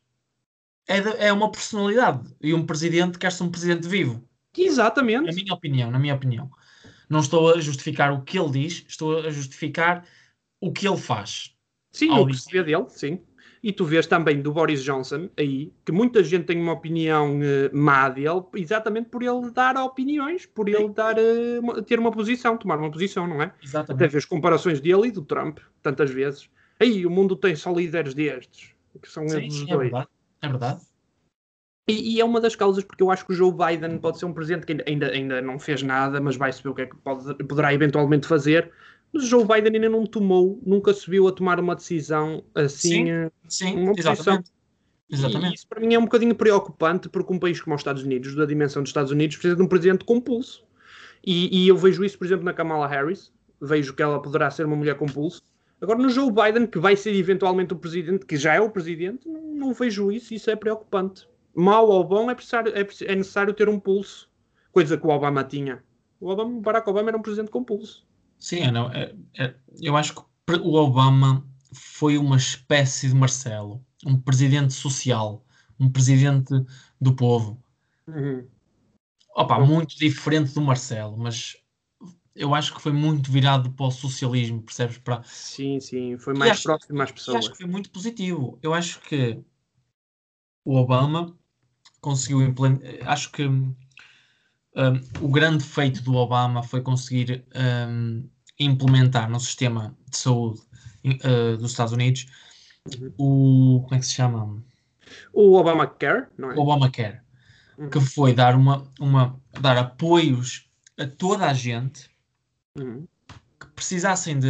é, 0.87 1.01
de, 1.01 1.09
é 1.17 1.33
uma 1.33 1.51
personalidade 1.51 2.33
e 2.41 2.53
um 2.53 2.65
presidente 2.65 3.19
quer 3.19 3.31
ser 3.31 3.43
um 3.43 3.51
presidente 3.51 3.87
vivo. 3.87 4.23
Exatamente. 4.57 5.25
Na 5.25 5.33
minha 5.33 5.53
opinião, 5.53 5.91
na 5.91 5.99
minha 5.99 6.15
opinião. 6.15 6.49
Não 7.11 7.19
estou 7.19 7.53
a 7.53 7.59
justificar 7.59 8.13
o 8.13 8.21
que 8.21 8.39
ele 8.39 8.51
diz, 8.51 8.85
estou 8.87 9.19
a 9.19 9.29
justificar 9.29 10.05
o 10.61 10.71
que 10.71 10.87
ele 10.87 10.95
faz. 10.95 11.53
Sim, 11.91 12.09
o 12.11 12.25
que 12.25 12.37
se 12.37 12.49
vê 12.49 12.63
dele, 12.63 12.85
sim. 12.87 13.21
E 13.61 13.73
tu 13.73 13.83
vês 13.83 14.07
também 14.07 14.41
do 14.41 14.53
Boris 14.53 14.81
Johnson 14.81 15.29
aí, 15.37 15.73
que 15.85 15.91
muita 15.91 16.23
gente 16.23 16.45
tem 16.45 16.59
uma 16.59 16.71
opinião 16.71 17.37
uh, 17.37 17.69
má 17.73 18.07
dele, 18.07 18.41
exatamente 18.55 19.09
por 19.09 19.21
ele 19.21 19.51
dar 19.51 19.75
opiniões, 19.75 20.45
por 20.45 20.69
ele 20.69 20.87
dar, 20.89 21.15
uh, 21.19 21.81
ter 21.83 21.99
uma 21.99 22.11
posição, 22.11 22.57
tomar 22.57 22.79
uma 22.79 22.89
posição, 22.89 23.27
não 23.27 23.41
é? 23.41 23.45
Até 23.45 23.57
Exatamente. 23.61 24.11
vês 24.11 24.25
comparações 24.25 24.79
dele 24.79 25.09
e 25.09 25.11
do 25.11 25.21
Trump, 25.21 25.59
tantas 25.83 26.09
vezes. 26.09 26.49
Aí, 26.79 27.05
o 27.05 27.11
mundo 27.11 27.35
tem 27.35 27.55
só 27.55 27.71
líderes 27.71 28.13
destes, 28.13 28.73
que 29.01 29.09
são 29.09 29.27
Sim, 29.27 29.37
eles 29.37 29.53
sim, 29.53 29.63
é 29.69 29.73
dois. 29.75 29.91
verdade. 29.91 30.07
É 30.41 30.47
verdade. 30.47 30.81
E, 31.91 32.15
e 32.15 32.21
é 32.21 32.25
uma 32.25 32.39
das 32.39 32.55
causas 32.55 32.83
porque 32.83 33.03
eu 33.03 33.11
acho 33.11 33.25
que 33.25 33.33
o 33.33 33.35
Joe 33.35 33.51
Biden 33.51 33.97
pode 33.97 34.19
ser 34.19 34.25
um 34.25 34.33
presidente 34.33 34.65
que 34.65 34.83
ainda, 34.87 35.07
ainda, 35.07 35.41
não 35.41 35.59
fez 35.59 35.83
nada, 35.83 36.19
mas 36.19 36.35
vai 36.35 36.51
saber 36.51 36.69
o 36.69 36.75
que 36.75 36.81
é 36.83 36.85
que 36.85 36.95
pode, 36.97 37.33
poderá 37.43 37.73
eventualmente 37.73 38.27
fazer. 38.27 38.71
Mas 39.13 39.23
o 39.23 39.27
Joe 39.27 39.45
Biden 39.45 39.75
ainda 39.75 39.89
não 39.89 40.05
tomou, 40.05 40.59
nunca 40.65 40.93
se 40.93 41.09
viu 41.09 41.27
a 41.27 41.31
tomar 41.31 41.59
uma 41.59 41.75
decisão 41.75 42.43
assim. 42.55 43.05
Sim, 43.05 43.09
eh, 43.09 43.31
Sim, 43.47 43.75
Uma 43.77 43.93
posição. 43.93 44.13
exatamente. 44.13 44.51
E 45.09 45.15
Exatamente. 45.15 45.55
isso 45.55 45.67
para 45.67 45.81
mim 45.81 45.93
é 45.93 45.99
um 45.99 46.05
bocadinho 46.05 46.33
preocupante, 46.33 47.09
porque 47.09 47.33
um 47.33 47.37
país 47.37 47.59
como 47.59 47.75
os 47.75 47.81
Estados 47.81 48.03
Unidos, 48.03 48.33
da 48.33 48.45
dimensão 48.45 48.81
dos 48.81 48.91
Estados 48.91 49.11
Unidos, 49.11 49.35
precisa 49.35 49.57
de 49.57 49.61
um 49.61 49.67
presidente 49.67 50.05
com 50.05 50.21
pulso. 50.21 50.63
E, 51.25 51.65
e 51.65 51.67
eu 51.67 51.75
vejo 51.75 52.03
isso, 52.05 52.17
por 52.17 52.25
exemplo, 52.25 52.45
na 52.45 52.53
Kamala 52.53 52.87
Harris. 52.87 53.31
Vejo 53.61 53.93
que 53.93 54.01
ela 54.01 54.21
poderá 54.21 54.49
ser 54.49 54.65
uma 54.65 54.75
mulher 54.75 54.95
com 54.95 55.05
pulso. 55.05 55.43
Agora, 55.81 55.99
no 55.99 56.09
Joe 56.09 56.31
Biden, 56.31 56.65
que 56.65 56.79
vai 56.79 56.95
ser 56.95 57.13
eventualmente 57.13 57.73
o 57.73 57.75
presidente, 57.75 58.25
que 58.25 58.37
já 58.37 58.53
é 58.53 58.61
o 58.61 58.69
presidente, 58.69 59.27
não, 59.27 59.41
não 59.53 59.73
vejo 59.73 60.11
isso. 60.11 60.33
Isso 60.33 60.49
é 60.49 60.55
preocupante. 60.55 61.27
Mau 61.55 61.87
ou 61.89 62.03
bom, 62.03 62.29
é 62.31 62.35
necessário, 62.35 62.73
é, 62.75 62.81
é 62.81 63.15
necessário 63.15 63.53
ter 63.53 63.67
um 63.69 63.79
pulso. 63.79 64.29
Coisa 64.71 64.97
que 64.97 65.05
o 65.05 65.09
Obama 65.09 65.43
tinha. 65.43 65.83
O 66.19 66.29
Obama, 66.29 66.61
Barack 66.61 66.89
Obama 66.89 67.09
era 67.09 67.17
um 67.17 67.21
presidente 67.21 67.51
com 67.51 67.63
pulso. 67.63 68.07
Sim, 68.39 68.61
é, 68.61 68.71
não, 68.71 68.91
é- 68.91 69.13
é- 69.37 69.55
eu 69.81 69.95
acho 69.97 70.15
que 70.15 70.21
o 70.61 70.73
Obama 70.75 71.45
foi 71.73 72.17
uma 72.17 72.37
espécie 72.37 73.07
de 73.09 73.15
Marcelo, 73.15 73.83
um 74.05 74.17
presidente 74.19 74.73
social, 74.73 75.45
um 75.79 75.89
presidente 75.89 76.53
do 76.99 77.13
povo. 77.15 77.61
Opa, 79.35 79.59
Bom. 79.59 79.65
muito 79.65 79.95
diferente 79.97 80.53
do 80.53 80.61
Marcelo, 80.61 81.17
mas 81.17 81.57
eu 82.35 82.53
acho 82.55 82.73
que 82.73 82.81
foi 82.81 82.91
muito 82.91 83.31
virado 83.31 83.71
para 83.71 83.85
o 83.85 83.91
socialismo, 83.91 84.61
percebes? 84.61 84.97
Para, 84.97 85.23
Sim, 85.23 85.79
sim. 85.79 86.17
Foi 86.17 86.33
mais 86.33 86.51
acho- 86.51 86.63
próximo 86.63 87.01
às 87.01 87.11
pessoas. 87.11 87.37
acho 87.37 87.51
que 87.51 87.57
foi 87.57 87.67
muito 87.67 87.89
positivo. 87.89 88.57
Eu 88.61 88.73
acho 88.73 88.99
que 89.01 89.39
o 90.65 90.75
Obama 90.75 91.37
conseguiu 92.01 92.41
implementar. 92.41 93.07
Acho 93.09 93.31
que 93.31 93.45
hum, 93.45 93.73
o 95.21 95.29
grande 95.29 95.63
feito 95.63 96.01
do 96.03 96.15
Obama 96.15 96.63
foi 96.63 96.81
conseguir 96.81 97.45
hum, 97.87 98.27
implementar 98.59 99.29
no 99.29 99.39
sistema 99.39 99.95
de 100.09 100.17
saúde 100.17 100.61
eh, 101.03 101.55
dos 101.57 101.71
Estados 101.71 101.93
Unidos 101.93 102.25
Uhum. 102.99 103.13
o. 103.77 103.81
Como 103.83 103.95
é 103.95 103.99
que 103.99 104.05
se 104.07 104.13
chama? 104.13 104.63
O 105.31 105.53
Obamacare, 105.55 106.25
não 106.35 106.51
é? 106.51 106.55
O 106.55 106.61
Obamacare. 106.61 107.21
Uhum. 107.77 107.89
Que 107.91 107.99
foi 107.99 108.33
dar, 108.33 108.55
uma, 108.55 108.87
uma, 108.99 109.39
dar 109.59 109.77
apoios 109.77 110.67
a 110.97 111.05
toda 111.05 111.45
a 111.45 111.53
gente 111.53 112.09
Uhum. 112.75 113.05
que 113.59 113.67
precisassem 113.75 114.39
de, 114.39 114.47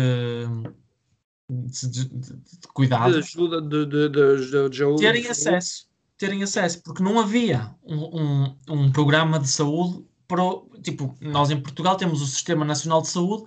de, 1.50 1.90
de- 1.90 2.06
de- 2.06 2.20
de 2.20 2.34
De 2.60 2.68
cuidados. 2.74 3.18
ajuda 3.18 3.62
de, 3.62 3.86
de, 3.86 4.10
de, 4.10 4.70
de, 4.70 4.70
de, 4.70 4.96
terem 4.98 5.28
acesso, 5.28 5.88
terem 6.22 6.44
acesso, 6.44 6.84
porque 6.84 7.02
não 7.02 7.20
havia 7.20 7.76
um, 7.84 8.22
um, 8.22 8.58
um 8.70 8.92
programa 8.92 9.40
de 9.40 9.48
saúde 9.48 10.06
para 10.28 10.44
tipo, 10.84 11.16
nós 11.20 11.50
em 11.50 11.60
Portugal 11.60 11.96
temos 11.98 12.22
o 12.22 12.28
Sistema 12.28 12.64
Nacional 12.64 13.02
de 13.02 13.08
Saúde 13.08 13.46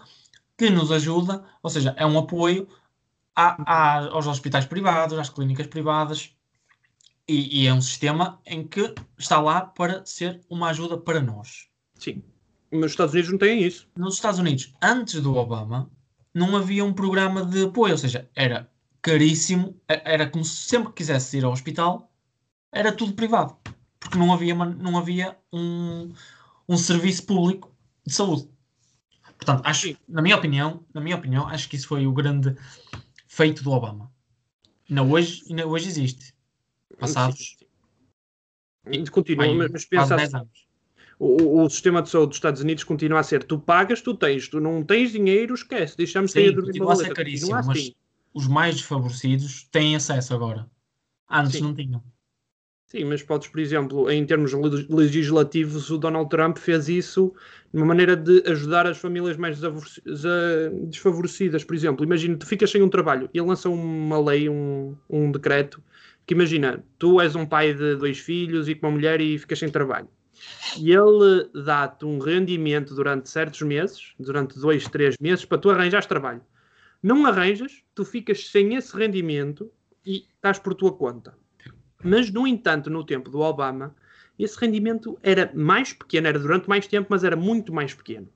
que 0.59 0.69
nos 0.71 0.91
ajuda, 0.91 1.45
ou 1.63 1.71
seja, 1.71 1.95
é 1.97 2.05
um 2.05 2.19
apoio 2.19 2.67
a- 3.35 3.57
a- 3.65 4.09
aos 4.09 4.27
hospitais 4.27 4.67
privados, 4.67 5.17
às 5.19 5.29
clínicas 5.31 5.69
privadas, 5.69 6.35
e, 7.29 7.63
e 7.63 7.67
é 7.69 7.73
um 7.73 7.81
sistema 7.81 8.41
em 8.45 8.67
que 8.67 8.93
está 9.17 9.41
lá 9.41 9.61
para 9.61 10.05
ser 10.05 10.41
uma 10.51 10.71
ajuda 10.71 10.99
para 10.99 11.21
nós. 11.21 11.69
Sim. 11.99 12.23
Mas 12.73 12.87
os 12.87 12.91
Estados 12.91 13.15
Unidos 13.15 13.31
não 13.31 13.39
têm 13.39 13.63
isso. 13.63 13.89
Nos 13.97 14.15
Estados 14.15 14.41
Unidos, 14.41 14.75
antes 14.83 15.21
do 15.21 15.37
Obama, 15.37 15.89
não 16.35 16.57
havia 16.57 16.85
um 16.85 16.93
programa 16.93 17.45
de 17.45 17.65
apoio, 17.67 17.93
ou 17.93 17.99
seja, 17.99 18.29
era 18.35 18.69
caríssimo, 19.01 19.81
e- 19.89 20.03
era 20.05 20.29
como 20.29 20.45
se 20.45 20.57
sempre 20.69 20.93
quisesse 20.93 21.39
ir 21.39 21.45
ao 21.45 21.53
hospital, 21.53 22.11
era 22.75 22.93
tudo 22.93 23.15
privado, 23.15 23.57
porque 24.01 24.19
não 24.19 24.33
havia, 24.33 24.55
não 24.55 24.99
havia 24.99 25.39
um, 25.53 26.13
um 26.69 26.77
serviço 26.77 27.25
público 27.25 27.75
de 28.07 28.13
saúde. 28.13 28.49
Portanto, 29.39 29.63
acho, 29.65 29.97
na 30.09 30.21
minha 30.21 30.37
opinião, 30.37 30.85
na 30.93 31.01
minha 31.01 31.17
opinião, 31.17 31.47
acho 31.49 31.69
que 31.69 31.77
isso 31.77 31.89
foi 31.89 32.07
o 32.07 32.13
grande 32.13 32.55
feito 33.29 33.63
do 33.63 33.71
Obama. 33.71 34.11
Ainda 34.89 35.03
hoje, 35.03 35.43
ainda 35.49 35.67
hoje 35.67 35.89
existe. 35.89 36.35
Passados. 36.99 37.57
Continua, 39.11 39.47
bem, 39.47 39.57
mas, 39.57 39.71
mas 39.71 39.85
pensa 39.85 40.17
10 40.17 40.35
assim, 40.35 40.47
o, 41.19 41.63
o- 41.63 41.71
sistema 41.71 42.03
de 42.03 42.11
saúde 42.11 42.29
dos 42.29 42.37
Estados 42.37 42.61
Unidos 42.61 42.85
continua 42.85 43.21
a 43.21 43.23
ser 43.23 43.43
tu 43.45 43.59
pagas, 43.59 44.03
tu 44.03 44.15
tens, 44.15 44.49
tu 44.49 44.61
não 44.61 44.83
tens 44.85 45.13
dinheiro, 45.13 45.55
esquece, 45.55 45.97
deixamos-te 45.97 46.39
aí 46.39 46.49
a 46.49 46.53
dormir 46.53 46.81
uma 46.83 46.93
boleta. 46.93 47.15
caríssimo, 47.15 47.51
Continua 47.53 47.67
mas 47.75 47.79
assim. 47.83 47.95
os 48.35 48.47
mais 48.47 48.75
desfavorecidos 48.77 49.65
têm 49.71 49.97
acesso 49.97 50.35
agora. 50.35 50.69
Antes 51.31 51.53
Sim. 51.59 51.63
não 51.63 51.75
tinham. 51.75 52.05
Sim, 52.95 53.05
mas 53.07 53.23
podes, 53.25 53.49
por 53.49 53.59
exemplo, 53.59 54.09
em 54.09 54.25
termos 54.25 54.53
le- 54.53 54.87
legislativos, 54.89 55.91
o 55.91 55.99
Donald 55.99 56.29
Trump 56.31 56.59
fez 56.59 56.89
isso 56.89 57.35
de 57.73 57.79
uma 57.81 57.87
maneira 57.87 58.15
de 58.17 58.43
ajudar 58.47 58.87
as 58.87 58.99
famílias 58.99 59.37
mais 59.37 59.59
desfavorecidas. 60.87 61.65
Por 61.65 61.75
exemplo, 61.75 62.05
imagina, 62.05 62.37
tu 62.37 62.47
ficas 62.47 62.71
sem 62.71 62.83
um 62.83 62.89
trabalho 62.89 63.29
e 63.35 63.39
ele 63.39 63.49
lança 63.49 63.69
uma 63.69 64.19
lei, 64.21 64.49
um, 64.49 64.95
um 65.11 65.33
decreto, 65.33 65.83
que 66.25 66.35
imagina, 66.35 66.85
tu 66.97 67.21
és 67.21 67.35
um 67.35 67.45
pai 67.45 67.75
de 67.75 67.97
dois 67.97 68.19
filhos 68.19 68.69
e 68.69 68.77
com 68.77 68.87
uma 68.87 68.93
mulher 68.93 69.21
e 69.21 69.37
ficas 69.39 69.59
sem 69.59 69.69
trabalho. 69.71 70.09
E 70.77 70.93
ele 70.93 71.51
dá-te 71.65 72.05
um 72.05 72.19
rendimento 72.19 72.95
durante 72.95 73.29
certos 73.31 73.63
meses, 73.63 74.15
durante 74.19 74.59
dois, 74.59 74.89
três 74.89 75.17
meses, 75.21 75.45
para 75.45 75.59
tu 75.59 75.71
arranjares 75.71 76.07
trabalho. 76.07 76.43
Não 77.03 77.27
arranjas, 77.27 77.83
tu 77.95 78.05
ficas 78.05 78.49
sem 78.51 78.75
esse 78.77 78.97
rendimento 78.97 79.71
e 80.07 80.27
estás 80.37 80.59
por 80.59 80.75
tua 80.75 80.93
conta. 80.95 81.35
Mas, 82.05 82.31
no 82.31 82.47
entanto, 82.47 82.91
no 82.91 83.03
tempo 83.05 83.31
do 83.31 83.41
Obama, 83.41 83.95
esse 84.39 84.59
rendimento 84.59 85.19
era 85.23 85.51
mais 85.55 85.93
pequeno, 85.93 86.27
era 86.27 86.39
durante 86.39 86.69
mais 86.69 86.87
tempo, 86.87 87.09
mas 87.11 87.25
era 87.25 87.37
muito 87.37 87.73
mais 87.73 87.95
pequeno. 87.95 88.29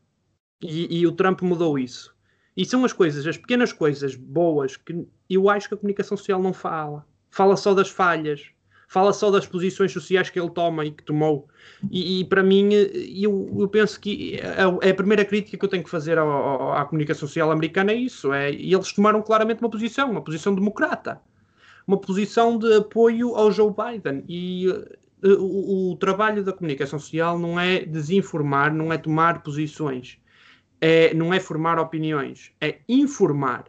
E, 0.63 1.01
e 1.01 1.07
o 1.07 1.13
Trump 1.13 1.43
mudou 1.43 1.79
isso. 1.79 2.15
E 2.57 2.65
são 2.65 2.85
as 2.85 2.93
coisas, 2.93 3.27
as 3.27 3.37
pequenas 3.37 3.73
coisas 3.73 4.17
boas 4.17 4.77
que 4.77 5.07
eu 5.31 5.49
acho 5.49 5.69
que 5.69 5.75
a 5.75 5.77
comunicação 5.77 6.17
social 6.17 6.43
não 6.43 6.53
fala. 6.53 7.07
Fala 7.31 7.57
só 7.57 7.75
das 7.75 7.89
falhas, 7.91 8.47
fala 8.89 9.13
só 9.13 9.31
das 9.31 9.47
posições 9.47 9.93
sociais 9.93 10.31
que 10.31 10.41
ele 10.41 10.51
toma 10.51 10.85
e 10.85 10.91
que 10.91 11.05
tomou. 11.05 11.47
E, 11.91 12.21
e 12.21 12.25
para 12.25 12.43
mim, 12.43 12.71
eu, 12.73 13.55
eu 13.59 13.69
penso 13.69 14.01
que 14.01 14.41
é 14.83 14.91
a 14.91 14.95
primeira 14.95 15.25
crítica 15.25 15.57
que 15.57 15.65
eu 15.65 15.69
tenho 15.69 15.85
que 15.85 15.91
fazer 15.91 16.19
ao- 16.19 16.29
ao- 16.29 16.73
à 16.73 16.85
comunicação 16.85 17.29
social 17.29 17.51
americana 17.53 17.93
é 17.93 17.97
isso. 17.97 18.33
É, 18.33 18.51
eles 18.51 18.93
tomaram 18.93 19.23
claramente 19.23 19.61
uma 19.61 19.71
posição, 19.71 20.11
uma 20.11 20.23
posição 20.23 20.55
democrata 20.55 21.21
uma 21.89 21.97
posição 21.99 22.59
de 22.59 22.71
apoio 22.75 23.35
ao 23.35 23.51
Joe 23.51 23.73
Biden. 23.73 24.23
E 24.29 24.69
uh, 24.69 24.87
o, 25.25 25.93
o 25.93 25.97
trabalho 25.97 26.45
da 26.45 26.53
comunicação 26.53 26.99
social 26.99 27.39
não 27.39 27.59
é 27.59 27.81
desinformar, 27.81 28.75
não 28.75 28.93
é 28.93 28.99
tomar 28.99 29.43
posições, 29.43 30.19
é, 30.83 31.15
não 31.15 31.33
é 31.33 31.41
formar 31.41 31.79
opiniões, 31.79 32.53
é 32.61 32.81
informar. 32.87 33.65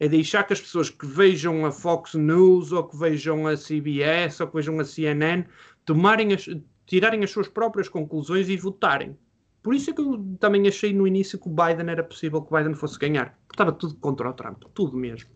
É 0.00 0.08
deixar 0.08 0.44
que 0.44 0.52
as 0.54 0.60
pessoas 0.60 0.88
que 0.88 1.06
vejam 1.06 1.64
a 1.66 1.70
Fox 1.70 2.14
News 2.14 2.72
ou 2.72 2.84
que 2.84 2.96
vejam 2.96 3.46
a 3.46 3.54
CBS 3.54 4.40
ou 4.40 4.48
que 4.48 4.54
vejam 4.56 4.80
a 4.80 4.84
CNN 4.84 5.44
tomarem 5.84 6.32
as, 6.32 6.48
tirarem 6.86 7.22
as 7.22 7.30
suas 7.30 7.48
próprias 7.48 7.86
conclusões 7.86 8.48
e 8.48 8.56
votarem. 8.56 9.16
Por 9.62 9.74
isso 9.74 9.90
é 9.90 9.92
que 9.92 10.00
eu 10.00 10.18
também 10.40 10.66
achei 10.66 10.92
no 10.94 11.06
início 11.06 11.38
que 11.38 11.48
o 11.48 11.50
Biden 11.50 11.90
era 11.90 12.02
possível 12.02 12.40
que 12.40 12.52
o 12.52 12.56
Biden 12.56 12.74
fosse 12.74 12.98
ganhar. 12.98 13.38
Estava 13.50 13.72
tudo 13.72 13.94
contra 13.96 14.30
o 14.30 14.32
Trump, 14.32 14.64
tudo 14.72 14.96
mesmo. 14.96 15.28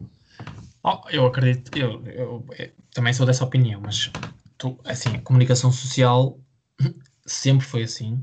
Oh, 0.87 1.01
eu 1.11 1.25
acredito, 1.25 1.75
eu, 1.79 2.05
eu, 2.07 2.47
eu 2.59 2.71
também 2.93 3.15
sou 3.15 3.25
dessa 3.25 3.43
opinião, 3.43 3.81
mas 3.81 4.11
tu, 4.59 4.79
assim, 4.85 5.17
a 5.17 5.21
comunicação 5.23 5.73
social 5.73 6.39
sempre 7.25 7.67
foi 7.67 7.85
assim, 7.85 8.23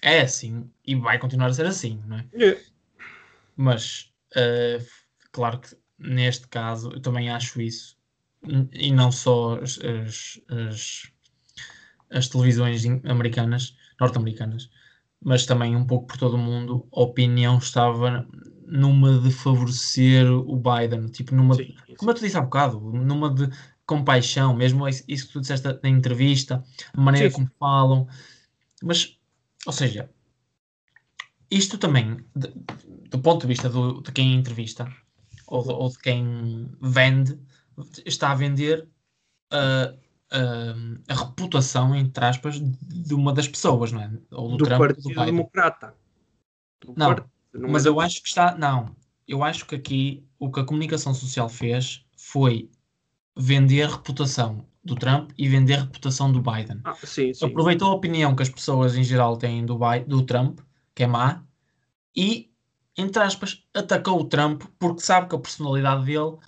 é 0.00 0.22
assim 0.22 0.70
e 0.86 0.94
vai 0.94 1.18
continuar 1.18 1.48
a 1.48 1.52
ser 1.52 1.66
assim, 1.66 2.02
não 2.06 2.16
é? 2.16 2.26
Mas, 3.54 4.10
eh, 4.34 4.78
claro 5.30 5.60
que 5.60 5.76
neste 5.98 6.48
caso 6.48 6.90
eu 6.90 7.02
também 7.02 7.28
acho 7.28 7.60
isso, 7.60 7.98
e 8.72 8.90
não 8.90 9.12
só 9.12 9.60
as, 9.60 9.78
as, 9.80 10.40
as, 10.48 11.12
as 12.08 12.28
televisões 12.28 12.82
americanas, 13.04 13.76
norte-americanas, 14.00 14.70
mas 15.22 15.44
também 15.44 15.76
um 15.76 15.86
pouco 15.86 16.06
por 16.06 16.16
todo 16.16 16.36
o 16.36 16.38
mundo, 16.38 16.88
a 16.94 17.00
opinião 17.02 17.58
estava 17.58 18.26
numa 18.70 19.18
de 19.18 19.30
favorecer 19.30 20.30
o 20.30 20.56
Biden, 20.56 21.06
tipo 21.08 21.34
numa, 21.34 21.54
Sim, 21.54 21.74
como 21.96 22.10
eu 22.10 22.14
te 22.14 22.22
disse 22.22 22.36
há 22.36 22.40
bocado, 22.40 22.80
numa 22.80 23.28
de 23.32 23.48
compaixão, 23.84 24.54
mesmo 24.54 24.86
isso 24.88 25.26
que 25.26 25.32
tu 25.32 25.40
disseste 25.40 25.66
na 25.82 25.88
entrevista, 25.88 26.64
a 26.94 27.00
maneira 27.00 27.28
Sim, 27.28 27.34
como 27.34 27.50
falam, 27.58 28.06
mas, 28.82 29.18
ou 29.66 29.72
seja, 29.72 30.10
isto 31.50 31.76
também, 31.78 32.16
de- 32.34 32.52
do 33.08 33.18
ponto 33.18 33.42
de 33.42 33.48
vista 33.48 33.68
do- 33.68 34.00
de 34.00 34.12
quem 34.12 34.34
entrevista, 34.34 34.86
ou 35.46 35.62
de, 35.64 35.70
ou 35.72 35.88
de 35.90 35.98
quem 35.98 36.70
vende, 36.80 37.38
está 38.06 38.30
a 38.30 38.34
vender 38.36 38.88
uh, 39.52 39.92
uh, 40.32 41.02
a 41.08 41.14
reputação, 41.14 41.94
entre 41.94 42.24
aspas, 42.24 42.60
de 42.60 43.14
uma 43.14 43.32
das 43.32 43.48
pessoas, 43.48 43.90
não 43.90 44.00
é? 44.00 44.12
Ou 44.30 44.50
do, 44.50 44.56
do 44.58 44.64
Trump, 44.64 44.78
Partido 44.78 45.08
do 45.08 45.24
Democrata. 45.24 45.94
Do 46.80 46.94
não, 46.96 47.10
não 47.10 47.39
mas 47.54 47.86
é 47.86 47.88
eu 47.88 48.00
acho 48.00 48.22
que 48.22 48.28
está. 48.28 48.56
Não, 48.56 48.94
eu 49.26 49.42
acho 49.42 49.66
que 49.66 49.74
aqui 49.74 50.24
o 50.38 50.50
que 50.50 50.60
a 50.60 50.64
comunicação 50.64 51.14
social 51.14 51.48
fez 51.48 52.04
foi 52.16 52.70
vender 53.36 53.82
a 53.82 53.88
reputação 53.88 54.66
do 54.82 54.94
Trump 54.94 55.30
e 55.36 55.48
vender 55.48 55.74
a 55.74 55.80
reputação 55.82 56.32
do 56.32 56.40
Biden. 56.40 56.80
Ah, 56.84 56.94
sim, 56.94 57.32
sim. 57.32 57.46
Aproveitou 57.46 57.90
a 57.90 57.94
opinião 57.94 58.34
que 58.34 58.42
as 58.42 58.48
pessoas 58.48 58.96
em 58.96 59.04
geral 59.04 59.36
têm 59.36 59.64
do, 59.64 59.78
Biden, 59.78 60.08
do 60.08 60.22
Trump, 60.22 60.60
que 60.94 61.02
é 61.02 61.06
má, 61.06 61.42
e, 62.16 62.50
entre 62.96 63.22
aspas, 63.22 63.64
atacou 63.74 64.20
o 64.20 64.24
Trump 64.24 64.62
porque 64.78 65.00
sabe 65.00 65.28
que 65.28 65.36
a 65.36 65.38
personalidade 65.38 66.04
dele 66.04 66.38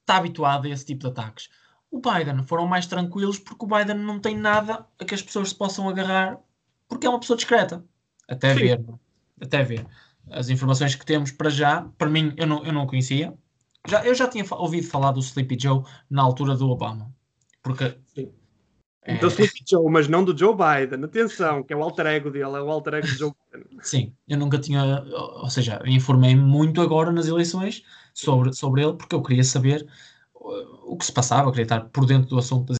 está 0.00 0.16
habituada 0.16 0.66
a 0.66 0.70
esse 0.70 0.84
tipo 0.84 1.00
de 1.00 1.08
ataques. 1.08 1.48
O 1.90 2.00
Biden 2.00 2.44
foram 2.46 2.66
mais 2.66 2.86
tranquilos 2.86 3.38
porque 3.38 3.64
o 3.64 3.68
Biden 3.68 3.96
não 3.96 4.18
tem 4.18 4.36
nada 4.36 4.86
a 4.98 5.04
que 5.04 5.14
as 5.14 5.22
pessoas 5.22 5.50
se 5.50 5.54
possam 5.54 5.88
agarrar 5.88 6.38
porque 6.88 7.06
é 7.06 7.10
uma 7.10 7.20
pessoa 7.20 7.36
discreta. 7.36 7.84
Até 8.28 8.54
sim. 8.54 8.60
ver. 8.60 8.84
Até 9.40 9.62
ver. 9.62 9.86
As 10.30 10.48
informações 10.48 10.94
que 10.94 11.04
temos 11.04 11.30
para 11.30 11.50
já, 11.50 11.88
para 11.96 12.08
mim, 12.08 12.32
eu 12.36 12.46
não, 12.46 12.64
eu 12.64 12.72
não 12.72 12.86
conhecia. 12.86 13.34
Já, 13.86 14.04
eu 14.04 14.14
já 14.14 14.28
tinha 14.28 14.44
ouvido 14.50 14.86
falar 14.86 15.12
do 15.12 15.20
Sleepy 15.20 15.56
Joe 15.60 15.82
na 16.10 16.22
altura 16.22 16.54
do 16.56 16.68
Obama. 16.68 17.10
Porque. 17.62 17.96
Sim. 18.14 18.32
É... 19.02 19.16
Do 19.16 19.28
Sleepy 19.28 19.64
Joe, 19.66 19.90
mas 19.90 20.08
não 20.08 20.24
do 20.24 20.36
Joe 20.36 20.54
Biden. 20.54 21.04
Atenção, 21.04 21.62
que 21.62 21.72
é 21.72 21.76
o 21.76 21.82
alter 21.82 22.06
ego 22.06 22.30
dele, 22.30 22.56
é 22.56 22.60
o 22.60 22.70
alter 22.70 22.94
ego 22.94 23.06
do 23.06 23.14
Joe 23.14 23.32
Biden. 23.52 23.78
Sim, 23.82 24.14
eu 24.28 24.36
nunca 24.36 24.58
tinha. 24.58 25.02
Ou 25.42 25.48
seja, 25.48 25.80
informei-me 25.86 26.42
muito 26.42 26.80
agora 26.80 27.10
nas 27.10 27.26
eleições 27.26 27.82
sobre, 28.12 28.52
sobre 28.52 28.82
ele, 28.82 28.94
porque 28.94 29.14
eu 29.14 29.22
queria 29.22 29.44
saber 29.44 29.86
uh, 30.34 30.92
o 30.92 30.96
que 30.96 31.06
se 31.06 31.12
passava, 31.12 31.50
queria 31.50 31.62
estar 31.62 31.84
por 31.88 32.04
dentro 32.04 32.28
do 32.28 32.38
assunto 32.38 32.77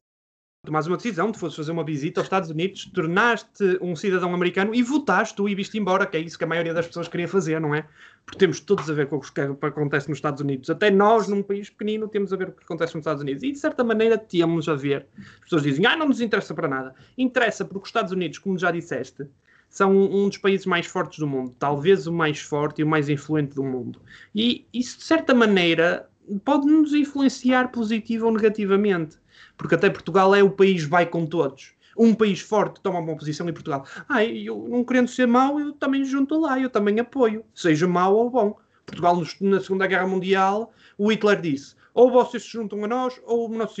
tomares 0.69 0.87
uma 0.87 0.97
decisão, 0.97 1.31
tu 1.31 1.39
fosses 1.39 1.57
fazer 1.57 1.71
uma 1.71 1.83
visita 1.83 2.19
aos 2.19 2.25
Estados 2.25 2.49
Unidos, 2.49 2.85
tornaste 2.93 3.77
um 3.81 3.95
cidadão 3.95 4.33
americano 4.33 4.73
e 4.73 4.83
votaste 4.83 5.35
tu 5.35 5.49
e 5.49 5.55
viste 5.55 5.77
embora, 5.77 6.05
que 6.05 6.15
é 6.15 6.19
isso 6.19 6.37
que 6.37 6.43
a 6.43 6.47
maioria 6.47 6.73
das 6.73 6.87
pessoas 6.87 7.07
queria 7.07 7.27
fazer, 7.27 7.59
não 7.59 7.73
é? 7.73 7.85
Porque 8.25 8.37
temos 8.37 8.59
todos 8.59 8.89
a 8.89 8.93
ver 8.93 9.07
com 9.07 9.17
o 9.17 9.19
que 9.19 9.41
acontece 9.65 10.07
nos 10.07 10.19
Estados 10.19 10.41
Unidos. 10.41 10.69
Até 10.69 10.91
nós, 10.91 11.27
num 11.27 11.41
país 11.41 11.69
pequenino, 11.69 12.07
temos 12.07 12.31
a 12.31 12.37
ver 12.37 12.45
com 12.47 12.51
o 12.51 12.55
que 12.55 12.63
acontece 12.63 12.93
nos 12.93 13.01
Estados 13.01 13.23
Unidos. 13.23 13.41
E, 13.41 13.51
de 13.51 13.57
certa 13.57 13.83
maneira, 13.83 14.17
temos 14.17 14.69
a 14.69 14.75
ver. 14.75 15.07
As 15.17 15.39
pessoas 15.45 15.63
dizem, 15.63 15.85
ah, 15.87 15.97
não 15.97 16.07
nos 16.07 16.21
interessa 16.21 16.53
para 16.53 16.67
nada. 16.67 16.93
Interessa 17.17 17.65
porque 17.65 17.83
os 17.83 17.89
Estados 17.89 18.11
Unidos, 18.11 18.37
como 18.37 18.57
já 18.57 18.69
disseste, 18.69 19.25
são 19.67 19.95
um 19.95 20.29
dos 20.29 20.37
países 20.37 20.67
mais 20.67 20.85
fortes 20.85 21.17
do 21.17 21.25
mundo. 21.25 21.55
Talvez 21.57 22.05
o 22.05 22.13
mais 22.13 22.39
forte 22.39 22.81
e 22.81 22.83
o 22.83 22.87
mais 22.87 23.09
influente 23.09 23.55
do 23.55 23.63
mundo. 23.63 23.99
E 24.35 24.67
isso, 24.71 24.99
de 24.99 25.03
certa 25.05 25.33
maneira, 25.33 26.07
pode 26.45 26.67
nos 26.67 26.93
influenciar 26.93 27.71
positiva 27.71 28.27
ou 28.27 28.33
negativamente 28.33 29.17
porque 29.57 29.75
até 29.75 29.89
Portugal 29.89 30.33
é 30.33 30.43
o 30.43 30.51
país 30.51 30.83
vai 30.83 31.05
com 31.05 31.25
todos. 31.25 31.73
Um 31.97 32.13
país 32.13 32.39
forte 32.39 32.81
toma 32.81 32.99
uma 32.99 33.15
posição 33.15 33.47
e 33.49 33.53
Portugal, 33.53 33.85
ah, 34.07 34.23
eu 34.23 34.67
não 34.69 34.83
querendo 34.83 35.09
ser 35.09 35.25
mau, 35.25 35.59
eu 35.59 35.73
também 35.73 36.05
junto 36.05 36.39
lá, 36.39 36.59
eu 36.59 36.69
também 36.69 36.99
apoio, 36.99 37.43
seja 37.53 37.87
mau 37.87 38.15
ou 38.15 38.29
bom. 38.29 38.57
Portugal, 38.85 39.21
na 39.41 39.59
Segunda 39.59 39.85
Guerra 39.85 40.07
Mundial, 40.07 40.71
o 40.97 41.11
Hitler 41.11 41.39
disse: 41.41 41.75
ou 41.93 42.09
vocês 42.09 42.43
se 42.43 42.49
juntam 42.49 42.83
a 42.83 42.87
nós, 42.87 43.19
ou 43.25 43.49
nós, 43.49 43.75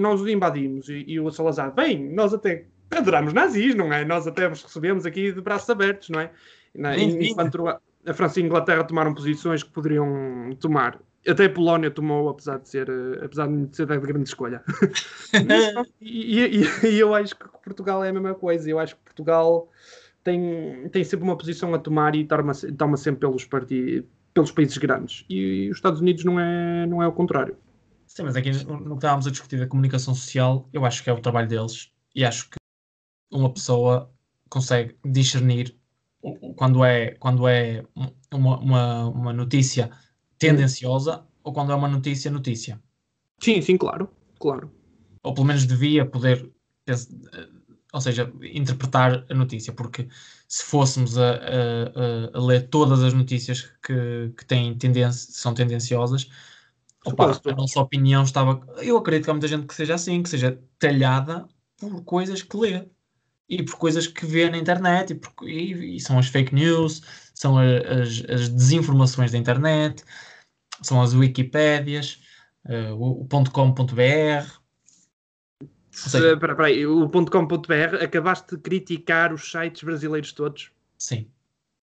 nós 0.00 0.20
os 0.20 0.28
invadimos. 0.28 0.88
E, 0.88 1.04
e, 1.06 1.20
o 1.20 1.30
Salazar, 1.30 1.72
bem, 1.74 2.10
nós 2.12 2.32
até 2.32 2.64
adoramos 2.90 3.32
nazis, 3.32 3.74
não 3.74 3.92
é? 3.92 4.04
Nós 4.04 4.26
até 4.26 4.50
os 4.50 4.62
recebemos 4.62 5.04
aqui 5.04 5.32
de 5.32 5.40
braços 5.40 5.68
abertos, 5.68 6.08
não 6.08 6.20
é? 6.20 6.30
Enquanto 6.98 7.68
a 7.68 8.14
França 8.14 8.40
e 8.40 8.42
a 8.42 8.46
Inglaterra 8.46 8.84
tomaram 8.84 9.14
posições 9.14 9.62
que 9.62 9.70
poderiam 9.70 10.56
tomar 10.58 10.98
até 11.26 11.44
a 11.44 11.50
Polónia 11.50 11.90
tomou, 11.90 12.28
apesar 12.28 12.58
de 12.58 12.68
ser, 12.68 12.88
eh, 12.88 13.24
apesar 13.24 13.46
de 13.46 13.76
ser 13.76 13.86
da 13.86 13.96
grande 13.96 14.28
escolha. 14.28 14.62
e, 16.00 16.62
e, 16.62 16.86
e, 16.86 16.98
eu 16.98 17.14
acho 17.14 17.36
que 17.36 17.46
Portugal 17.62 18.02
é 18.02 18.08
a 18.08 18.12
mesma 18.12 18.34
coisa. 18.34 18.70
Eu 18.70 18.78
acho 18.78 18.96
que 18.96 19.02
Portugal 19.02 19.68
tem, 20.24 20.88
tem 20.88 21.04
sempre 21.04 21.24
uma 21.24 21.36
posição 21.36 21.74
a 21.74 21.78
tomar 21.78 22.14
e 22.14 22.24
toma, 22.24 22.52
toma 22.76 22.96
sempre 22.96 23.20
pelos, 23.20 23.44
partidos, 23.44 24.08
pelos 24.32 24.50
países 24.50 24.78
grandes. 24.78 25.24
E, 25.28 25.66
e, 25.66 25.70
os 25.70 25.76
Estados 25.76 26.00
Unidos 26.00 26.24
não 26.24 26.40
é, 26.40 26.86
não 26.86 27.02
é 27.02 27.06
o 27.06 27.12
contrário. 27.12 27.56
Sim, 28.06 28.24
mas 28.24 28.34
aqui 28.34 28.50
no 28.64 28.90
que 28.90 28.94
estávamos 28.94 29.26
a 29.26 29.30
discutir 29.30 29.58
da 29.58 29.66
comunicação 29.66 30.14
social, 30.14 30.68
eu 30.72 30.84
acho 30.84 31.04
que 31.04 31.10
é 31.10 31.12
o 31.12 31.20
trabalho 31.20 31.48
deles 31.48 31.92
e 32.14 32.24
acho 32.24 32.50
que 32.50 32.56
uma 33.30 33.52
pessoa 33.52 34.10
consegue 34.48 34.96
discernir 35.04 35.76
quando 36.56 36.84
é, 36.84 37.12
quando 37.12 37.46
é 37.46 37.84
uma, 38.32 38.58
uma, 38.58 39.08
uma 39.08 39.32
notícia 39.32 39.90
tendenciosa 40.40 41.24
ou 41.44 41.52
quando 41.52 41.70
é 41.70 41.74
uma 41.74 41.86
notícia, 41.86 42.30
notícia. 42.30 42.82
Sim, 43.40 43.60
sim, 43.60 43.76
claro, 43.76 44.10
claro. 44.40 44.72
Ou 45.22 45.34
pelo 45.34 45.46
menos 45.46 45.66
devia 45.66 46.04
poder, 46.04 46.50
eh, 46.86 46.94
ou 47.92 48.00
seja, 48.00 48.32
interpretar 48.42 49.24
a 49.28 49.34
notícia, 49.34 49.72
porque 49.72 50.08
se 50.48 50.64
fôssemos 50.64 51.18
a, 51.18 51.32
a, 51.32 52.38
a 52.38 52.40
ler 52.40 52.68
todas 52.68 53.02
as 53.02 53.12
notícias 53.12 53.70
que, 53.82 54.32
que 54.36 54.44
têm 54.46 54.76
tendência, 54.76 55.32
são 55.32 55.54
tendenciosas, 55.54 56.28
opa, 57.04 57.40
a 57.44 57.52
nossa 57.52 57.80
opinião 57.80 58.22
estava. 58.24 58.60
Eu 58.78 58.96
acredito 58.96 59.24
que 59.24 59.30
há 59.30 59.34
muita 59.34 59.48
gente 59.48 59.66
que 59.66 59.74
seja 59.74 59.94
assim, 59.94 60.22
que 60.22 60.28
seja 60.28 60.58
talhada 60.78 61.46
por 61.78 62.02
coisas 62.04 62.42
que 62.42 62.56
lê 62.56 62.88
e 63.48 63.62
por 63.62 63.76
coisas 63.76 64.06
que 64.06 64.24
vê 64.24 64.48
na 64.48 64.56
internet, 64.56 65.10
e, 65.10 65.14
por, 65.16 65.48
e, 65.48 65.96
e 65.96 66.00
são 66.00 66.18
as 66.18 66.28
fake 66.28 66.54
news, 66.54 67.02
são 67.34 67.58
as, 67.58 68.22
as 68.28 68.48
desinformações 68.48 69.32
da 69.32 69.38
internet, 69.38 70.04
são 70.82 71.00
as 71.00 71.14
Wikipédias, 71.14 72.22
uh, 72.64 72.94
o, 72.94 73.26
.com.br. 73.52 74.60
Espera 75.92 76.64
aí, 76.64 76.86
o 76.86 77.08
.com.br, 77.08 78.02
acabaste 78.02 78.56
de 78.56 78.62
criticar 78.62 79.32
os 79.32 79.50
sites 79.50 79.82
brasileiros 79.82 80.32
todos? 80.32 80.70
Sim. 80.96 81.30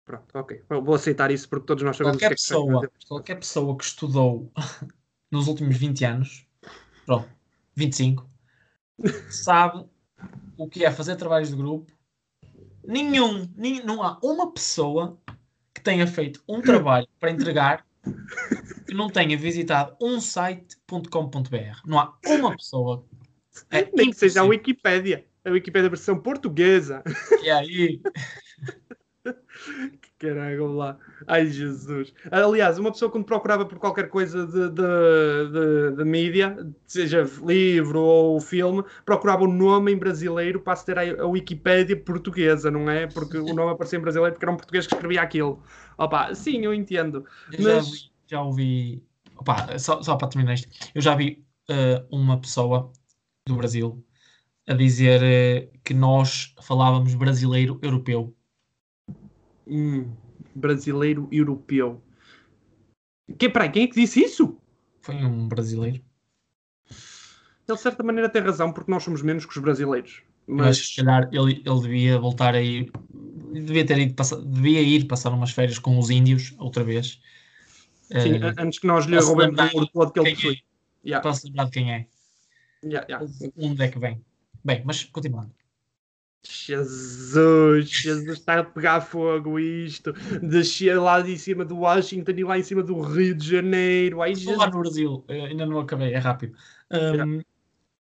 Pronto, 0.04 0.38
ok. 0.38 0.62
Vou 0.68 0.94
aceitar 0.94 1.30
isso 1.30 1.46
porque 1.48 1.66
todos 1.66 1.84
nós 1.84 1.96
sabemos 1.96 2.16
qualquer 2.16 2.28
que 2.28 2.32
é 2.32 2.36
pessoa, 2.36 2.88
que 2.88 3.06
Qualquer 3.06 3.34
pessoa 3.34 3.76
que 3.76 3.84
estudou 3.84 4.50
nos 5.30 5.48
últimos 5.48 5.76
20 5.76 6.04
anos, 6.06 6.46
pronto, 7.04 7.28
25, 7.74 8.26
sabe 9.28 9.84
o 10.56 10.66
que 10.66 10.84
é 10.84 10.90
fazer 10.90 11.16
trabalhos 11.16 11.50
de 11.50 11.56
grupo. 11.56 11.92
Nenhum, 12.86 13.52
nenhum 13.54 13.84
não 13.84 14.02
há 14.02 14.18
uma 14.22 14.50
pessoa 14.50 15.18
que 15.74 15.82
tenha 15.82 16.06
feito 16.06 16.42
um 16.48 16.62
trabalho 16.62 17.06
para 17.20 17.30
entregar 17.30 17.86
que 18.88 18.94
não 18.94 19.10
tenha 19.10 19.36
visitado 19.36 19.94
um 20.00 20.18
site.com.br. 20.18 21.80
Não 21.86 22.00
há 22.00 22.14
uma 22.26 22.56
pessoa. 22.56 23.04
É 23.70 23.86
Nem 23.94 24.10
que 24.10 24.16
seja 24.16 24.40
a 24.40 24.44
Wikipédia. 24.44 25.26
A 25.44 25.50
Wikipédia 25.50 25.90
versão 25.90 26.18
portuguesa. 26.18 27.02
E 27.44 27.50
aí? 27.50 28.00
Caralho, 30.18 30.72
lá. 30.72 30.98
Ai, 31.26 31.46
Jesus. 31.46 32.14
Aliás, 32.30 32.78
uma 32.78 32.90
pessoa 32.90 33.10
quando 33.10 33.24
procurava 33.24 33.66
por 33.66 33.78
qualquer 33.78 34.08
coisa 34.08 34.46
de, 34.46 34.70
de, 34.70 35.90
de, 35.90 35.96
de 35.96 36.04
mídia, 36.04 36.56
seja 36.86 37.28
livro 37.44 38.00
ou 38.00 38.40
filme, 38.40 38.82
procurava 39.04 39.44
o 39.44 39.48
um 39.48 39.52
nome 39.52 39.92
em 39.92 39.96
brasileiro 39.96 40.60
para 40.60 40.72
aceder 40.72 41.20
à 41.20 41.26
Wikipédia 41.26 41.96
portuguesa, 41.96 42.70
não 42.70 42.90
é? 42.90 43.06
Porque 43.06 43.36
o 43.36 43.54
nome 43.54 43.72
aparecia 43.72 43.98
em 43.98 44.02
brasileiro 44.02 44.32
porque 44.34 44.44
era 44.44 44.52
um 44.52 44.56
português 44.56 44.86
que 44.86 44.94
escrevia 44.94 45.22
aquilo. 45.22 45.62
Opa, 45.96 46.34
sim, 46.34 46.64
eu 46.64 46.72
entendo. 46.72 47.24
Eu 47.52 47.64
mas... 47.64 48.10
já, 48.28 48.42
vi, 48.42 48.42
já 48.42 48.42
ouvi. 48.42 49.04
Opa, 49.36 49.78
só, 49.78 50.02
só 50.02 50.16
para 50.16 50.28
terminar 50.28 50.54
isto, 50.54 50.68
eu 50.94 51.00
já 51.00 51.14
vi 51.14 51.44
uh, 51.70 52.16
uma 52.16 52.40
pessoa 52.40 52.92
do 53.46 53.56
Brasil 53.56 54.04
a 54.66 54.74
dizer 54.74 55.20
uh, 55.22 55.78
que 55.84 55.94
nós 55.94 56.54
falávamos 56.60 57.14
brasileiro 57.14 57.78
europeu 57.82 58.34
um 59.68 60.10
brasileiro 60.54 61.28
europeu. 61.30 62.02
Que, 63.38 63.48
peraí, 63.48 63.70
quem 63.70 63.82
é 63.84 63.86
que 63.86 64.00
disse 64.00 64.24
isso? 64.24 64.58
Foi 65.02 65.14
um 65.16 65.46
brasileiro. 65.46 66.02
Ele, 67.68 67.76
de 67.76 67.82
certa 67.82 68.02
maneira, 68.02 68.30
tem 68.30 68.42
razão, 68.42 68.72
porque 68.72 68.90
nós 68.90 69.04
somos 69.04 69.20
menos 69.20 69.44
que 69.44 69.52
os 69.52 69.62
brasileiros. 69.62 70.22
Mas, 70.46 70.66
mas 70.66 70.78
se 70.78 70.96
calhar 70.96 71.28
ele, 71.30 71.62
ele 71.64 71.80
devia 71.80 72.18
voltar 72.18 72.54
a 72.54 72.62
ir. 72.62 72.90
Devia, 73.52 73.84
ter 73.84 73.98
ido 73.98 74.14
devia 74.46 74.80
ir 74.80 75.06
passar 75.06 75.30
umas 75.32 75.50
férias 75.50 75.78
com 75.78 75.98
os 75.98 76.08
índios 76.08 76.54
outra 76.58 76.82
vez. 76.82 77.20
Sim, 78.10 78.38
uh, 78.38 78.54
antes 78.58 78.78
que 78.78 78.86
nós 78.86 79.04
lhe 79.06 79.18
roubemos 79.18 79.58
o 79.58 79.76
ouro 79.76 79.86
todo 79.92 80.12
que 80.12 80.20
ele 80.20 80.34
possui. 80.34 80.54
É. 81.04 81.08
Yeah. 81.08 81.22
Posso 81.22 81.46
lembrar 81.46 81.64
de 81.66 81.70
quem 81.70 81.92
é. 81.92 82.06
Yeah, 82.84 83.06
yeah. 83.08 83.26
Onde 83.56 83.82
é 83.82 83.88
que 83.88 83.98
vem? 83.98 84.24
Bem, 84.64 84.82
mas 84.84 85.04
continuando. 85.04 85.52
Jesus, 86.46 87.90
Jesus 87.90 88.38
está 88.38 88.60
a 88.60 88.64
pegar 88.64 89.00
fogo 89.00 89.58
isto. 89.58 90.12
Descer 90.40 90.98
lá 90.98 91.20
de 91.20 91.36
cima 91.38 91.64
do 91.64 91.78
Washington 91.78 92.32
e 92.32 92.44
lá 92.44 92.58
em 92.58 92.62
cima 92.62 92.82
do 92.82 93.00
Rio 93.00 93.34
de 93.34 93.50
Janeiro. 93.50 94.22
Ai, 94.22 94.32
Estou 94.32 94.56
lá 94.56 94.70
no 94.70 94.80
Brasil, 94.80 95.24
eh, 95.28 95.46
ainda 95.46 95.66
não 95.66 95.80
acabei, 95.80 96.14
é 96.14 96.18
rápido. 96.18 96.56
Um, 96.90 97.42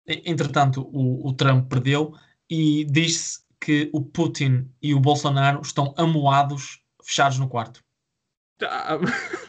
entretanto, 0.05 0.87
o, 0.91 1.27
o, 1.27 1.33
Trump 1.33 1.69
perdeu 1.69 2.13
e 2.49 2.85
diz-se 2.85 3.39
que 3.59 3.89
o 3.93 4.01
Putin 4.01 4.69
e 4.81 4.93
o 4.93 4.99
Bolsonaro 4.99 5.61
estão 5.61 5.93
amoados, 5.97 6.83
fechados 7.01 7.39
no 7.39 7.47
quarto. 7.47 7.83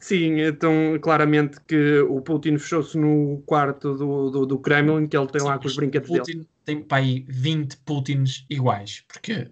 Sim, 0.00 0.40
então 0.40 0.98
claramente 1.00 1.60
que 1.66 2.00
o 2.00 2.20
Putin 2.20 2.58
fechou-se 2.58 2.96
no 2.96 3.42
quarto 3.46 3.94
do, 3.94 4.30
do, 4.30 4.46
do, 4.46 4.58
Kremlin, 4.58 5.06
que 5.06 5.16
ele 5.16 5.26
tem 5.26 5.40
Sim, 5.40 5.46
lá 5.46 5.58
com 5.58 5.66
os 5.66 5.76
brinquedos 5.76 6.08
Putin 6.08 6.32
dele. 6.32 6.48
tem 6.64 6.82
para 6.82 6.98
aí 6.98 7.24
20 7.28 7.76
Putins 7.78 8.46
iguais, 8.48 9.04
porque 9.08 9.50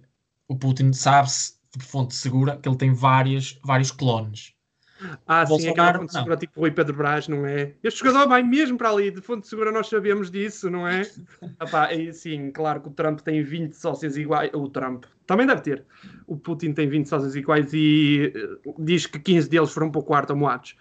o 0.49 0.57
Putin 0.57 0.93
sabe-se 0.93 1.55
de 1.76 1.84
fonte 1.84 2.14
segura 2.14 2.57
que 2.57 2.68
ele 2.68 2.76
tem 2.76 2.93
várias, 2.93 3.59
vários 3.64 3.90
clones. 3.90 4.55
Ah, 5.26 5.46
sim, 5.46 5.68
aquela 5.68 5.94
fonte 5.94 6.12
segura 6.12 6.36
tipo 6.36 6.53
o 6.57 6.61
Rui 6.61 6.70
Pedro 6.70 6.96
Brás, 6.96 7.28
não 7.28 7.46
é? 7.46 7.72
Este 7.82 8.00
jogador 8.00 8.28
vai 8.28 8.42
mesmo 8.42 8.76
para 8.78 8.90
ali, 8.90 9.11
de 9.11 9.20
fonte 9.20 9.46
segura 9.46 9.72
nós 9.72 9.88
sabemos 9.88 10.30
disso, 10.30 10.70
não 10.70 10.86
é? 10.86 11.03
Epá, 11.61 11.92
e, 11.92 12.12
sim, 12.12 12.50
claro 12.50 12.80
que 12.80 12.88
o 12.88 12.92
Trump 12.92 13.20
tem 13.20 13.42
20 13.42 13.74
sócios 13.74 14.16
iguais, 14.16 14.50
o 14.53 14.68
Trump 14.68 15.05
também 15.26 15.46
deve 15.46 15.62
ter. 15.62 15.84
O 16.26 16.36
Putin 16.36 16.72
tem 16.72 16.88
20 16.88 17.07
sócios 17.07 17.36
iguais 17.36 17.72
e 17.72 18.32
uh, 18.66 18.74
diz 18.78 19.07
que 19.07 19.18
15 19.18 19.48
deles 19.48 19.70
foram 19.70 19.90
para 19.90 20.00
o 20.00 20.05
quarto 20.05 20.36
moados. 20.36 20.76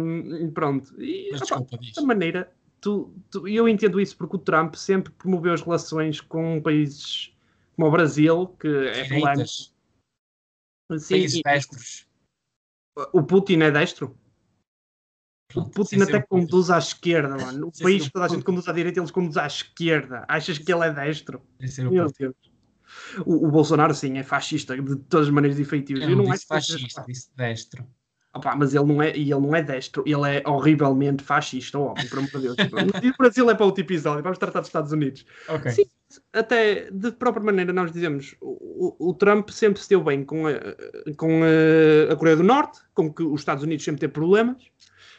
Um, 0.00 0.50
pronto. 0.50 0.92
E, 1.00 1.30
Mas, 1.32 1.40
desculpa, 1.40 1.78
da 1.96 2.02
maneira, 2.02 2.52
tu, 2.80 3.14
tu, 3.30 3.48
eu 3.48 3.68
entendo 3.68 4.00
isso 4.00 4.16
porque 4.16 4.36
o 4.36 4.38
Trump 4.38 4.74
sempre 4.74 5.12
promoveu 5.12 5.52
as 5.52 5.62
relações 5.62 6.20
com 6.20 6.60
países 6.60 7.32
como 7.76 7.88
o 7.88 7.90
Brasil, 7.90 8.48
que 8.60 8.68
é 8.68 9.08
polémico. 9.08 9.48
Sim, 10.98 11.14
países 11.14 11.40
destros 11.42 12.11
o 13.12 13.22
Putin 13.22 13.60
é 13.62 13.70
destro? 13.70 14.16
O 15.54 15.68
Putin 15.68 16.00
até 16.00 16.20
conduz 16.20 16.70
à 16.70 16.78
esquerda, 16.78 17.36
mano. 17.36 17.68
O 17.68 17.82
país 17.82 18.06
que 18.06 18.12
toda 18.12 18.24
a 18.24 18.28
gente 18.28 18.44
conduz 18.44 18.68
à 18.68 18.72
direita, 18.72 19.00
eles 19.00 19.10
conduzem 19.10 19.42
à 19.42 19.46
esquerda. 19.46 20.24
Achas 20.28 20.58
que 20.58 20.72
ele 20.72 20.84
é 20.84 20.90
destro? 20.90 21.42
Meu 21.90 22.10
Deus. 22.10 22.34
O, 23.24 23.46
o, 23.46 23.50
Bolsonaro, 23.50 23.94
sim, 23.94 24.18
é 24.18 24.22
fascista 24.22 24.76
de 24.76 24.96
todas 24.96 25.26
as 25.26 25.32
maneiras 25.32 25.58
efetivas. 25.58 26.02
Eu, 26.02 26.10
eu 26.10 26.16
não, 26.16 26.24
não 26.24 26.32
disse 26.32 26.46
fascista, 26.46 27.04
disse 27.06 27.30
destro. 27.34 27.86
Opa, 28.34 28.54
mas 28.56 28.74
ele 28.74 28.84
não, 28.84 29.02
é, 29.02 29.14
e 29.14 29.30
ele 29.30 29.40
não 29.40 29.54
é 29.54 29.62
destro, 29.62 30.02
ele 30.06 30.38
é 30.38 30.48
horrivelmente 30.48 31.22
fascista, 31.22 31.78
óbvio, 31.78 32.08
por 32.08 32.18
amor 32.18 32.30
de 32.30 32.40
Deus. 32.40 32.56
o 33.14 33.18
Brasil 33.18 33.50
é 33.50 33.54
para 33.54 33.66
outro 33.66 33.84
episódio, 33.84 34.22
vamos 34.22 34.38
tratar 34.38 34.60
dos 34.60 34.68
Estados 34.68 34.90
Unidos. 34.90 35.26
Okay. 35.46 35.70
Sim, 35.70 35.84
até 36.32 36.90
de 36.90 37.12
própria 37.12 37.44
maneira 37.44 37.72
nós 37.72 37.92
dizemos, 37.92 38.34
o, 38.40 39.10
o 39.10 39.14
Trump 39.14 39.50
sempre 39.50 39.80
se 39.82 39.88
deu 39.88 40.02
bem 40.02 40.24
com, 40.24 40.46
a, 40.46 40.52
com 41.16 41.42
a, 41.42 42.12
a, 42.12 42.16
Coreia 42.16 42.36
do 42.36 42.42
Norte, 42.42 42.80
com 42.94 43.12
que 43.12 43.22
os 43.22 43.40
Estados 43.40 43.62
Unidos 43.62 43.84
sempre 43.84 44.00
teve 44.00 44.12
problemas, 44.12 44.56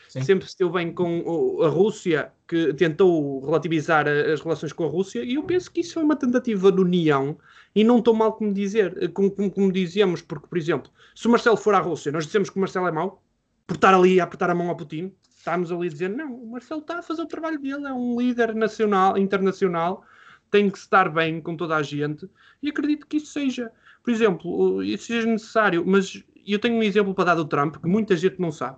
Sim. 0.10 0.22
sempre 0.22 0.50
se 0.50 0.58
deu 0.58 0.70
bem 0.70 0.94
com 0.94 1.62
a 1.64 1.70
Rússia, 1.70 2.32
que 2.48 2.74
tentou 2.74 3.44
relativizar 3.46 4.08
as 4.08 4.42
relações 4.42 4.74
com 4.74 4.86
a 4.86 4.90
Rússia, 4.90 5.24
e 5.24 5.36
eu 5.36 5.44
penso 5.44 5.72
que 5.72 5.82
isso 5.82 5.96
foi 5.96 6.04
uma 6.04 6.16
tentativa 6.16 6.72
de 6.72 6.82
união 6.82 7.38
e 7.76 7.84
não 7.84 7.98
estou 7.98 8.14
mal 8.14 8.34
como 8.34 8.54
dizer, 8.54 9.12
como, 9.14 9.32
como, 9.32 9.50
como, 9.50 9.72
dizíamos, 9.72 10.22
porque, 10.22 10.48
por 10.48 10.58
exemplo, 10.58 10.92
se 11.16 11.28
o 11.28 11.32
Marcelo 11.32 11.58
for 11.58 11.74
à 11.74 11.80
Rússia, 11.80 12.12
nós 12.12 12.26
dizemos 12.26 12.50
que 12.50 12.58
o 12.58 12.60
Marcelo 12.60 12.88
é 12.88 12.92
mau, 12.92 13.24
por 13.66 13.76
estar 13.76 13.94
ali 13.94 14.20
a 14.20 14.24
apertar 14.26 14.50
a 14.50 14.56
mão 14.56 14.70
ao 14.70 14.76
Putin, 14.76 15.12
estamos 15.36 15.72
ali 15.72 15.88
a 15.88 15.92
dizer, 15.92 16.10
não, 16.10 16.34
o 16.36 16.52
Marcelo 16.52 16.82
está 16.82 17.00
a 17.00 17.02
fazer 17.02 17.22
o 17.22 17.28
trabalho 17.28 17.60
dele, 17.60 17.86
é 17.86 17.94
um 17.94 18.20
líder 18.20 18.56
nacional, 18.56 19.18
internacional, 19.18 20.06
tem 20.54 20.70
que 20.70 20.78
estar 20.78 21.10
bem 21.10 21.42
com 21.42 21.58
toda 21.58 21.76
a 21.76 21.84
gente, 21.84 22.30
e 22.62 22.70
acredito 22.70 23.08
que 23.08 23.18
isso 23.18 23.28
seja, 23.28 23.72
por 24.04 24.12
exemplo, 24.12 24.84
isso 24.84 25.08
seja 25.08 25.28
necessário, 25.28 25.84
mas 25.86 26.24
eu 26.46 26.60
tenho 26.60 26.76
um 26.76 26.84
exemplo 26.84 27.14
para 27.14 27.26
dar 27.26 27.36
do 27.36 27.46
Trump, 27.46 27.78
que 27.78 27.88
muita 27.88 28.16
gente 28.16 28.40
não 28.40 28.52
sabe. 28.52 28.78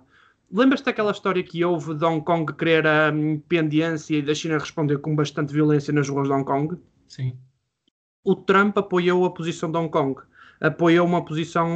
Lembras-te 0.50 0.84
daquela 0.84 1.10
história 1.10 1.42
que 1.42 1.64
houve 1.64 1.94
de 1.94 2.04
Hong 2.04 2.24
Kong 2.24 2.52
querer 2.54 2.86
a 2.86 3.10
independência 3.10 4.16
e 4.16 4.22
da 4.22 4.34
China 4.34 4.58
responder 4.58 4.98
com 4.98 5.14
bastante 5.14 5.52
violência 5.52 5.92
nas 5.92 6.08
ruas 6.08 6.28
de 6.28 6.34
Hong 6.34 6.44
Kong? 6.44 6.76
Sim 7.08 7.36
o 8.26 8.34
Trump 8.34 8.76
apoiou 8.76 9.24
a 9.24 9.30
posição 9.30 9.70
de 9.70 9.78
Hong 9.78 9.88
Kong, 9.88 10.20
apoiou 10.60 11.06
uma 11.06 11.24
posição 11.24 11.68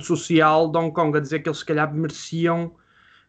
social 0.00 0.70
de 0.70 0.78
Hong 0.78 0.90
Kong, 0.90 1.18
a 1.18 1.20
dizer 1.20 1.40
que 1.40 1.50
eles 1.50 1.58
se 1.58 1.66
calhar 1.66 1.92
mereciam 1.94 2.74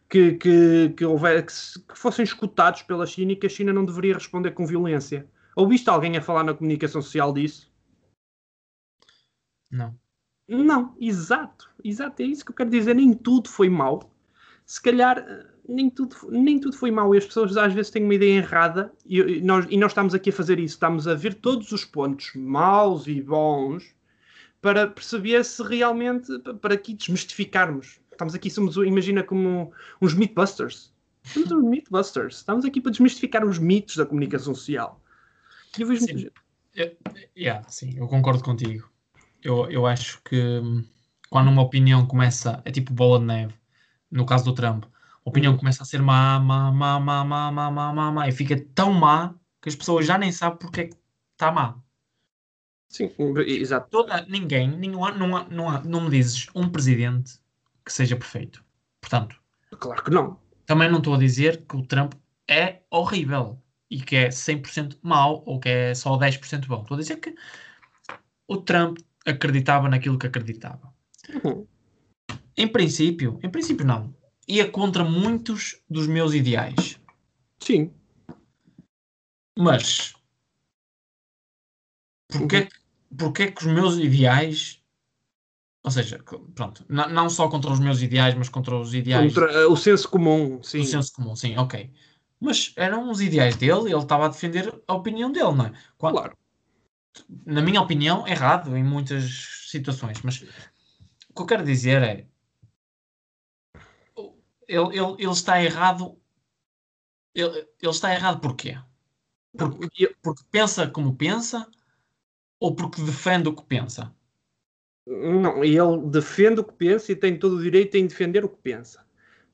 que, 0.08 0.32
que, 0.32 0.94
que, 0.96 1.04
houver, 1.04 1.44
que, 1.44 1.52
que 1.52 1.98
fossem 1.98 2.22
escutados 2.22 2.80
pela 2.80 3.04
China 3.04 3.32
e 3.32 3.36
que 3.36 3.46
a 3.46 3.50
China 3.50 3.70
não 3.70 3.84
deveria 3.84 4.14
responder 4.14 4.52
com 4.52 4.66
violência. 4.66 5.26
Ouviste 5.56 5.88
alguém 5.88 6.16
a 6.16 6.22
falar 6.22 6.44
na 6.44 6.54
comunicação 6.54 7.00
social 7.00 7.32
disso? 7.32 7.72
Não. 9.70 9.96
Não, 10.46 10.94
exato, 11.00 11.70
exato, 11.82 12.22
é 12.22 12.26
isso 12.26 12.44
que 12.44 12.50
eu 12.50 12.56
quero 12.56 12.70
dizer. 12.70 12.94
Nem 12.94 13.14
tudo 13.14 13.48
foi 13.48 13.68
mau. 13.68 14.10
Se 14.66 14.80
calhar 14.80 15.24
nem 15.68 15.88
tudo, 15.88 16.16
nem 16.30 16.58
tudo 16.58 16.76
foi 16.76 16.90
mau 16.90 17.14
e 17.14 17.18
as 17.18 17.24
pessoas 17.24 17.56
às 17.56 17.72
vezes 17.72 17.90
têm 17.90 18.04
uma 18.04 18.14
ideia 18.14 18.38
errada 18.38 18.92
e, 19.06 19.20
e, 19.20 19.40
nós, 19.40 19.66
e 19.70 19.76
nós 19.76 19.92
estamos 19.92 20.14
aqui 20.14 20.30
a 20.30 20.32
fazer 20.32 20.58
isso, 20.58 20.74
estamos 20.74 21.08
a 21.08 21.14
ver 21.14 21.34
todos 21.34 21.72
os 21.72 21.84
pontos 21.84 22.32
maus 22.34 23.06
e 23.06 23.20
bons 23.22 23.94
para 24.60 24.86
perceber 24.86 25.44
se 25.44 25.62
realmente, 25.62 26.38
para 26.60 26.74
aqui 26.74 26.94
desmistificarmos. 26.94 28.00
Estamos 28.10 28.34
aqui, 28.34 28.48
somos, 28.48 28.76
imagina 28.76 29.22
como 29.22 29.72
uns 30.00 30.14
Mythbusters. 30.14 30.94
Somos 31.22 31.52
uns 31.52 31.64
Mythbusters. 31.64 32.36
Estamos 32.36 32.64
aqui 32.64 32.80
para 32.80 32.90
desmistificar 32.90 33.44
os 33.44 33.58
mitos 33.58 33.96
da 33.96 34.06
comunicação 34.06 34.54
social. 34.54 35.02
Eu 35.78 35.86
vejo 35.86 36.04
sim. 36.04 36.30
Eu, 36.74 36.96
yeah, 37.36 37.68
sim, 37.68 37.96
eu 37.96 38.06
concordo 38.08 38.42
contigo. 38.42 38.88
Eu, 39.42 39.70
eu 39.70 39.86
acho 39.86 40.20
que 40.22 40.36
hum, 40.36 40.84
quando 41.30 41.48
uma 41.48 41.62
opinião 41.62 42.06
começa, 42.06 42.62
é 42.64 42.70
tipo 42.70 42.92
bola 42.92 43.18
de 43.18 43.26
neve, 43.26 43.54
no 44.10 44.26
caso 44.26 44.44
do 44.44 44.54
Trump, 44.54 44.84
a 44.84 44.88
opinião 45.24 45.56
começa 45.56 45.82
a 45.82 45.86
ser 45.86 46.02
má, 46.02 46.38
má, 46.38 46.70
má, 46.72 46.98
má, 46.98 47.24
má, 47.24 47.50
má, 47.52 47.70
má, 47.70 47.92
má, 47.92 48.12
má, 48.12 48.28
e 48.28 48.32
fica 48.32 48.60
tão 48.74 48.92
má 48.92 49.34
que 49.62 49.68
as 49.68 49.76
pessoas 49.76 50.06
já 50.06 50.18
nem 50.18 50.32
sabem 50.32 50.58
porque 50.58 50.80
é 50.80 50.84
que 50.86 50.96
está 51.32 51.50
má. 51.52 51.78
Sim, 52.88 53.10
exato. 53.46 53.88
Toda, 53.90 54.24
ninguém, 54.26 54.68
não, 54.68 55.04
há, 55.04 55.12
não, 55.12 55.68
há, 55.68 55.82
não 55.82 56.02
me 56.02 56.10
dizes 56.10 56.46
um 56.54 56.68
presidente 56.68 57.40
que 57.84 57.92
seja 57.92 58.16
perfeito. 58.16 58.64
Portanto, 59.00 59.40
claro 59.78 60.04
que 60.04 60.10
não. 60.10 60.38
Também 60.66 60.90
não 60.90 60.98
estou 60.98 61.14
a 61.14 61.18
dizer 61.18 61.64
que 61.66 61.76
o 61.76 61.84
Trump 61.84 62.14
é 62.48 62.82
horrível 62.90 63.60
e 63.94 64.00
que 64.00 64.16
é 64.16 64.28
100% 64.28 64.98
mau 65.02 65.44
ou 65.46 65.60
que 65.60 65.68
é 65.68 65.94
só 65.94 66.18
10% 66.18 66.66
bom. 66.66 66.82
Estou 66.82 66.96
a 66.96 67.00
dizer 67.00 67.16
que 67.18 67.32
o 68.48 68.56
Trump 68.56 68.98
acreditava 69.24 69.88
naquilo 69.88 70.18
que 70.18 70.26
acreditava. 70.26 70.92
Uhum. 71.32 71.64
Em 72.56 72.66
princípio, 72.66 73.38
em 73.40 73.48
princípio 73.48 73.86
não 73.86 74.12
ia 74.48 74.68
contra 74.68 75.04
muitos 75.04 75.80
dos 75.88 76.08
meus 76.08 76.34
ideais. 76.34 77.00
Sim. 77.60 77.92
Mas 79.56 80.14
porquê, 82.28 82.56
uhum. 82.58 83.16
porquê 83.16 83.52
que 83.52 83.64
os 83.64 83.72
meus 83.72 83.96
ideais 83.96 84.82
ou 85.84 85.90
seja, 85.90 86.18
pronto, 86.54 86.84
não 86.88 87.28
só 87.28 87.46
contra 87.46 87.70
os 87.70 87.78
meus 87.78 88.00
ideais, 88.00 88.34
mas 88.34 88.48
contra 88.48 88.74
os 88.74 88.94
ideais. 88.94 89.34
Contra 89.34 89.68
uh, 89.68 89.72
o 89.72 89.76
senso 89.76 90.08
comum, 90.08 90.62
sim. 90.62 90.80
O 90.80 90.84
senso 90.84 91.12
comum, 91.12 91.36
sim, 91.36 91.56
ok. 91.58 91.92
Mas 92.44 92.74
eram 92.76 93.10
os 93.10 93.22
ideais 93.22 93.56
dele 93.56 93.88
e 93.88 93.92
ele 93.92 94.02
estava 94.02 94.26
a 94.26 94.28
defender 94.28 94.82
a 94.86 94.94
opinião 94.94 95.32
dele, 95.32 95.52
não 95.52 95.64
é? 95.64 95.72
Quando, 95.96 96.18
claro. 96.18 96.36
Na 97.46 97.62
minha 97.62 97.80
opinião, 97.80 98.26
errado 98.28 98.76
em 98.76 98.84
muitas 98.84 99.68
situações, 99.70 100.20
mas 100.22 100.42
o 101.28 101.34
que 101.34 101.42
eu 101.42 101.46
quero 101.46 101.64
dizer 101.64 102.02
é 102.02 102.26
ele, 104.68 104.98
ele, 104.98 105.14
ele 105.18 105.32
está 105.32 105.62
errado. 105.62 106.20
Ele, 107.34 107.66
ele 107.80 107.90
está 107.90 108.12
errado 108.12 108.40
porquê? 108.40 108.78
Porque, 109.56 110.14
porque 110.22 110.42
pensa 110.50 110.86
como 110.88 111.16
pensa 111.16 111.66
ou 112.60 112.74
porque 112.74 113.00
defende 113.00 113.48
o 113.48 113.54
que 113.54 113.64
pensa? 113.64 114.14
Não, 115.06 115.64
ele 115.64 116.10
defende 116.10 116.60
o 116.60 116.64
que 116.64 116.72
pensa 116.74 117.10
e 117.12 117.16
tem 117.16 117.38
todo 117.38 117.56
o 117.56 117.62
direito 117.62 117.96
em 117.96 118.06
defender 118.06 118.44
o 118.44 118.48
que 118.48 118.60
pensa. 118.60 119.06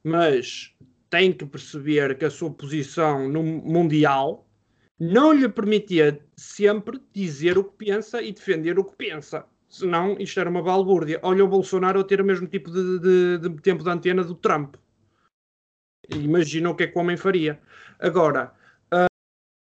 Mas 0.02 0.74
tem 1.10 1.32
que 1.32 1.44
perceber 1.44 2.16
que 2.16 2.24
a 2.24 2.30
sua 2.30 2.50
posição 2.50 3.28
no 3.28 3.42
mundial 3.42 4.46
não 4.98 5.32
lhe 5.32 5.48
permitia 5.48 6.24
sempre 6.36 7.00
dizer 7.12 7.58
o 7.58 7.64
que 7.64 7.86
pensa 7.86 8.22
e 8.22 8.32
defender 8.32 8.78
o 8.78 8.84
que 8.84 8.96
pensa. 8.96 9.44
Senão 9.68 10.16
isto 10.18 10.38
era 10.38 10.48
uma 10.48 10.62
balbúrdia. 10.62 11.18
Olha 11.22 11.44
o 11.44 11.48
Bolsonaro 11.48 12.00
a 12.00 12.04
ter 12.04 12.20
o 12.20 12.24
mesmo 12.24 12.46
tipo 12.46 12.70
de, 12.70 12.98
de, 12.98 13.38
de 13.38 13.62
tempo 13.62 13.82
de 13.82 13.90
antena 13.90 14.22
do 14.22 14.34
Trump. 14.34 14.76
Imagina 16.08 16.70
o 16.70 16.74
que 16.74 16.84
é 16.84 16.86
que 16.86 16.98
o 16.98 17.00
homem 17.00 17.16
faria. 17.16 17.60
Agora, 17.98 18.52
uh, 18.92 19.06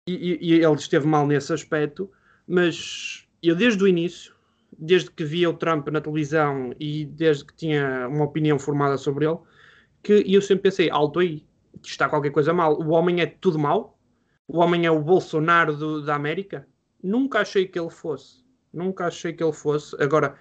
e, 0.08 0.38
e, 0.40 0.54
ele 0.54 0.74
esteve 0.74 1.06
mal 1.06 1.26
nesse 1.26 1.52
aspecto, 1.52 2.10
mas 2.46 3.28
eu 3.42 3.54
desde 3.54 3.84
o 3.84 3.88
início, 3.88 4.34
desde 4.76 5.10
que 5.10 5.24
via 5.24 5.50
o 5.50 5.54
Trump 5.54 5.88
na 5.88 6.00
televisão 6.00 6.74
e 6.80 7.04
desde 7.04 7.44
que 7.44 7.54
tinha 7.54 8.08
uma 8.08 8.24
opinião 8.24 8.58
formada 8.58 8.96
sobre 8.96 9.26
ele, 9.26 9.38
que 10.02 10.24
eu 10.26 10.42
sempre 10.42 10.64
pensei, 10.64 10.90
alto 10.90 11.20
aí, 11.20 11.44
está 11.82 12.08
qualquer 12.08 12.30
coisa 12.30 12.52
mal. 12.52 12.80
O 12.80 12.90
homem 12.90 13.20
é 13.20 13.26
tudo 13.26 13.58
mal? 13.58 13.98
O 14.46 14.58
homem 14.58 14.86
é 14.86 14.90
o 14.90 15.00
Bolsonaro 15.00 15.76
do, 15.76 16.02
da 16.02 16.14
América? 16.14 16.66
Nunca 17.02 17.40
achei 17.40 17.66
que 17.66 17.78
ele 17.78 17.90
fosse. 17.90 18.42
Nunca 18.72 19.06
achei 19.06 19.32
que 19.32 19.42
ele 19.42 19.52
fosse. 19.52 19.96
Agora, 20.02 20.36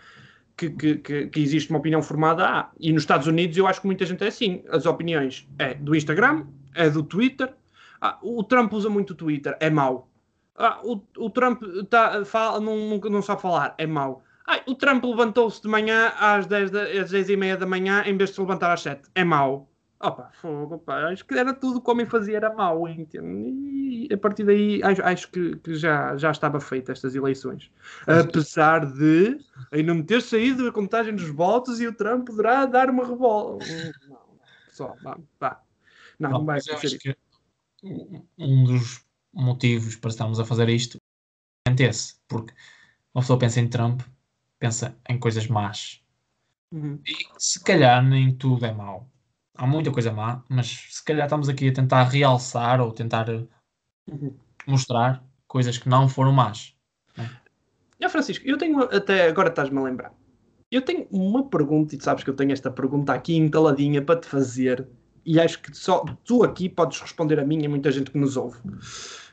que, 0.70 0.98
que, 0.98 1.28
que, 1.28 1.40
existe 1.40 1.70
uma 1.70 1.80
opinião 1.80 2.02
formada 2.02 2.46
há. 2.46 2.72
E 2.80 2.92
nos 2.92 3.04
Estados 3.04 3.28
Unidos 3.28 3.58
eu 3.58 3.68
acho 3.68 3.82
que 3.82 3.88
muita 3.88 4.06
gente 4.06 4.24
é 4.24 4.28
assim. 4.28 4.64
As 4.70 4.86
opiniões 4.86 5.48
é 5.58 5.74
do 5.74 5.96
Instagram, 5.96 6.46
é 6.76 6.90
do 6.90 7.04
Twitter. 7.04 7.54
Ah, 8.00 8.18
o 8.22 8.44
Trump 8.44 8.74
usa 8.74 8.90
muito 8.90 9.12
o 9.12 9.16
Twitter, 9.16 9.56
é 9.60 9.70
mau. 9.70 10.10
Ah, 10.56 10.80
o, 10.84 11.02
o 11.18 11.30
Trump 11.30 11.62
tá, 11.90 12.24
fala, 12.26 12.60
não, 12.60 12.78
não, 12.90 12.98
não 12.98 13.22
sabe 13.22 13.42
falar, 13.42 13.76
é 13.78 13.86
mau. 13.86 14.24
Ai, 14.52 14.62
o 14.68 14.76
Trump 14.76 15.02
levantou-se 15.06 15.62
de 15.62 15.70
manhã 15.70 16.10
às 16.20 16.46
10, 16.46 16.72
da, 16.72 16.84
às 16.84 17.10
10 17.10 17.30
e 17.30 17.38
meia 17.38 17.56
da 17.56 17.66
manhã 17.66 18.04
em 18.06 18.18
vez 18.18 18.32
de 18.32 18.36
se 18.36 18.42
levantar 18.42 18.74
às 18.74 18.82
7. 18.82 19.10
É 19.16 19.24
mau. 19.24 19.72
Opa, 19.98 20.30
fogo, 20.34 20.76
opa, 20.76 20.94
acho 21.06 21.24
que 21.26 21.36
era 21.36 21.54
tudo 21.54 21.80
que 21.80 21.90
o 21.90 21.94
homem 21.94 22.06
fazia, 22.06 22.36
era 22.36 22.54
mau, 22.54 22.86
entende? 22.86 24.08
E 24.10 24.14
a 24.14 24.18
partir 24.18 24.44
daí 24.44 24.84
acho, 24.84 25.02
acho 25.04 25.32
que, 25.32 25.56
que, 25.58 25.76
já, 25.76 26.18
já 26.18 26.32
estava 26.32 26.60
feita 26.60 26.92
estas 26.92 27.16
eleições. 27.16 27.72
Apesar 28.06 28.92
de 28.92 29.40
ainda 29.72 29.94
não 29.94 30.04
ter 30.04 30.22
saído 30.22 30.68
a 30.68 30.72
contagem 30.74 31.16
dos 31.16 31.30
votos 31.30 31.80
e 31.80 31.88
o 31.88 31.96
Trump 31.96 32.28
poderá 32.28 32.66
dar 32.66 32.90
uma 32.90 33.08
revolta. 33.08 33.66
Não, 34.10 34.20
só, 34.70 34.96
vá, 35.02 35.18
vá. 35.40 35.62
Não, 36.20 36.30
não, 36.30 36.40
não 36.40 36.46
vai 36.46 36.60
acontecer 36.60 36.98
que 36.98 37.16
um 38.38 38.66
dos 38.66 39.06
motivos 39.32 39.96
para 39.96 40.10
estarmos 40.10 40.42
a 40.42 40.46
fazer 40.46 40.68
isto 40.68 40.98
é 41.66 41.84
esse, 41.84 42.16
porque 42.28 42.54
uma 43.14 43.22
pessoa 43.22 43.40
pensa 43.40 43.62
em 43.62 43.70
Trump, 43.70 44.02
pensa 44.62 44.96
em 45.10 45.20
coisas 45.20 45.48
más. 45.48 46.02
Uhum. 46.72 47.02
E 47.06 47.14
se 47.38 47.62
calhar 47.62 48.02
nem 48.02 48.34
tudo 48.34 48.66
é 48.66 48.72
mau 48.72 49.12
há 49.62 49.68
muita 49.68 49.92
coisa 49.92 50.12
má, 50.12 50.44
mas 50.50 50.88
se 50.90 51.04
calhar 51.04 51.26
estamos 51.26 51.48
aqui 51.48 51.70
a 51.70 51.74
tentar 51.74 52.04
realçar 52.06 52.82
ou 52.82 52.92
tentar 52.92 53.30
uhum. 53.30 54.34
mostrar 54.66 55.24
coisas 55.48 55.78
que 55.78 55.88
não 55.88 56.10
foram 56.10 56.32
más. 56.32 56.76
É? 58.00 58.10
Francisco, 58.10 58.44
eu 58.48 58.58
tenho 58.58 58.82
até 58.82 59.28
agora 59.28 59.50
estás-me 59.50 59.78
a 59.78 59.84
lembrar. 59.84 60.14
Eu 60.72 60.82
tenho 60.82 61.06
uma 61.12 61.48
pergunta, 61.48 61.96
e 61.96 62.02
sabes 62.02 62.24
que 62.24 62.30
eu 62.30 62.36
tenho 62.36 62.52
esta 62.52 62.72
pergunta 62.72 63.14
aqui 63.14 63.36
entaladinha 63.36 64.02
para 64.02 64.20
te 64.20 64.28
fazer, 64.28 64.88
e 65.24 65.40
acho 65.40 65.62
que 65.62 65.78
só 65.78 66.04
tu 66.26 66.44
aqui 66.44 66.68
podes 66.68 67.00
responder 67.00 67.40
a 67.40 67.46
mim 67.46 67.62
e 67.62 67.68
a 67.68 67.70
muita 67.70 67.92
gente 67.92 68.10
que 68.10 68.18
nos 68.18 68.38
ouve. 68.38 68.58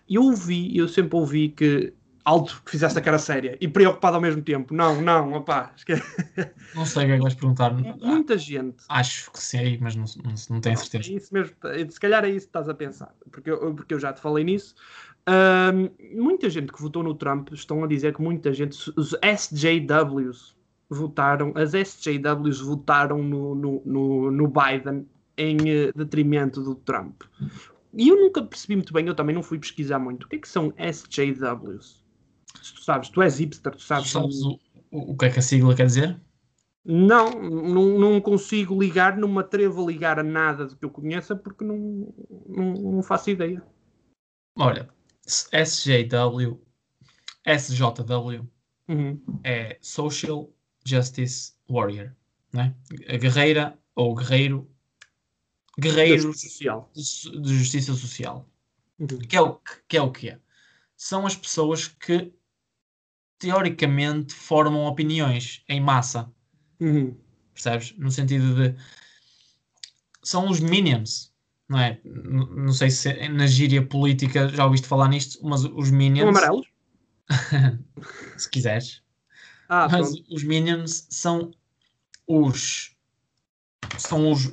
Eu 0.09 0.25
ouvi, 0.25 0.77
eu 0.77 0.89
sempre 0.89 1.17
ouvi 1.17 1.49
que 1.49 1.95
alto 2.29 2.63
que 2.63 2.73
fizeste 2.73 2.99
a 2.99 3.03
cara 3.03 3.19
séria 3.19 3.57
e 3.59 3.67
preocupado 3.67 4.17
ao 4.17 4.21
mesmo 4.21 4.43
tempo. 4.43 4.75
Não, 4.75 5.01
não, 5.01 5.33
opá. 5.33 5.73
Não 6.75 6.85
sei 6.85 7.05
o 7.05 7.07
que 7.07 7.13
é 7.13 7.17
que 7.17 7.23
vais 7.23 7.35
perguntar. 7.35 7.73
Muita 7.73 8.37
gente. 8.37 8.85
Acho 8.89 9.31
que 9.33 9.43
sei, 9.43 9.79
mas 9.81 9.97
não, 9.97 10.05
não, 10.23 10.35
não 10.51 10.61
tenho 10.61 10.77
certeza. 10.77 11.11
É 11.11 11.17
isso 11.17 11.33
mesmo, 11.33 11.57
se 11.89 11.99
calhar 11.99 12.25
é 12.25 12.29
isso 12.29 12.47
que 12.47 12.51
estás 12.51 12.69
a 12.69 12.75
pensar, 12.75 13.15
porque 13.31 13.51
eu, 13.51 13.75
porque 13.75 13.95
eu 13.95 13.99
já 13.99 14.13
te 14.13 14.21
falei 14.21 14.45
nisso. 14.45 14.75
Muita 16.15 16.51
gente 16.51 16.71
que 16.71 16.83
votou 16.83 17.03
no 17.03 17.15
Trump 17.15 17.51
estão 17.53 17.83
a 17.83 17.87
dizer 17.87 18.15
que 18.15 18.21
muita 18.21 18.53
gente, 18.53 18.93
os 18.95 19.17
SJWs 19.23 20.55
votaram, 20.91 21.53
as 21.55 21.73
SJWs 21.73 22.61
votaram 22.61 23.23
no, 23.23 23.55
no, 23.55 23.83
no, 23.87 24.31
no 24.31 24.49
Biden 24.49 25.07
em 25.37 25.57
eh, 25.71 25.93
detrimento 25.95 26.63
do 26.63 26.75
Trump. 26.75 27.23
E 27.95 28.09
eu 28.09 28.17
nunca 28.17 28.43
percebi 28.43 28.77
muito 28.77 28.93
bem, 28.93 29.07
eu 29.07 29.15
também 29.15 29.35
não 29.35 29.43
fui 29.43 29.59
pesquisar 29.59 29.99
muito. 29.99 30.25
O 30.25 30.29
que 30.29 30.37
é 30.37 30.39
que 30.39 30.49
são 30.49 30.73
SJWs? 30.77 32.08
Se 32.63 32.75
tu 32.75 32.83
sabes, 32.83 33.09
tu 33.09 33.23
és 33.23 33.39
hipster, 33.39 33.73
tu 33.73 33.83
sabes. 33.83 34.11
sabes 34.11 34.43
o, 34.43 34.59
o 34.91 35.17
que 35.17 35.27
é 35.27 35.31
que 35.31 35.39
a 35.39 35.43
sigla 35.43 35.75
quer 35.75 35.87
dizer? 35.87 36.21
Não, 36.85 37.31
não, 37.31 37.99
não 37.99 38.21
consigo 38.21 38.81
ligar, 38.81 39.17
não 39.17 39.29
me 39.29 39.41
atrevo 39.41 39.83
a 39.83 39.87
ligar 39.87 40.19
a 40.19 40.23
nada 40.23 40.67
do 40.67 40.75
que 40.75 40.85
eu 40.85 40.91
conheça 40.91 41.37
porque 41.37 41.63
não, 41.63 42.13
não, 42.49 42.73
não 42.73 43.03
faço 43.03 43.29
ideia. 43.29 43.63
Olha, 44.57 44.89
SJW, 45.27 46.59
SJW 47.45 48.49
uhum. 48.89 49.21
é 49.45 49.79
Social 49.83 50.51
Justice 50.85 51.53
Warrior, 51.69 52.13
né? 52.55 52.75
A 53.07 53.19
guerreira 53.19 53.79
ou 53.95 54.15
guerreiro, 54.15 54.71
guerreiro 55.79 56.33
de, 56.33 56.39
social. 56.39 56.91
de, 56.95 57.55
justiça 57.55 57.93
social, 57.93 58.49
uhum. 58.99 59.07
que, 59.07 59.37
é 59.37 59.43
o, 59.43 59.61
que 59.87 59.97
é 59.97 60.03
o 60.03 60.11
que 60.11 60.31
é. 60.31 60.41
São 60.97 61.27
as 61.27 61.37
pessoas 61.37 61.87
que 61.87 62.33
teoricamente 63.39 64.35
formam 64.35 64.87
opiniões 64.87 65.63
em 65.69 65.81
massa. 65.81 66.31
Uhum. 66.81 67.17
Percebes? 67.55 67.95
No 67.97 68.11
sentido 68.11 68.55
de. 68.55 68.77
São 70.23 70.49
os 70.49 70.61
minions, 70.61 71.33
não 71.69 71.79
é? 71.79 72.01
Não 72.05 72.73
sei 72.73 72.91
se 72.91 73.29
na 73.29 73.47
gíria 73.47 73.85
política 73.85 74.49
já 74.49 74.65
ouviste 74.65 74.87
falar 74.87 75.09
nisto, 75.09 75.39
mas 75.43 75.65
os 75.65 75.91
minions. 75.91 76.21
São 76.21 76.29
amarelos? 76.29 76.67
se 78.37 78.51
quiseres. 78.51 79.03
Ah, 79.69 79.89
mas 79.91 80.09
pronto. 80.09 80.35
os 80.35 80.43
minions 80.45 81.07
são 81.11 81.53
os. 82.27 82.97
São 83.99 84.31
os. 84.31 84.53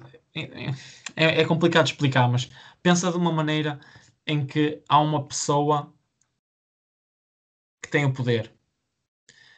É, 1.15 1.41
é 1.41 1.45
complicado 1.45 1.85
de 1.85 1.93
explicar, 1.93 2.27
mas 2.27 2.49
pensa 2.83 3.09
de 3.09 3.17
uma 3.17 3.31
maneira 3.31 3.79
em 4.27 4.45
que 4.45 4.81
há 4.89 4.99
uma 4.99 5.25
pessoa 5.25 5.93
que 7.81 7.89
tem 7.89 8.05
o 8.05 8.13
poder 8.13 8.55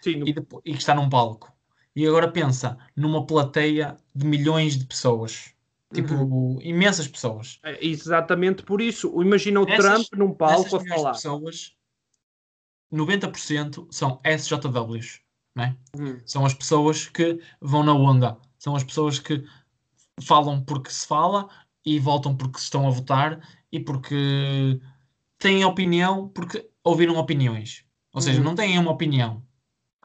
Sim, 0.01 0.23
e, 0.25 0.33
depois, 0.33 0.61
e 0.65 0.73
que 0.73 0.79
está 0.79 0.93
num 0.93 1.09
palco. 1.09 1.51
E 1.95 2.05
agora 2.05 2.31
pensa 2.31 2.77
numa 2.95 3.25
plateia 3.25 3.97
de 4.13 4.25
milhões 4.25 4.77
de 4.77 4.85
pessoas. 4.85 5.53
Tipo, 5.93 6.13
uhum. 6.13 6.59
imensas 6.61 7.07
pessoas. 7.07 7.59
É 7.63 7.85
exatamente 7.85 8.61
por 8.61 8.81
isso. 8.81 9.21
Imagina 9.21 9.61
o 9.61 9.67
essas, 9.67 9.85
Trump 9.85 10.07
num 10.15 10.33
palco 10.33 10.75
a 10.75 10.85
falar. 10.85 11.13
pessoas, 11.13 11.75
90% 12.93 13.87
são 13.89 14.19
SJWs. 14.23 15.21
Né? 15.55 15.75
Uhum. 15.97 16.19
São 16.25 16.45
as 16.45 16.53
pessoas 16.53 17.07
que 17.07 17.39
vão 17.59 17.83
na 17.83 17.93
onda. 17.93 18.37
São 18.59 18.75
as 18.75 18.83
pessoas 18.83 19.17
que 19.17 19.43
falam 20.21 20.61
porque 20.61 20.91
se 20.91 21.07
fala 21.07 21.47
e 21.85 21.99
voltam 21.99 22.35
porque 22.35 22.59
estão 22.59 22.85
a 22.85 22.91
votar 22.91 23.41
e 23.71 23.79
porque 23.79 24.79
têm 25.39 25.63
opinião 25.63 26.27
porque 26.29 26.69
ouviram 26.83 27.15
opiniões. 27.15 27.85
Ou 28.13 28.21
seja, 28.21 28.39
uhum. 28.39 28.45
não 28.45 28.55
têm 28.55 28.77
uma 28.77 28.91
opinião 28.91 29.46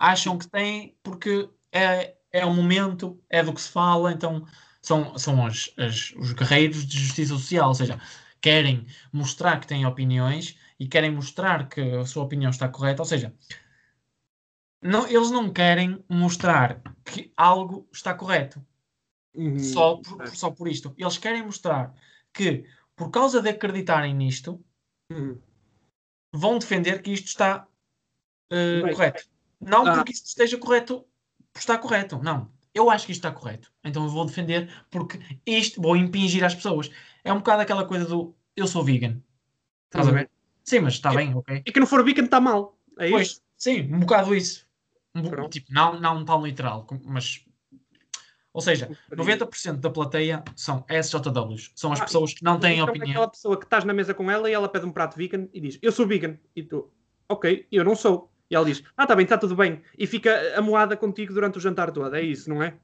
acham 0.03 0.37
que 0.37 0.49
têm 0.49 0.97
porque 1.01 1.49
é, 1.71 2.17
é 2.33 2.45
o 2.45 2.53
momento, 2.53 3.23
é 3.31 3.41
do 3.41 3.55
que 3.55 3.61
se 3.61 3.69
fala, 3.69 4.13
então 4.13 4.45
são, 4.83 5.17
são 5.17 5.47
as, 5.47 5.73
as, 5.79 6.13
os 6.17 6.33
guerreiros 6.33 6.85
de 6.85 6.99
justiça 6.99 7.35
social, 7.35 7.69
ou 7.69 7.75
seja, 7.75 8.01
querem 8.41 8.85
mostrar 9.13 9.61
que 9.61 9.67
têm 9.69 9.87
opiniões 9.87 10.59
e 10.79 10.89
querem 10.89 11.13
mostrar 11.13 11.69
que 11.69 11.81
a 11.81 12.05
sua 12.05 12.25
opinião 12.25 12.51
está 12.51 12.69
correta, 12.69 13.01
ou 13.01 13.07
seja, 13.07 13.33
não, 14.83 15.07
eles 15.07 15.31
não 15.31 15.53
querem 15.53 16.05
mostrar 16.09 16.83
que 17.05 17.33
algo 17.37 17.89
está 17.93 18.13
correto. 18.13 18.61
Uhum. 19.33 19.59
Só, 19.61 19.97
por, 19.97 20.29
só 20.29 20.51
por 20.51 20.67
isto. 20.67 20.93
Eles 20.99 21.17
querem 21.17 21.45
mostrar 21.45 21.95
que, 22.35 22.67
por 22.97 23.09
causa 23.11 23.41
de 23.41 23.49
acreditarem 23.49 24.13
nisto, 24.13 24.63
uhum. 25.13 25.41
vão 26.35 26.59
defender 26.59 27.01
que 27.01 27.13
isto 27.13 27.29
está 27.29 27.69
uh, 28.53 28.91
correto. 28.91 29.32
Não 29.63 29.87
ah. 29.87 29.95
porque 29.95 30.13
isto 30.13 30.27
esteja 30.27 30.59
correto 30.59 31.05
estar 31.57 31.79
correto. 31.79 32.21
Não. 32.23 32.51
Eu 32.75 32.91
acho 32.91 33.07
que 33.07 33.13
isto 33.13 33.27
está 33.27 33.31
correto. 33.31 33.71
Então 33.85 34.05
eu 34.05 34.09
vou 34.09 34.25
defender 34.25 34.73
porque 34.91 35.19
isto 35.47 35.81
vou 35.81 35.97
impingir 35.97 36.45
às 36.45 36.55
pessoas. 36.55 36.91
É 37.23 37.33
um 37.33 37.39
bocado 37.39 37.63
aquela 37.63 37.85
coisa 37.85 38.07
do 38.07 38.35
eu 38.57 38.67
sou 38.67 38.83
vegan. 38.83 39.21
Estás 39.87 40.07
uhum. 40.07 40.13
a 40.13 40.17
ver? 40.19 40.31
Sim, 40.65 40.81
mas 40.81 40.95
está 40.95 41.13
bem, 41.13 41.35
ok. 41.35 41.63
E 41.67 41.73
que 41.73 41.81
não 41.81 41.87
for 41.87 42.05
vegan 42.05 42.25
está 42.25 42.41
mal. 42.41 42.79
É 42.99 43.11
pois, 43.11 43.29
isso? 43.29 43.43
Sim, 43.57 43.93
um 43.93 44.01
bocado 44.01 44.35
isso. 44.35 44.67
Um 45.15 45.49
tipo, 45.49 45.73
não, 45.73 46.01
não 46.01 46.25
tão 46.25 46.45
literal, 46.45 46.87
mas. 47.05 47.45
Ou 48.55 48.61
seja, 48.61 48.91
90% 49.11 49.77
da 49.77 49.91
plateia 49.91 50.43
são 50.57 50.85
SJWs. 50.89 51.73
São 51.75 51.93
as 51.93 52.01
ah, 52.01 52.05
pessoas 52.05 52.35
que 52.35 52.45
não 52.45 52.59
têm 52.61 52.75
então 52.75 52.87
opinião. 52.87 53.09
É 53.09 53.11
aquela 53.13 53.31
pessoa 53.31 53.59
que 53.59 53.65
estás 53.65 53.85
na 53.85 53.95
mesa 53.95 54.13
com 54.15 54.31
ela 54.31 54.49
e 54.49 54.53
ela 54.53 54.69
pede 54.69 54.87
um 54.87 54.93
prato 54.93 55.17
vegan 55.17 55.49
e 55.53 55.61
diz: 55.61 55.79
Eu 55.83 55.93
sou 55.93 56.07
vegan. 56.07 56.39
E 56.55 56.63
tu, 56.63 56.91
ok, 57.29 57.67
eu 57.71 57.85
não 57.85 57.95
sou. 57.95 58.32
E 58.53 58.55
ela 58.55 58.67
diz: 58.67 58.85
Ah, 58.95 59.05
está 59.05 59.17
bem, 59.17 59.25
está 59.25 59.39
tudo 59.39 59.57
bem. 59.57 59.81
E 59.99 60.07
fica 60.07 60.59
amoada 60.59 60.95
contigo 60.95 61.33
durante 61.33 61.57
o 61.57 61.61
jantar 61.61 61.91
todo. 61.91 62.15
É 62.15 62.21
isso, 62.21 62.51
não 62.51 62.63
é? 62.63 62.75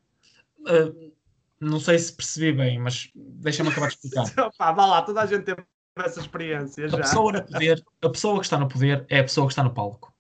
Uh, 0.61 1.12
não 1.61 1.79
sei 1.79 1.99
se 1.99 2.11
percebi 2.11 2.53
bem, 2.57 2.79
mas 2.79 3.11
deixa-me 3.14 3.69
acabar 3.69 3.89
de 3.89 3.95
explicar. 3.95 4.25
Opa, 4.47 4.73
vá 4.73 4.87
lá, 4.87 5.03
toda 5.03 5.21
a 5.21 5.27
gente 5.27 5.43
teve 5.43 5.62
essa 5.99 6.21
experiência. 6.21 6.87
A 6.87 6.89
já. 6.89 6.97
pessoa, 6.97 7.43
poder, 7.43 7.85
a 8.03 8.09
pessoa 8.09 8.39
que 8.39 8.47
está 8.47 8.59
no 8.59 8.66
poder 8.66 9.05
é 9.11 9.19
a 9.19 9.25
pessoa 9.25 9.47
que 9.47 9.53
está 9.53 9.62
no 9.62 9.75
palco. 9.75 10.11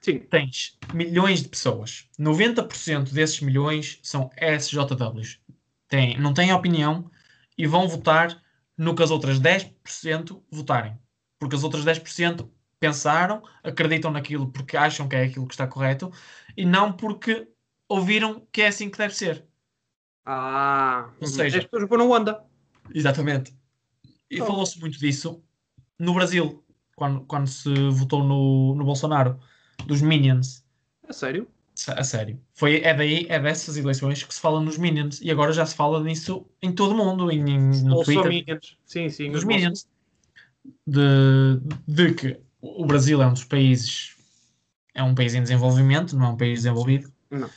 Sim. 0.00 0.20
Tens 0.20 0.78
milhões 0.94 1.42
de 1.42 1.48
pessoas. 1.48 2.08
90% 2.16 3.12
desses 3.12 3.40
milhões 3.40 3.98
são 4.04 4.30
SJWs. 4.36 5.40
Tem, 5.88 6.16
não 6.16 6.32
têm 6.32 6.52
opinião 6.52 7.10
e 7.58 7.66
vão 7.66 7.88
votar 7.88 8.40
no 8.78 8.94
que 8.94 9.02
as 9.02 9.10
outras 9.10 9.40
10% 9.40 10.40
votarem. 10.48 10.96
Porque 11.40 11.56
as 11.56 11.64
outras 11.64 11.84
10% 11.84 12.48
pensaram, 12.82 13.44
acreditam 13.62 14.10
naquilo 14.10 14.50
porque 14.50 14.76
acham 14.76 15.08
que 15.08 15.14
é 15.14 15.22
aquilo 15.22 15.46
que 15.46 15.54
está 15.54 15.68
correto 15.68 16.12
e 16.56 16.64
não 16.64 16.92
porque 16.92 17.46
ouviram 17.88 18.44
que 18.50 18.60
é 18.60 18.66
assim 18.66 18.90
que 18.90 18.98
deve 18.98 19.14
ser. 19.14 19.46
Ah, 20.26 21.08
ou 21.20 21.28
seja, 21.28 21.58
as 21.58 21.64
pessoas 21.64 21.88
foram 21.88 22.10
onda. 22.10 22.42
Exatamente. 22.92 23.54
E 24.28 24.42
oh. 24.42 24.46
falou-se 24.46 24.80
muito 24.80 24.98
disso 24.98 25.40
no 25.96 26.12
Brasil, 26.12 26.64
quando, 26.96 27.20
quando 27.20 27.46
se 27.46 27.72
votou 27.90 28.24
no, 28.24 28.74
no 28.74 28.84
Bolsonaro, 28.84 29.38
dos 29.86 30.02
Minions. 30.02 30.64
A 31.08 31.12
sério? 31.12 31.46
A 31.86 32.02
sério. 32.02 32.40
Foi, 32.52 32.80
é 32.82 32.92
daí, 32.92 33.26
é 33.28 33.38
dessas 33.38 33.76
eleições 33.76 34.24
que 34.24 34.34
se 34.34 34.40
fala 34.40 34.60
nos 34.60 34.76
Minions. 34.76 35.20
E 35.20 35.30
agora 35.30 35.52
já 35.52 35.64
se 35.64 35.76
fala 35.76 36.02
nisso 36.02 36.44
em 36.60 36.72
todo 36.72 36.94
o 36.94 36.96
mundo, 36.96 37.30
em, 37.30 37.48
em, 37.48 37.84
no 37.84 38.02
Twitter. 38.02 38.28
Minions. 38.28 38.76
Sim, 38.84 39.08
sim. 39.08 39.30
Nos 39.30 39.44
Minions. 39.44 39.86
De, 40.86 41.60
de 41.86 42.14
que 42.14 42.40
o 42.62 42.86
Brasil 42.86 43.20
é 43.20 43.26
um 43.26 43.32
dos 43.32 43.44
países, 43.44 44.16
é 44.94 45.02
um 45.02 45.14
país 45.14 45.34
em 45.34 45.42
desenvolvimento, 45.42 46.16
não 46.16 46.26
é 46.26 46.28
um 46.30 46.36
país 46.36 46.60
desenvolvido. 46.60 47.12
Não. 47.30 47.50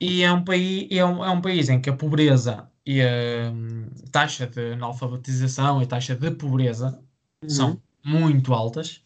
E 0.00 0.22
é 0.22 0.32
um, 0.32 0.42
país, 0.42 0.88
é, 0.90 1.04
um, 1.04 1.24
é 1.24 1.30
um 1.30 1.40
país 1.40 1.68
em 1.68 1.80
que 1.80 1.88
a 1.88 1.96
pobreza 1.96 2.68
e 2.84 3.00
a 3.00 3.50
hum, 3.52 3.88
taxa 4.10 4.46
de 4.46 4.72
analfabetização 4.72 5.80
e 5.80 5.84
a 5.84 5.86
taxa 5.86 6.16
de 6.16 6.30
pobreza 6.32 7.00
Uhum. 7.42 7.48
são 7.48 7.82
muito 8.04 8.52
altas. 8.52 9.02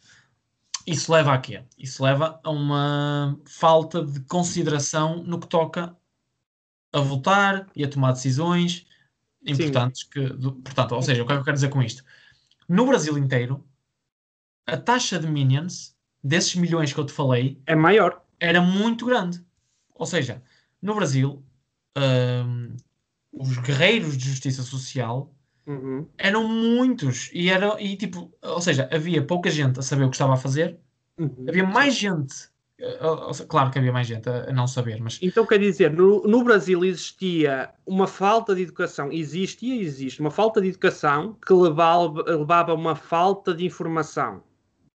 Isso 0.85 1.11
leva 1.11 1.33
a 1.33 1.37
quê? 1.39 1.63
Isso 1.77 2.03
leva 2.03 2.39
a 2.43 2.49
uma 2.49 3.39
falta 3.45 4.05
de 4.05 4.19
consideração 4.21 5.23
no 5.23 5.39
que 5.39 5.47
toca 5.47 5.95
a 6.93 6.99
votar 6.99 7.67
e 7.75 7.83
a 7.83 7.89
tomar 7.89 8.11
decisões 8.11 8.85
importantes. 9.45 10.03
Que, 10.03 10.29
portanto, 10.63 10.93
ou 10.93 11.01
seja, 11.01 11.23
o 11.23 11.25
que 11.25 11.31
é 11.31 11.35
que 11.35 11.41
eu 11.41 11.45
quero 11.45 11.55
dizer 11.55 11.69
com 11.69 11.81
isto? 11.81 12.03
No 12.67 12.85
Brasil 12.85 13.17
inteiro, 13.17 13.65
a 14.67 14.77
taxa 14.77 15.19
de 15.19 15.27
minions, 15.27 15.95
desses 16.23 16.55
milhões 16.55 16.91
que 16.93 16.99
eu 16.99 17.05
te 17.05 17.13
falei, 17.13 17.61
É 17.67 17.75
maior. 17.75 18.21
era 18.39 18.61
muito 18.61 19.05
grande. 19.05 19.43
Ou 19.93 20.05
seja, 20.05 20.41
no 20.81 20.95
Brasil, 20.95 21.43
hum, 21.97 22.75
os 23.33 23.57
guerreiros 23.59 24.17
de 24.17 24.29
justiça 24.29 24.63
social 24.63 25.31
Uhum. 25.67 26.07
eram 26.17 26.47
muitos 26.47 27.31
e 27.33 27.49
era 27.49 27.81
e 27.81 27.97
tipo, 27.97 28.31
ou 28.41 28.61
seja, 28.61 28.87
havia 28.91 29.25
pouca 29.25 29.49
gente 29.49 29.79
a 29.79 29.83
saber 29.83 30.03
o 30.05 30.09
que 30.09 30.15
estava 30.15 30.33
a 30.35 30.37
fazer, 30.37 30.79
Uhum. 31.17 31.45
havia 31.49 31.63
mais 31.65 31.95
gente, 31.95 32.35
eh, 32.79 32.99
claro 33.49 33.71
que 33.71 33.79
havia 33.79 33.91
mais 33.93 34.07
gente 34.07 34.29
a, 34.29 34.51
não 34.53 34.67
saber, 34.67 35.01
mas 35.01 35.19
Então 35.21 35.45
quer 35.45 35.57
dizer, 35.59 35.91
no, 35.91 36.21
no 36.23 36.43
Brasil 36.43 36.83
existia 36.85 37.73
uma 37.85 38.05
falta 38.07 38.53
de 38.55 38.61
educação, 38.63 39.11
existia 39.11 39.75
e 39.75 39.81
existe 39.81 40.19
uma 40.21 40.31
falta 40.31 40.61
de 40.61 40.67
educação 40.69 41.33
que 41.45 41.53
levava, 41.53 42.21
levava 42.23 42.71
a 42.71 42.75
uma 42.75 42.95
falta 42.95 43.53
de 43.53 43.65
informação. 43.65 44.43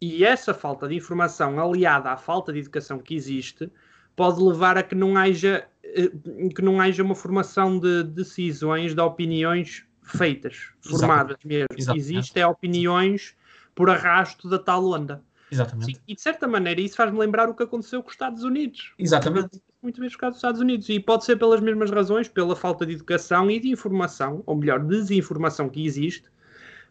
E 0.01 0.23
essa 0.23 0.53
falta 0.53 0.87
de 0.87 0.95
informação, 0.95 1.59
aliada 1.59 2.11
à 2.11 2.17
falta 2.17 2.53
de 2.53 2.59
educação 2.59 2.99
que 2.99 3.15
existe, 3.15 3.71
pode 4.15 4.41
levar 4.41 4.77
a 4.77 4.83
que 4.83 4.95
não 4.95 5.17
haja, 5.17 5.67
eh, 5.83 6.11
que 6.55 6.61
não 6.61 6.79
haja 6.79 7.03
uma 7.03 7.15
formação 7.15 7.79
de 7.79 8.03
decisões, 8.03 8.93
de 8.93 9.01
opiniões 9.01 9.85
feitas, 10.03 10.69
formadas 10.81 11.37
mesmo. 11.43 11.67
Exatamente. 11.75 11.99
Existem 11.99 12.43
opiniões 12.43 13.35
por 13.75 13.89
arrasto 13.89 14.49
da 14.49 14.59
tal 14.59 14.85
onda. 14.85 15.23
exatamente, 15.51 15.93
Sim, 15.93 16.01
e 16.07 16.15
de 16.15 16.21
certa 16.21 16.47
maneira 16.47 16.81
isso 16.81 16.95
faz-me 16.95 17.17
lembrar 17.19 17.49
o 17.49 17.55
que 17.55 17.63
aconteceu 17.63 18.01
com 18.01 18.09
os 18.09 18.13
Estados 18.13 18.43
Unidos 18.43 18.93
exatamente, 18.97 19.61
muito 19.81 20.01
por 20.01 20.17
causa 20.17 20.31
dos 20.31 20.37
Estados 20.37 20.61
Unidos. 20.61 20.89
E 20.89 20.99
pode 20.99 21.25
ser 21.25 21.37
pelas 21.37 21.61
mesmas 21.61 21.91
razões, 21.91 22.27
pela 22.27 22.55
falta 22.55 22.85
de 22.85 22.93
educação 22.93 23.49
e 23.49 23.59
de 23.59 23.69
informação, 23.69 24.43
ou 24.45 24.55
melhor, 24.55 24.79
desinformação 24.79 25.69
que 25.69 25.85
existe, 25.85 26.29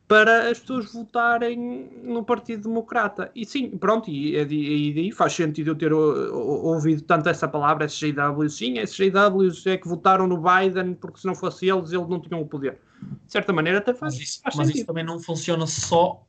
para 0.09 0.50
as 0.50 0.61
pessoas 0.61 0.92
votarem 0.92 1.90
no 2.02 2.24
Partido 2.24 2.68
Democrata. 2.68 3.30
E 3.34 3.44
sim, 3.44 3.70
pronto, 3.76 4.09
e, 4.09 4.36
e, 4.36 4.88
e 4.90 4.94
daí 4.94 5.12
faz 5.12 5.32
sentido 5.32 5.70
eu 5.70 5.74
ter 5.74 5.92
ouvido 5.92 7.02
tanto 7.02 7.28
essa 7.28 7.48
palavra, 7.48 7.86
SJWs. 7.86 8.54
Sim, 8.54 8.78
SJWs 8.78 9.66
é 9.66 9.76
que 9.76 9.88
votaram 9.88 10.26
no 10.26 10.40
Biden, 10.40 10.94
porque 10.94 11.18
se 11.18 11.26
não 11.26 11.34
fosse 11.34 11.68
eles, 11.68 11.92
eles 11.92 12.09
não 12.09 12.20
tinham 12.20 12.40
o 12.40 12.46
poder. 12.46 12.78
De 13.24 13.32
certa 13.32 13.52
maneira 13.52 13.78
até 13.78 13.92
faz, 13.92 14.14
mas, 14.14 14.22
isso, 14.22 14.40
faz 14.42 14.54
mas 14.54 14.68
isso 14.68 14.78
sentido. 14.78 14.86
também 14.86 15.04
não 15.04 15.18
funciona 15.18 15.66
só 15.66 16.24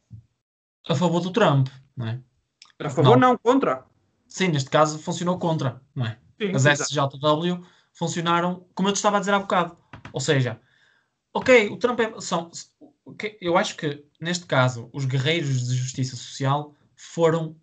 a 0.90 0.96
favor 0.96 1.20
do 1.20 1.32
Trump, 1.32 1.68
não 1.96 2.08
é? 2.08 2.20
A 2.80 2.90
favor, 2.90 3.18
não, 3.18 3.38
contra. 3.38 3.86
Sim, 4.28 4.50
neste 4.50 4.70
caso 4.70 5.00
funcionou 5.00 5.38
contra, 5.38 5.82
não 5.96 6.06
é? 6.06 6.18
Sim, 6.40 6.52
As. 6.56 6.66
SJW 6.66 7.64
funcionaram 7.94 8.66
como 8.76 8.90
eu 8.90 8.94
te 8.94 8.98
estava 8.98 9.18
a 9.18 9.20
dizer 9.20 9.34
há 9.34 9.40
bocado. 9.40 9.76
Ou 10.14 10.20
seja, 10.20 10.60
ok, 11.34 11.70
o 11.70 11.78
Trump 11.78 12.00
é. 12.00 12.14
São, 12.20 12.52
eu 13.42 13.58
acho 13.58 13.78
que, 13.78 14.06
neste 14.20 14.46
caso, 14.46 14.90
os 14.94 15.06
guerreiros 15.06 15.68
de 15.68 15.76
justiça 15.76 16.16
social 16.16 16.74
foram 16.96 17.56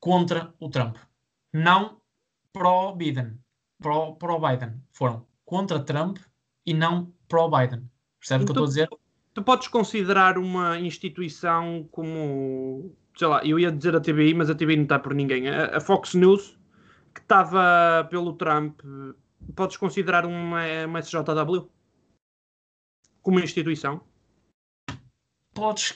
contra 0.00 0.54
o 0.58 0.68
Trump. 0.68 0.96
Não 1.52 2.00
pró-Biden. 2.52 3.38
Pró- 3.80 4.12
Pró-Biden. 4.12 4.80
foram 4.92 5.26
contra 5.44 5.80
Trump 5.82 6.18
e 6.66 6.74
não 6.74 7.12
pró-Biden. 7.28 7.88
Percebes 8.18 8.44
o 8.44 8.52
que 8.52 8.58
eu 8.58 8.64
estou 8.64 8.64
a 8.64 8.68
dizer? 8.68 8.88
tu 9.34 9.42
podes 9.42 9.68
considerar 9.68 10.36
uma 10.36 10.80
instituição 10.80 11.88
como, 11.92 12.92
sei 13.16 13.28
lá, 13.28 13.44
eu 13.44 13.56
ia 13.58 13.70
dizer 13.70 13.94
a 13.94 14.00
TVI, 14.00 14.34
mas 14.34 14.50
a 14.50 14.54
TVI 14.54 14.76
não 14.76 14.82
está 14.82 14.98
por 14.98 15.14
ninguém. 15.14 15.48
A, 15.48 15.76
a 15.76 15.80
Fox 15.80 16.14
News, 16.14 16.58
que 17.14 17.20
estava 17.20 18.06
pelo 18.10 18.32
Trump, 18.32 18.80
podes 19.54 19.76
considerar 19.76 20.26
uma, 20.26 20.62
uma 20.86 20.98
SJW 20.98 21.70
como 23.22 23.38
instituição? 23.38 24.00
Podes. 25.58 25.92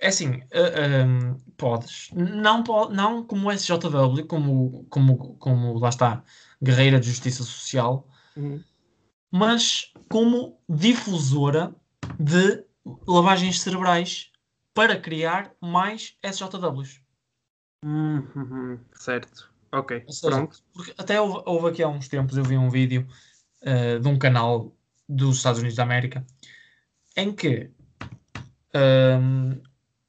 É 0.00 0.06
assim, 0.06 0.36
uh, 0.36 1.04
um, 1.04 1.34
podes. 1.56 2.10
Não, 2.14 2.62
não 2.90 3.24
como 3.24 3.50
SJW, 3.50 4.24
como, 4.28 4.86
como, 4.88 5.34
como 5.36 5.78
lá 5.80 5.88
está, 5.88 6.22
Guerreira 6.62 7.00
de 7.00 7.08
Justiça 7.08 7.42
Social, 7.42 8.06
Uhum. 8.36 8.62
mas 9.32 9.92
como 10.08 10.60
difusora 10.68 11.74
de 12.20 12.64
lavagens 13.04 13.60
cerebrais 13.60 14.30
para 14.72 14.96
criar 14.96 15.52
mais 15.60 16.16
SJWs. 16.22 17.02
Hum, 17.84 18.22
uhum, 18.36 18.78
certo. 18.94 19.52
Ok, 19.72 20.04
seja, 20.08 20.36
pronto. 20.36 20.62
Porque 20.72 20.94
até 20.96 21.20
houve, 21.20 21.42
houve 21.46 21.68
aqui 21.68 21.82
há 21.82 21.88
uns 21.88 22.06
tempos, 22.06 22.36
eu 22.36 22.44
vi 22.44 22.56
um 22.56 22.70
vídeo 22.70 23.08
uh, 23.62 23.98
de 23.98 24.06
um 24.06 24.16
canal 24.16 24.72
dos 25.08 25.38
Estados 25.38 25.58
Unidos 25.58 25.76
da 25.76 25.82
América 25.82 26.24
em 27.16 27.34
que 27.34 27.72
um, 28.74 29.60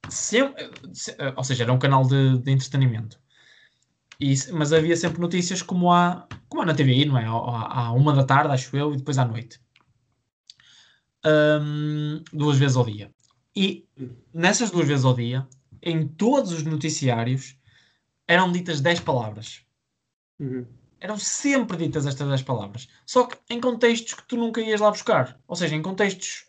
sem- 0.10 0.54
se- 0.94 1.12
uh, 1.12 1.34
ou 1.36 1.44
seja, 1.44 1.64
era 1.64 1.74
um 1.74 1.80
canal 1.80 2.06
de, 2.06 2.38
de 2.40 2.52
entretenimento. 2.52 3.20
E 4.20 4.34
mas 4.54 4.72
havia 4.72 4.96
sempre 4.96 5.20
notícias 5.20 5.62
como 5.62 5.92
há, 5.92 6.28
como 6.48 6.62
há 6.62 6.66
na 6.66 6.76
TVI, 6.76 7.06
não 7.06 7.18
é? 7.18 7.26
À, 7.26 7.88
à 7.88 7.92
uma 7.92 8.14
da 8.14 8.24
tarde, 8.24 8.54
acho 8.54 8.76
eu, 8.78 8.94
e 8.94 8.98
depois 8.98 9.18
à 9.18 9.26
noite. 9.26 9.60
Um, 11.26 12.24
duas 12.32 12.58
vezes 12.58 12.78
ao 12.78 12.86
dia. 12.86 13.12
E 13.56 13.88
nessas 14.34 14.72
duas 14.72 14.88
vezes 14.88 15.06
ao 15.06 15.14
dia, 15.14 15.48
em 15.82 16.08
todos 16.08 16.52
os 16.52 16.64
noticiários, 16.64 17.58
eram 18.28 18.52
ditas 18.52 18.80
10 18.80 19.00
palavras. 19.00 19.66
Uhum. 20.40 20.66
Eram 21.00 21.18
sempre 21.18 21.78
ditas 21.78 22.06
estas 22.06 22.28
10 22.28 22.44
palavras. 22.44 22.88
Só 23.06 23.26
que 23.26 23.38
em 23.50 23.60
contextos 23.60 24.14
que 24.14 24.28
tu 24.28 24.38
nunca 24.38 24.62
ias 24.62 24.80
lá 24.80 24.92
buscar. 24.92 25.40
Ou 25.48 25.56
seja, 25.56 25.76
em 25.76 25.82
contextos. 25.82 26.46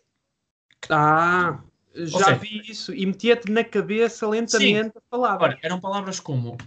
Ah, 0.89 1.63
já 1.93 2.17
seja- 2.25 2.35
vi 2.35 2.61
isso 2.69 2.93
e 2.93 3.05
metia-te 3.05 3.51
na 3.51 3.63
cabeça 3.63 4.27
lentamente 4.27 4.97
a 4.97 5.01
palavra. 5.09 5.57
Eram 5.61 5.79
palavras 5.79 6.19
como 6.19 6.57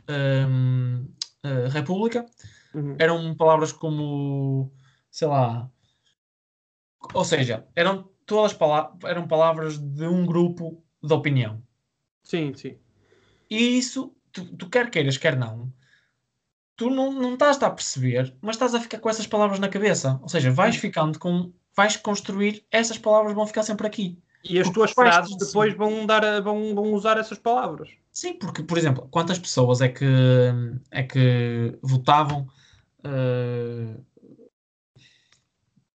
hum, 0.48 1.08
eh, 1.42 1.68
República, 1.68 2.26
Uhum. 2.74 2.94
eram 2.98 3.34
palavras 3.34 3.72
como. 3.72 4.72
sei 5.10 5.28
lá. 5.28 5.70
Ou 7.14 7.24
seja, 7.24 7.66
eram 7.74 8.08
todas 8.26 8.52
pala 8.52 8.96
eram 9.04 9.26
palavras 9.28 9.78
de 9.78 10.04
um 10.06 10.26
grupo 10.26 10.82
de 11.02 11.12
opinião. 11.12 11.62
Sim, 12.22 12.52
sim. 12.54 12.76
E 13.48 13.78
isso, 13.78 14.14
tu, 14.32 14.44
tu 14.56 14.68
quer 14.68 14.90
queiras, 14.90 15.16
quer 15.16 15.36
não, 15.36 15.72
tu 16.76 16.90
não, 16.90 17.12
não 17.12 17.34
estás 17.34 17.62
a 17.62 17.70
perceber, 17.70 18.34
mas 18.42 18.56
estás 18.56 18.74
a 18.74 18.80
ficar 18.80 18.98
com 18.98 19.08
essas 19.08 19.26
palavras 19.26 19.58
na 19.60 19.68
cabeça. 19.68 20.18
Ou 20.22 20.28
seja, 20.28 20.50
vais 20.50 20.76
ficando 20.76 21.18
com. 21.18 21.52
vais 21.74 21.96
construir, 21.96 22.66
essas 22.70 22.98
palavras 22.98 23.34
vão 23.34 23.46
ficar 23.46 23.62
sempre 23.62 23.86
aqui. 23.86 24.18
E 24.48 24.58
as 24.58 24.70
tuas 24.70 24.92
frases 24.92 25.32
conseguir. 25.32 25.46
depois 25.46 25.74
vão, 25.76 26.06
dar, 26.06 26.40
vão, 26.42 26.74
vão 26.74 26.92
usar 26.92 27.18
essas 27.18 27.38
palavras. 27.38 27.90
Sim, 28.12 28.34
porque, 28.34 28.62
por 28.62 28.78
exemplo, 28.78 29.08
quantas 29.10 29.38
pessoas 29.38 29.80
é 29.80 29.88
que, 29.88 30.04
é 30.90 31.02
que 31.02 31.78
votavam. 31.82 32.46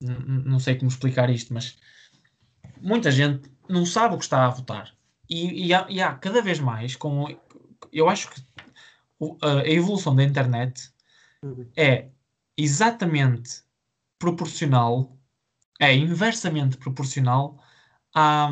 n- 0.01 0.43
não 0.45 0.59
sei 0.59 0.75
como 0.75 0.89
explicar 0.89 1.29
isto, 1.29 1.53
mas 1.53 1.77
muita 2.81 3.11
gente 3.11 3.49
não 3.67 3.85
sabe 3.85 4.15
o 4.15 4.17
que 4.17 4.23
está 4.23 4.45
a 4.45 4.49
votar. 4.49 4.93
E, 5.29 5.67
e 5.67 5.73
há, 5.73 5.85
e 5.89 6.01
há 6.01 6.13
cada 6.15 6.41
vez 6.41 6.59
mais, 6.59 6.95
com, 6.95 7.27
eu 7.91 8.09
acho 8.09 8.31
que 8.31 8.41
a 9.41 9.67
evolução 9.67 10.15
da 10.15 10.23
internet 10.23 10.91
Uhum. 11.41 11.69
é 11.77 12.09
exatamente 12.57 13.63
proporcional, 14.17 15.17
é 15.79 15.95
inversamente 15.95 16.77
proporcional 16.77 17.63
à. 18.13 18.49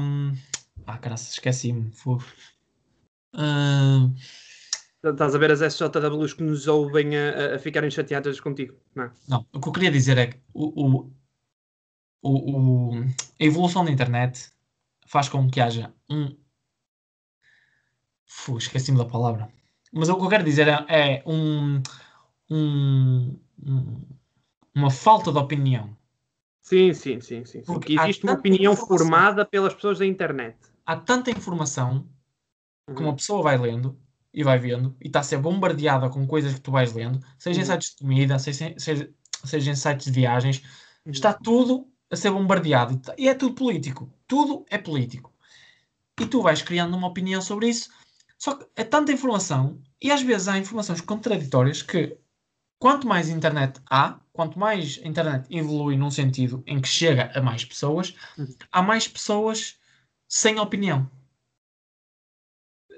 Ah, 0.86 0.98
caralho, 0.98 1.20
esqueci-me. 1.22 1.92
Ah, 3.34 4.10
Estás 5.04 5.36
a 5.36 5.38
ver 5.38 5.52
as 5.52 5.62
SJWs 5.62 6.34
que 6.34 6.44
nos 6.44 6.68
ouvem 6.68 7.16
a, 7.16 7.56
a- 7.56 7.60
ficarem 7.60 7.90
chateadas 7.90 8.40
contigo, 8.40 8.76
não 8.96 9.06
é? 9.06 9.12
Não, 9.28 9.46
o 9.54 9.60
que 9.62 9.68
eu 9.70 9.72
queria 9.74 9.92
dizer 9.92 10.18
é 10.18 10.28
que 10.28 10.40
o, 10.54 10.98
o- 11.02 11.12
o- 12.22 13.04
a 13.40 13.44
evolução 13.44 13.86
da 13.86 13.92
internet 13.92 14.52
faz 15.06 15.30
com 15.30 15.50
que 15.50 15.62
haja 15.62 15.94
um. 16.10 16.36
Esqueci-me 18.58 18.98
da 18.98 19.06
palavra. 19.06 19.50
Mas 19.94 20.10
o 20.10 20.16
que 20.18 20.24
eu 20.26 20.30
quero 20.30 20.44
dizer 20.44 20.68
é, 20.68 20.86
é 20.90 21.24
um- 21.26 21.82
um- 22.50 23.40
uma 24.76 24.92
falta 24.92 25.32
de 25.32 25.38
opinião. 25.38 25.96
Sim, 26.68 26.94
sim, 26.94 27.22
sim, 27.22 27.46
sim. 27.46 27.62
Porque 27.62 27.96
Que 27.96 28.02
existe 28.02 28.26
uma 28.26 28.34
opinião 28.34 28.76
formada 28.76 29.46
pelas 29.46 29.74
pessoas 29.74 30.00
da 30.00 30.06
internet. 30.06 30.58
Há 30.86 30.98
tanta 30.98 31.32
informação 31.32 32.06
que 32.94 33.02
uma 33.02 33.16
pessoa 33.16 33.42
vai 33.42 33.58
lendo 33.58 33.98
e 34.34 34.44
vai 34.44 34.60
vendo, 34.60 34.94
e 35.02 35.08
está 35.08 35.22
a 35.22 35.24
ser 35.24 35.38
bombardeada 35.38 36.10
com 36.10 36.28
coisas 36.28 36.54
que 36.54 36.60
tu 36.60 36.70
vais 36.70 36.92
lendo, 36.92 37.26
seja 37.40 37.62
em 37.62 37.64
Uhum. 37.64 37.70
sites 37.72 37.90
de 37.92 37.96
comida, 37.98 38.38
seja, 38.38 38.76
seja, 38.78 39.10
seja 39.46 39.72
em 39.72 39.76
sites 39.76 40.08
de 40.08 40.12
viagens, 40.12 40.62
Uhum. 41.06 41.12
está 41.14 41.32
tudo 41.32 41.88
a 42.12 42.18
ser 42.18 42.32
bombardeado 42.32 42.94
e 42.96 42.98
tá- 42.98 43.16
e 43.18 43.30
é 43.30 43.34
tudo 43.34 43.56
político. 43.56 44.12
Tudo 44.28 44.66
é 44.70 44.78
político. 44.78 45.34
E 46.20 46.26
tu 46.26 46.42
vais 46.42 46.62
criando 46.62 46.98
uma 46.98 47.08
opinião 47.08 47.42
sobre 47.42 47.70
isso. 47.70 47.90
Só 48.38 48.56
que 48.56 48.66
é 48.76 48.84
tanta 48.84 49.14
informação 49.14 49.82
e 50.02 50.12
às 50.12 50.22
vezes 50.22 50.50
há 50.50 50.58
informações 50.58 51.00
contraditórias 51.00 51.82
que 51.82 52.18
quanto 52.78 53.08
mais 53.08 53.30
internet 53.30 53.80
há, 53.90 54.20
quanto 54.38 54.60
mais 54.60 55.02
a 55.04 55.08
internet 55.08 55.48
evolui 55.50 55.98
num 55.98 56.12
sentido 56.12 56.64
em 56.68 56.80
que 56.80 56.88
chega 56.88 57.32
a 57.34 57.42
mais 57.42 57.66
pessoas, 57.66 58.16
há 58.72 58.84
mais 58.84 59.08
pessoas 59.08 59.80
sem 60.30 60.60
opinião. 60.60 61.10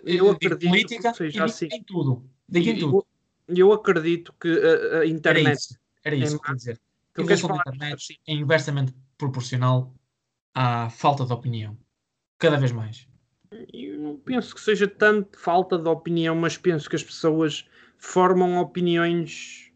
Eu 0.04 0.32
acredito 0.32 0.70
política 0.70 1.14
que 1.14 1.30
digo 1.30 1.44
assim. 1.46 1.70
em 1.72 1.82
tudo. 1.82 2.30
Digo 2.48 2.70
em 2.70 2.78
tudo. 2.78 3.08
Eu, 3.48 3.56
eu 3.56 3.74
acredito 3.74 4.34
que 4.40 4.50
a, 4.50 4.52
a 4.52 4.96
Era 4.98 5.08
internet. 5.08 5.58
isso. 5.58 5.80
Era 6.04 6.16
isso 6.18 6.36
é 6.36 6.40
que 6.40 6.52
eu 6.52 6.56
dizer. 6.56 6.74
A 6.74 7.16
queres 7.16 7.40
evolução 7.40 7.48
da 7.48 7.64
falar 7.64 7.76
internet 7.76 8.04
assim? 8.04 8.16
é 8.28 8.34
inversamente 8.34 8.94
proporcional 9.18 9.96
à 10.54 10.90
falta 10.90 11.26
de 11.26 11.32
opinião. 11.32 11.78
Cada 12.38 12.58
vez 12.58 12.74
mais. 12.74 13.08
Eu 13.74 13.98
não 13.98 14.18
penso 14.18 14.54
que 14.54 14.62
seja 14.62 14.88
tanto 14.88 15.40
falta 15.40 15.78
de 15.78 15.88
opinião, 15.88 16.36
mas 16.36 16.58
penso 16.58 16.90
que 16.90 16.98
as 16.98 17.04
pessoas 17.04 17.66
formam 17.98 18.58
opiniões 18.58 19.72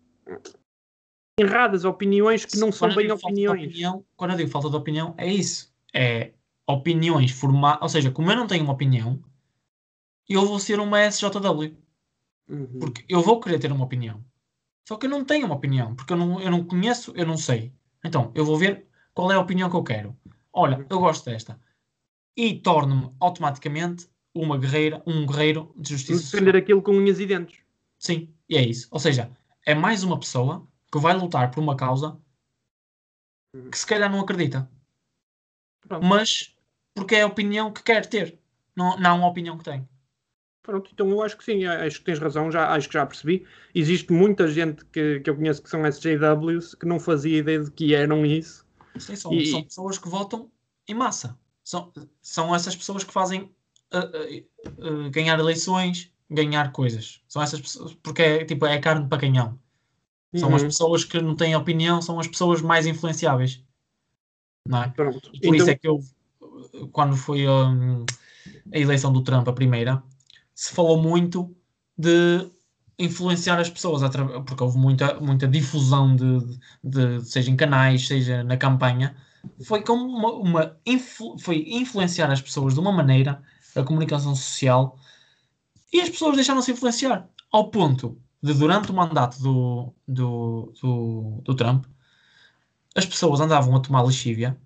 erradas, 1.39 1.86
opiniões 1.86 2.45
que 2.45 2.57
não 2.57 2.71
são 2.71 2.89
Quando 2.89 2.97
bem 2.97 3.11
opiniões. 3.11 3.67
opinião- 3.67 4.05
quando 4.15 4.31
eu 4.31 4.38
digo 4.38 4.49
falta 4.49 4.69
de 4.69 4.75
opinião, 4.75 5.13
é 5.17 5.27
isso. 5.31 5.73
É 5.93 6.31
opiniões 6.67 7.31
formadas. 7.31 7.81
Ou 7.81 7.89
seja, 7.89 8.11
como 8.11 8.31
eu 8.31 8.36
não 8.36 8.47
tenho 8.47 8.63
uma 8.63 8.73
opinião, 8.73 9.21
eu 10.29 10.45
vou 10.45 10.59
ser 10.59 10.79
uma 10.79 10.99
SJW. 10.99 11.75
Uhum. 12.47 12.79
Porque 12.79 13.05
eu 13.07 13.21
vou 13.21 13.39
querer 13.39 13.59
ter 13.59 13.71
uma 13.71 13.86
opinião. 13.86 14.23
Só 14.88 14.97
que 14.97 15.05
eu 15.05 15.09
não 15.09 15.23
tenho 15.23 15.45
uma 15.45 15.55
opinião, 15.55 15.95
porque 15.95 16.13
eu 16.13 16.17
não, 16.17 16.41
eu 16.41 16.51
não 16.51 16.63
conheço, 16.63 17.13
eu 17.15 17.25
não 17.25 17.38
sei. 17.38 17.71
Então, 18.03 18.31
eu 18.36 18.45
vou 18.45 18.57
ver 18.57 18.86
qual 19.13 19.31
é 19.31 19.36
a 19.36 19.39
opinião 19.39 19.69
que 19.69 19.75
eu 19.75 19.84
quero. 19.84 20.15
Olha, 20.51 20.86
eu 20.89 20.99
gosto 20.99 21.25
desta. 21.25 21.59
E 22.36 22.55
torno-me 22.55 23.11
automaticamente 23.19 24.07
uma 24.36 24.57
guerreira, 24.57 25.01
um 25.05 25.25
guerreiro 25.25 25.73
de 25.77 25.89
justiça. 25.91 26.31
Defender 26.31 26.57
aquilo 26.57 26.81
com 26.81 26.91
unhas 26.91 27.19
e 27.19 27.25
dentes. 27.25 27.59
Sim, 27.97 28.34
e 28.49 28.57
é 28.57 28.61
isso. 28.61 28.88
Ou 28.91 28.99
seja, 28.99 29.31
é 29.65 29.73
mais 29.73 30.03
uma 30.03 30.19
pessoa 30.19 30.67
que 30.93 30.99
vai 30.99 31.15
lutar 31.15 31.49
por 31.51 31.59
uma 31.59 31.75
causa 31.75 32.17
que 33.71 33.77
se 33.77 33.85
calhar 33.85 34.11
não 34.11 34.19
acredita. 34.21 34.69
Pronto. 35.87 36.05
Mas 36.05 36.55
porque 36.93 37.15
é 37.15 37.23
a 37.23 37.27
opinião 37.27 37.73
que 37.73 37.83
quer 37.83 38.05
ter. 38.05 38.39
Não, 38.75 38.97
não 38.99 39.23
a 39.23 39.27
opinião 39.27 39.57
que 39.57 39.63
tem. 39.63 39.87
Pronto, 40.61 40.89
então 40.93 41.09
eu 41.09 41.21
acho 41.21 41.37
que 41.37 41.43
sim, 41.43 41.65
acho 41.65 41.99
que 41.99 42.05
tens 42.05 42.19
razão, 42.19 42.49
já, 42.49 42.71
acho 42.73 42.87
que 42.87 42.93
já 42.93 43.05
percebi. 43.05 43.45
Existe 43.75 44.13
muita 44.13 44.47
gente 44.47 44.85
que, 44.85 45.19
que 45.19 45.29
eu 45.29 45.35
conheço 45.35 45.61
que 45.61 45.69
são 45.69 45.85
SJWs 45.85 46.73
que 46.75 46.85
não 46.85 46.99
fazia 46.99 47.39
ideia 47.39 47.61
de 47.61 47.69
que 47.71 47.93
eram 47.93 48.25
isso. 48.25 48.65
Sim, 48.97 49.15
são, 49.15 49.33
E- 49.33 49.47
são 49.47 49.63
pessoas 49.63 49.97
que 49.97 50.07
votam 50.07 50.49
em 50.87 50.93
massa. 50.93 51.37
São, 51.63 51.91
são 52.21 52.55
essas 52.55 52.75
pessoas 52.75 53.03
que 53.03 53.11
fazem 53.11 53.41
uh, 53.93 53.97
uh, 53.97 55.07
uh, 55.07 55.09
ganhar 55.11 55.37
eleições, 55.37 56.13
ganhar 56.29 56.71
coisas. 56.71 57.21
São 57.27 57.41
essas 57.41 57.59
pessoas, 57.59 57.93
porque 57.95 58.21
é, 58.21 58.45
tipo, 58.45 58.65
é 58.65 58.79
carne 58.79 59.07
para 59.09 59.19
canhão. 59.19 59.59
São 60.36 60.55
as 60.55 60.61
Uhum. 60.61 60.67
pessoas 60.67 61.03
que 61.03 61.21
não 61.21 61.36
têm 61.36 61.55
opinião, 61.55 62.01
são 62.01 62.19
as 62.19 62.27
pessoas 62.27 62.61
mais 62.61 62.86
influenciáveis. 62.88 63.61
Não 64.67 64.84
é? 64.84 64.89
Pronto. 64.89 65.29
E 65.34 65.39
por 65.39 65.55
isso 65.55 65.69
Então, 65.69 65.73
é 65.73 65.75
que 65.75 65.88
eu, 65.88 65.99
quando 66.91 67.15
foi 67.15 67.47
hum, 67.47 68.05
a 68.73 68.77
eleição 68.77 69.11
do 69.11 69.21
Trump, 69.21 69.47
a 69.47 69.53
primeira, 69.53 70.01
se 70.55 70.73
falou 70.73 71.01
muito 71.01 71.55
de 71.97 72.49
influenciar 72.97 73.59
as 73.59 73.69
pessoas, 73.69 74.01
porque 74.45 74.63
houve 74.63 74.77
muita, 74.77 75.19
muita 75.19 75.47
difusão 75.47 76.15
de, 76.15 76.39
de- 76.39 76.59
de- 76.84 77.25
seja 77.25 77.51
em 77.51 77.55
canais, 77.55 78.07
seja 78.07 78.43
na 78.43 78.55
campanha, 78.57 79.15
foi 79.65 79.84
como 79.84 80.05
uma, 80.05 80.31
uma 80.34 80.77
influ- 80.86 81.38
foi 81.38 81.65
influenciar 81.67 82.31
as 82.31 82.41
pessoas 82.41 82.73
de 82.73 82.79
uma 82.79 82.91
maneira, 82.91 83.43
a 83.75 83.84
comunicação 83.84 84.36
social, 84.36 84.97
e 85.91 86.01
as 86.01 86.09
pessoas 86.09 86.36
deixaram-se 86.36 86.71
influenciar, 86.71 87.29
ao 87.51 87.69
ponto 87.69 88.17
de, 88.43 88.53
durante 88.53 88.91
o 88.91 88.93
mandato 88.93 89.41
do, 89.41 89.93
do, 90.07 90.73
do, 90.81 91.41
do 91.43 91.55
Trump, 91.55 91.85
as 92.95 93.05
pessoas 93.05 93.39
andavam 93.39 93.75
a 93.75 93.79
tomar 93.79 94.03
lexívia 94.03 94.57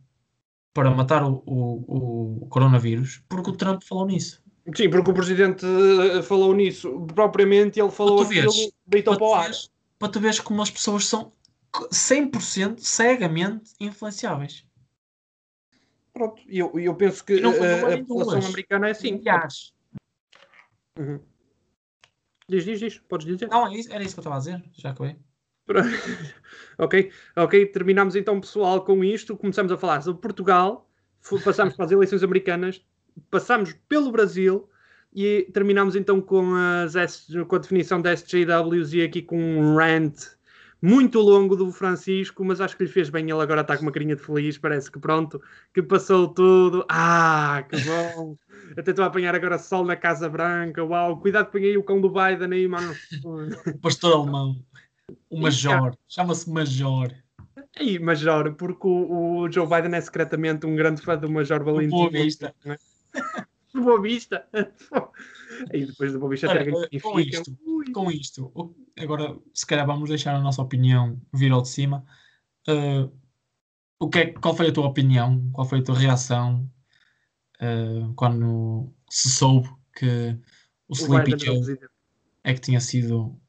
para 0.73 0.89
matar 0.91 1.23
o, 1.23 1.43
o, 1.45 2.43
o 2.43 2.47
coronavírus, 2.47 3.23
porque 3.29 3.49
o 3.51 3.55
Trump 3.55 3.83
falou 3.83 4.05
nisso. 4.07 4.43
sim, 4.75 4.89
porque 4.89 5.11
o 5.11 5.13
presidente 5.13 5.65
eh, 5.65 6.21
falou 6.23 6.53
nisso, 6.55 7.05
propriamente 7.13 7.79
ele 7.79 7.91
falou 7.91 8.17
Para 8.17 8.25
aquilo, 8.25 8.51
deitou 8.85 9.15
Para 9.15 9.17
para 9.17 9.25
o 9.25 9.29
tu, 9.29 9.33
ar. 9.35 9.41
veres, 9.43 9.69
para 9.99 10.09
tu 10.09 10.19
veres 10.19 10.39
como 10.39 10.61
as 10.61 10.71
pessoas 10.71 11.05
são 11.05 11.31
100% 11.91 12.79
cegamente 12.79 13.71
influenciáveis. 13.79 14.65
Pronto, 16.13 16.41
e 16.47 16.57
eu, 16.59 16.71
eu 16.79 16.95
penso 16.95 17.23
que 17.23 17.39
não 17.39 17.53
foi 17.53 17.67
eh, 17.67 17.81
a 17.83 17.89
nem 17.89 18.05
população 18.05 18.39
americana 18.49 18.87
é 18.87 18.91
assim. 18.91 19.11
Milhares. 19.13 19.73
Uhum. 20.97 21.19
Diz, 22.49 22.63
diz, 22.63 22.79
diz, 22.79 22.97
podes 22.97 23.27
dizer. 23.27 23.49
Não, 23.49 23.67
é 23.67 23.79
era 23.89 24.03
isso 24.03 24.15
que 24.15 24.19
eu 24.19 24.21
estava 24.21 24.35
a 24.35 24.39
dizer. 24.39 24.63
Já 24.73 24.91
acabei. 24.91 25.17
ok, 26.77 27.11
ok, 27.35 27.65
terminamos 27.67 28.15
então, 28.15 28.39
pessoal, 28.39 28.85
com 28.85 29.03
isto. 29.03 29.35
Começamos 29.35 29.71
a 29.71 29.77
falar 29.77 30.01
sobre 30.01 30.21
Portugal, 30.21 30.89
passamos 31.43 31.75
para 31.75 31.85
as 31.85 31.91
eleições 31.91 32.23
americanas, 32.23 32.81
passamos 33.29 33.73
pelo 33.89 34.11
Brasil 34.11 34.69
e 35.13 35.49
terminamos 35.53 35.95
então 35.95 36.21
com, 36.21 36.53
as 36.55 37.27
com 37.47 37.55
a 37.55 37.59
definição 37.59 38.01
das 38.01 38.21
SJWs 38.21 38.93
e 38.93 39.01
aqui 39.01 39.21
com 39.21 39.37
um 39.37 39.75
rant 39.75 40.36
muito 40.81 41.19
longo 41.19 41.55
do 41.55 41.71
Francisco, 41.71 42.43
mas 42.45 42.61
acho 42.61 42.77
que 42.77 42.83
lhe 42.83 42.89
fez 42.89 43.09
bem. 43.09 43.29
Ele 43.29 43.41
agora 43.41 43.61
está 43.61 43.75
com 43.75 43.83
uma 43.83 43.91
carinha 43.91 44.15
de 44.15 44.21
feliz, 44.21 44.57
parece 44.57 44.91
que 44.91 44.99
pronto, 44.99 45.41
que 45.73 45.81
passou 45.81 46.27
tudo. 46.27 46.85
Ah, 46.89 47.65
que 47.69 47.77
bom! 47.81 48.35
Até 48.77 48.91
estou 48.91 49.03
a 49.03 49.07
apanhar 49.07 49.33
agora 49.33 49.57
sol 49.57 49.83
na 49.83 49.95
Casa 49.95 50.29
Branca. 50.29 50.83
Uau, 50.83 51.19
cuidado, 51.19 51.49
põe 51.51 51.63
aí 51.63 51.77
o 51.77 51.83
cão 51.83 51.99
do 51.99 52.09
Biden 52.09 52.51
aí, 52.51 52.67
mano. 52.67 52.93
O 53.23 53.77
pastor 53.81 54.13
alemão. 54.13 54.55
O 55.29 55.39
Major. 55.39 55.95
Chama-se 56.07 56.49
Major. 56.49 57.11
Aí, 57.79 57.97
Major, 57.97 58.53
porque 58.53 58.87
o, 58.87 59.41
o 59.41 59.51
Joe 59.51 59.65
Biden 59.65 59.95
é 59.95 60.01
secretamente 60.01 60.65
um 60.65 60.75
grande 60.75 61.01
fã 61.01 61.17
do 61.17 61.29
Major 61.29 61.63
Valentim. 61.63 61.89
Boa 61.89 62.09
Vista. 62.09 62.53
Do 63.73 63.81
Boa 63.81 64.01
Vista. 64.01 64.47
Aí 65.71 65.85
depois 65.85 66.13
do 66.13 66.19
Boa 66.19 66.31
Vista 66.31 66.47
Olha, 66.47 66.63
ganho 66.63 67.01
com 67.01 67.19
isto. 67.19 67.57
Com 67.93 68.11
isto, 68.11 68.51
agora 68.97 69.37
se 69.53 69.65
calhar 69.65 69.85
vamos 69.85 70.09
deixar 70.09 70.35
a 70.35 70.41
nossa 70.41 70.61
opinião 70.61 71.19
vir 71.33 71.51
ao 71.51 71.61
de 71.61 71.69
cima. 71.69 72.05
Uh, 72.67 73.11
o 73.99 74.09
que 74.09 74.19
é- 74.19 74.33
qual 74.33 74.55
foi 74.55 74.69
a 74.69 74.73
tua 74.73 74.87
opinião? 74.87 75.49
Qual 75.51 75.67
foi 75.67 75.79
a 75.79 75.83
tua 75.83 75.97
reação 75.97 76.69
uh, 77.61 78.13
quando 78.15 78.93
se 79.09 79.29
soube 79.29 79.69
que 79.95 80.37
o 80.87 80.93
Sleepy 80.93 81.33
o 81.33 81.39
Joe 81.39 81.79
é 82.43 82.53
que 82.53 82.61
tinha 82.61 82.79
sido 82.79 83.39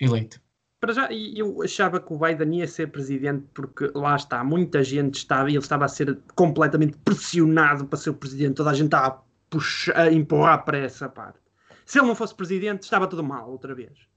eleito? 0.00 0.40
Para 0.80 0.92
já, 0.92 1.08
eu 1.12 1.60
achava 1.60 2.00
que 2.00 2.12
o 2.12 2.18
Biden 2.18 2.60
ia 2.60 2.68
ser 2.68 2.86
presidente 2.92 3.44
porque 3.52 3.90
lá 3.94 4.14
está, 4.14 4.44
muita 4.44 4.82
gente 4.84 5.16
estava, 5.16 5.50
e 5.50 5.54
ele 5.54 5.58
estava 5.58 5.84
a 5.84 5.88
ser 5.88 6.16
completamente 6.36 6.96
pressionado 6.98 7.86
para 7.86 7.98
ser 7.98 8.10
o 8.10 8.14
presidente, 8.14 8.54
toda 8.54 8.70
a 8.70 8.74
gente 8.74 8.86
estava 8.86 9.08
a, 9.08 9.20
puxar, 9.50 9.96
a 9.96 10.12
empurrar 10.12 10.64
para 10.64 10.78
essa 10.78 11.08
parte. 11.08 11.40
Se 11.84 11.98
ele 11.98 12.06
não 12.06 12.14
fosse 12.14 12.32
presidente, 12.34 12.84
estava 12.84 13.08
tudo 13.08 13.24
mal 13.24 13.50
outra 13.50 13.74
vez. 13.74 14.07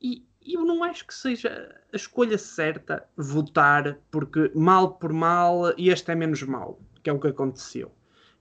E 0.00 0.24
eu 0.44 0.64
não 0.64 0.84
acho 0.84 1.06
que 1.06 1.14
seja 1.14 1.74
a 1.92 1.96
escolha 1.96 2.38
certa 2.38 3.04
votar, 3.16 3.98
porque 4.10 4.50
mal 4.54 4.94
por 4.94 5.12
mal, 5.12 5.72
este 5.76 6.10
é 6.12 6.14
menos 6.14 6.42
mal, 6.42 6.78
que 7.02 7.10
é 7.10 7.12
o 7.12 7.18
que 7.18 7.28
aconteceu. 7.28 7.90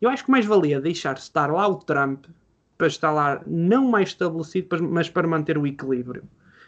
Eu 0.02 0.10
acho 0.10 0.26
que 0.26 0.32
mais 0.32 0.46
valia 0.46 0.80
deixar 0.80 1.18
estar 1.18 1.52
lá 1.52 1.68
o 1.68 1.76
Trump 1.76 2.26
para 2.78 2.88
estar 2.88 3.12
lá 3.12 3.42
não 3.48 3.88
mais 3.90 4.10
estabelecido, 4.10 4.84
mas- 4.84 5.10
para 5.10 5.28
manter 5.28 5.58
o 5.58 5.66
equilíbrio. 5.66 6.24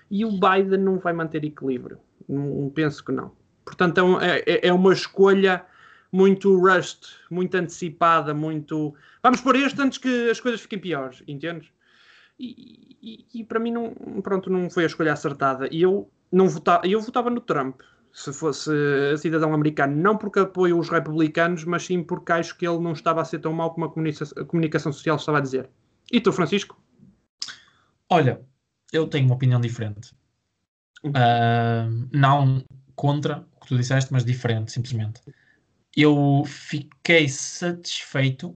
E 0.10 0.24
o 0.26 0.32
Biden 0.32 0.80
não 0.80 0.98
vai 0.98 1.12
manter 1.14 1.44
equilíbrio. 1.44 2.00
Não, 2.28 2.70
penso 2.74 3.04
que 3.04 3.12
não. 3.12 3.32
Portanto, 3.66 3.98
é 3.98 4.04
um- 4.04 4.22
é, 4.22 4.40
é- 4.46 4.68
é 4.70 4.74
uma 4.74 4.94
escolha 4.94 5.66
muito 6.12 6.58
rushed, 6.58 7.06
muito 7.30 7.54
antecipada, 7.56 8.34
muito. 8.34 8.96
Vamos 9.22 9.42
por 9.42 9.56
este 9.58 9.82
antes 9.82 9.98
que 9.98 10.30
as 10.30 10.40
coisas 10.40 10.62
fiquem 10.62 10.80
piores, 10.80 11.22
entendes? 11.28 11.70
E, 12.40 12.98
e- 13.02 13.26
e 13.42 13.44
para 13.44 13.60
mim 13.60 13.72
não, 13.72 13.94
pronto, 14.22 14.50
não 14.50 14.70
foi 14.70 14.84
a 14.84 14.88
escolha 14.88 15.14
acertada. 15.14 15.68
E 15.72 15.82
eu 15.82 16.10
não 16.32 16.48
votava, 16.48 16.86
eu 16.88 17.02
votava 17.02 17.30
no 17.30 17.42
Trump, 17.42 17.82
se 18.14 18.34
fosse 18.34 18.72
cidadão 19.18 19.54
americano, 19.54 19.96
não 19.96 20.18
porque 20.18 20.40
apoio 20.40 20.78
os 20.78 20.90
republicanos, 20.90 21.64
mas 21.64 21.86
sim 21.86 22.04
porque 22.04 22.32
acho 22.32 22.58
que 22.58 22.68
ele 22.68 22.80
não 22.80 22.94
estava 22.94 23.22
a 23.22 23.26
ser 23.26 23.40
tão 23.40 23.54
mau 23.54 23.74
como 23.74 23.86
a 23.86 23.90
comunica- 23.92 24.26
a 24.36 24.44
comunicação 24.46 24.92
social 24.92 25.16
estava 25.18 25.38
a 25.38 25.42
dizer. 25.42 25.70
E 26.12 26.20
tu, 26.22 26.32
Francisco? 26.32 26.82
Olha, 28.10 28.42
eu 28.92 29.08
tenho 29.08 29.26
uma 29.26 29.36
opinião 29.36 29.60
diferente. 29.60 30.16
Ah, 31.14 31.88
não 32.12 32.64
contra 32.96 33.46
o 33.56 33.60
que 33.62 33.68
tu 33.68 33.78
disseste, 33.78 34.12
mas 34.12 34.26
diferente, 34.26 34.72
simplesmente. 34.72 35.22
Eu 35.96 36.44
fiquei 36.46 37.28
satisfeito 37.30 38.56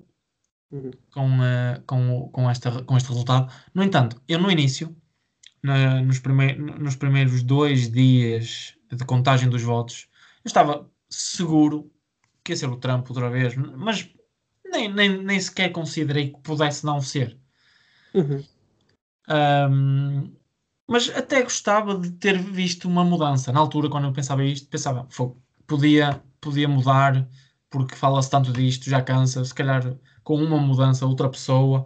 Uhum. 0.71 0.91
com, 1.11 1.27
uh, 1.39 1.81
com, 1.85 2.29
com, 2.31 2.49
esta, 2.49 2.83
com 2.83 2.95
este 2.95 3.09
resultado. 3.09 3.51
No 3.73 3.83
entanto, 3.83 4.21
eu 4.27 4.39
no 4.39 4.49
início, 4.49 4.95
na, 5.61 6.01
nos, 6.01 6.19
primei, 6.19 6.55
nos 6.55 6.95
primeiros 6.95 7.43
dois 7.43 7.91
dias 7.91 8.75
de 8.91 9.05
contagem 9.05 9.49
dos 9.49 9.63
votos, 9.63 10.07
eu 10.43 10.47
estava 10.47 10.89
seguro 11.09 11.91
que 12.43 12.53
ia 12.53 12.55
ser 12.55 12.69
o 12.69 12.77
Trump 12.77 13.09
outra 13.09 13.29
vez, 13.29 13.55
mas 13.55 14.09
nem, 14.65 14.91
nem, 14.91 15.23
nem 15.23 15.39
sequer 15.39 15.69
considerei 15.71 16.29
que 16.29 16.39
pudesse 16.39 16.85
não 16.85 17.01
ser. 17.01 17.37
Uhum. 18.13 18.43
Um, 19.29 20.33
mas 20.87 21.09
até 21.09 21.41
gostava 21.43 21.97
de 21.97 22.11
ter 22.11 22.37
visto 22.37 22.87
uma 22.87 23.03
mudança. 23.03 23.51
Na 23.51 23.59
altura, 23.59 23.89
quando 23.89 24.05
eu 24.05 24.13
pensava 24.13 24.43
isto, 24.43 24.67
pensava, 24.67 25.07
podia, 25.67 26.21
podia 26.39 26.67
mudar, 26.67 27.27
porque 27.69 27.95
fala-se 27.95 28.29
tanto 28.29 28.51
disto, 28.51 28.89
já 28.89 29.01
cansa, 29.01 29.43
se 29.45 29.53
calhar 29.53 29.95
com 30.23 30.35
uma 30.35 30.57
mudança, 30.57 31.05
outra 31.05 31.29
pessoa, 31.29 31.85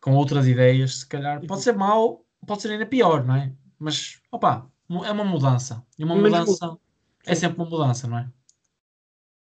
com 0.00 0.14
outras 0.14 0.46
ideias, 0.46 0.98
se 0.98 1.06
calhar 1.06 1.44
pode 1.46 1.62
ser 1.62 1.74
mau, 1.74 2.24
pode 2.46 2.62
ser 2.62 2.72
ainda 2.72 2.86
pior, 2.86 3.24
não 3.24 3.36
é? 3.36 3.52
Mas, 3.78 4.20
opa, 4.30 4.70
é 5.04 5.10
uma 5.12 5.24
mudança. 5.24 5.84
E 5.98 6.04
uma 6.04 6.14
Mas, 6.16 6.32
mudança 6.32 6.78
é 7.26 7.34
sempre 7.34 7.60
uma 7.62 7.68
mudança, 7.68 8.06
não 8.06 8.18
é? 8.18 8.30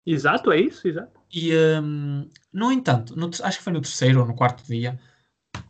Exato, 0.07 0.53
é 0.53 0.61
isso, 0.61 0.87
exato. 0.87 1.19
E, 1.33 1.51
um, 1.57 2.29
no 2.53 2.71
entanto, 2.71 3.17
no, 3.17 3.31
acho 3.43 3.59
que 3.59 3.65
foi 3.65 3.73
no 3.73 3.81
terceiro 3.81 4.21
ou 4.21 4.27
no 4.27 4.35
quarto 4.35 4.65
dia, 4.65 5.01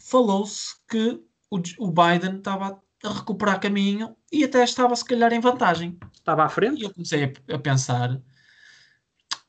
falou-se 0.00 0.74
que 0.88 1.22
o, 1.50 1.58
o 1.78 1.90
Biden 1.90 2.38
estava 2.38 2.82
a 3.04 3.12
recuperar 3.12 3.60
caminho 3.60 4.16
e 4.32 4.44
até 4.44 4.64
estava, 4.64 4.94
se 4.96 5.04
calhar, 5.04 5.32
em 5.32 5.40
vantagem. 5.40 5.98
Estava 6.12 6.44
à 6.44 6.48
frente? 6.48 6.80
E 6.80 6.84
eu 6.84 6.92
comecei 6.92 7.24
a, 7.24 7.54
a 7.54 7.58
pensar, 7.58 8.20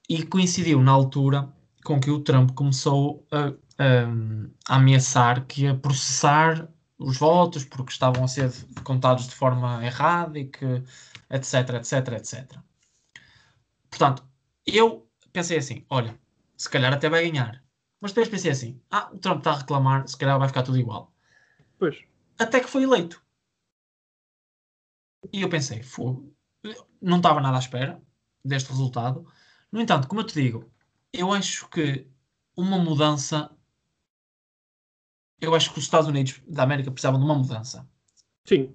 e 0.09 0.23
coincidiu 0.23 0.81
na 0.81 0.91
altura 0.91 1.51
com 1.85 1.99
que 1.99 2.09
o 2.09 2.19
Trump 2.19 2.51
começou 2.51 3.25
a, 3.31 3.49
a, 3.81 4.73
a, 4.73 4.75
ameaçar 4.75 5.45
que 5.45 5.63
ia 5.63 5.77
processar 5.77 6.67
os 6.97 7.17
votos 7.17 7.63
porque 7.63 7.91
estavam 7.91 8.23
a 8.23 8.27
ser 8.27 8.51
contados 8.83 9.27
de 9.27 9.35
forma 9.35 9.85
errada 9.85 10.39
e 10.39 10.45
que 10.45 10.65
etc, 11.29 11.75
etc, 11.75 12.07
etc. 12.13 12.59
Portanto, 13.89 14.27
eu 14.65 15.07
pensei 15.31 15.57
assim, 15.57 15.85
olha, 15.89 16.19
se 16.57 16.69
calhar 16.69 16.91
até 16.91 17.07
vai 17.09 17.29
ganhar. 17.29 17.63
Mas 18.01 18.11
depois 18.11 18.29
pensei 18.29 18.51
assim, 18.51 18.81
ah, 18.89 19.09
o 19.13 19.19
Trump 19.19 19.39
está 19.39 19.51
a 19.51 19.57
reclamar, 19.59 20.07
se 20.07 20.17
calhar 20.17 20.39
vai 20.39 20.47
ficar 20.47 20.63
tudo 20.63 20.79
igual. 20.79 21.13
Pois. 21.77 22.03
Até 22.39 22.59
que 22.59 22.69
foi 22.69 22.83
eleito. 22.83 23.21
E 25.31 25.41
eu 25.41 25.49
pensei, 25.49 25.81
não 27.01 27.17
estava 27.17 27.41
nada 27.41 27.57
à 27.57 27.59
espera 27.59 28.01
deste 28.43 28.69
resultado. 28.69 29.27
No 29.71 29.81
entanto, 29.81 30.07
como 30.07 30.21
eu 30.21 30.25
te 30.25 30.41
digo, 30.41 30.71
eu 31.17 31.31
acho 31.31 31.69
que 31.69 32.07
uma 32.55 32.77
mudança. 32.77 33.51
Eu 35.39 35.53
acho 35.53 35.71
que 35.71 35.79
os 35.79 35.85
Estados 35.85 36.07
Unidos 36.07 36.41
da 36.47 36.63
América 36.63 36.91
precisavam 36.91 37.19
de 37.19 37.25
uma 37.25 37.35
mudança. 37.35 37.87
Sim. 38.45 38.73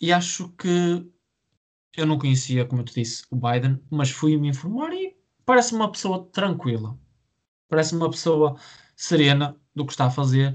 E 0.00 0.12
acho 0.12 0.48
que 0.50 1.08
eu 1.96 2.06
não 2.06 2.18
conhecia, 2.18 2.64
como 2.66 2.82
eu 2.82 2.84
te 2.84 2.94
disse, 2.94 3.24
o 3.30 3.36
Biden, 3.36 3.80
mas 3.90 4.10
fui 4.10 4.36
me 4.36 4.48
informar 4.48 4.92
e 4.92 5.16
parece 5.46 5.74
uma 5.74 5.90
pessoa 5.90 6.28
tranquila. 6.32 6.98
Parece 7.68 7.94
uma 7.94 8.10
pessoa 8.10 8.56
serena 8.96 9.56
do 9.74 9.86
que 9.86 9.92
está 9.92 10.06
a 10.06 10.10
fazer. 10.10 10.52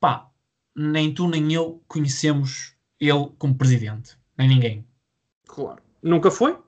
Pá, 0.00 0.30
nem 0.74 1.12
tu 1.12 1.28
nem 1.28 1.52
eu 1.52 1.82
conhecemos 1.86 2.74
ele 2.98 3.30
como 3.38 3.56
presidente. 3.56 4.18
Nem 4.36 4.48
ninguém. 4.48 4.86
Claro. 5.46 5.82
Nunca 6.02 6.30
foi? 6.30 6.58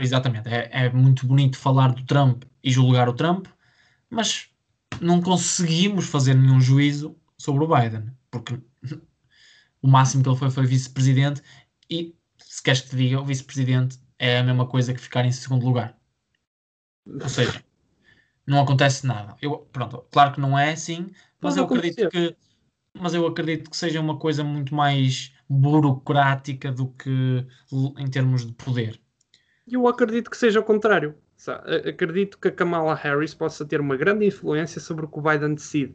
Exatamente. 0.00 0.48
É, 0.48 0.68
é 0.86 0.90
muito 0.90 1.26
bonito 1.26 1.56
falar 1.58 1.92
do 1.92 2.04
Trump 2.04 2.44
e 2.62 2.70
julgar 2.70 3.08
o 3.08 3.14
Trump, 3.14 3.46
mas 4.10 4.48
não 5.00 5.20
conseguimos 5.20 6.06
fazer 6.06 6.34
nenhum 6.34 6.60
juízo 6.60 7.16
sobre 7.38 7.64
o 7.64 7.68
Biden, 7.68 8.10
porque 8.30 8.60
o 9.82 9.88
máximo 9.88 10.22
que 10.22 10.28
ele 10.28 10.38
foi 10.38 10.50
foi 10.50 10.66
vice-presidente 10.66 11.42
e, 11.90 12.14
se 12.38 12.62
queres 12.62 12.80
que 12.82 12.90
te 12.90 12.96
diga, 12.96 13.20
o 13.20 13.24
vice-presidente 13.24 13.98
é 14.18 14.38
a 14.38 14.44
mesma 14.44 14.66
coisa 14.66 14.94
que 14.94 15.00
ficar 15.00 15.24
em 15.24 15.32
segundo 15.32 15.66
lugar. 15.66 15.98
Ou 17.06 17.28
seja, 17.28 17.64
não 18.46 18.60
acontece 18.60 19.06
nada. 19.06 19.36
Eu, 19.42 19.58
pronto, 19.72 20.06
claro 20.10 20.34
que 20.34 20.40
não 20.40 20.58
é 20.58 20.72
assim, 20.72 21.10
mas 21.40 21.56
eu 21.56 21.64
acredito 21.64 22.08
que 22.08 22.36
mas 22.98 23.14
eu 23.14 23.26
acredito 23.26 23.70
que 23.70 23.76
seja 23.76 24.00
uma 24.00 24.18
coisa 24.18 24.42
muito 24.44 24.74
mais 24.74 25.32
burocrática 25.48 26.72
do 26.72 26.88
que 26.92 27.46
em 27.98 28.10
termos 28.10 28.46
de 28.46 28.52
poder. 28.54 29.00
Eu 29.70 29.88
acredito 29.88 30.30
que 30.30 30.36
seja 30.36 30.60
o 30.60 30.62
contrário. 30.62 31.14
Acredito 31.88 32.38
que 32.38 32.48
a 32.48 32.52
Kamala 32.52 32.94
Harris 32.94 33.34
possa 33.34 33.64
ter 33.64 33.80
uma 33.80 33.96
grande 33.96 34.26
influência 34.26 34.80
sobre 34.80 35.04
o 35.04 35.08
que 35.08 35.18
o 35.18 35.22
Biden 35.22 35.54
decide. 35.54 35.94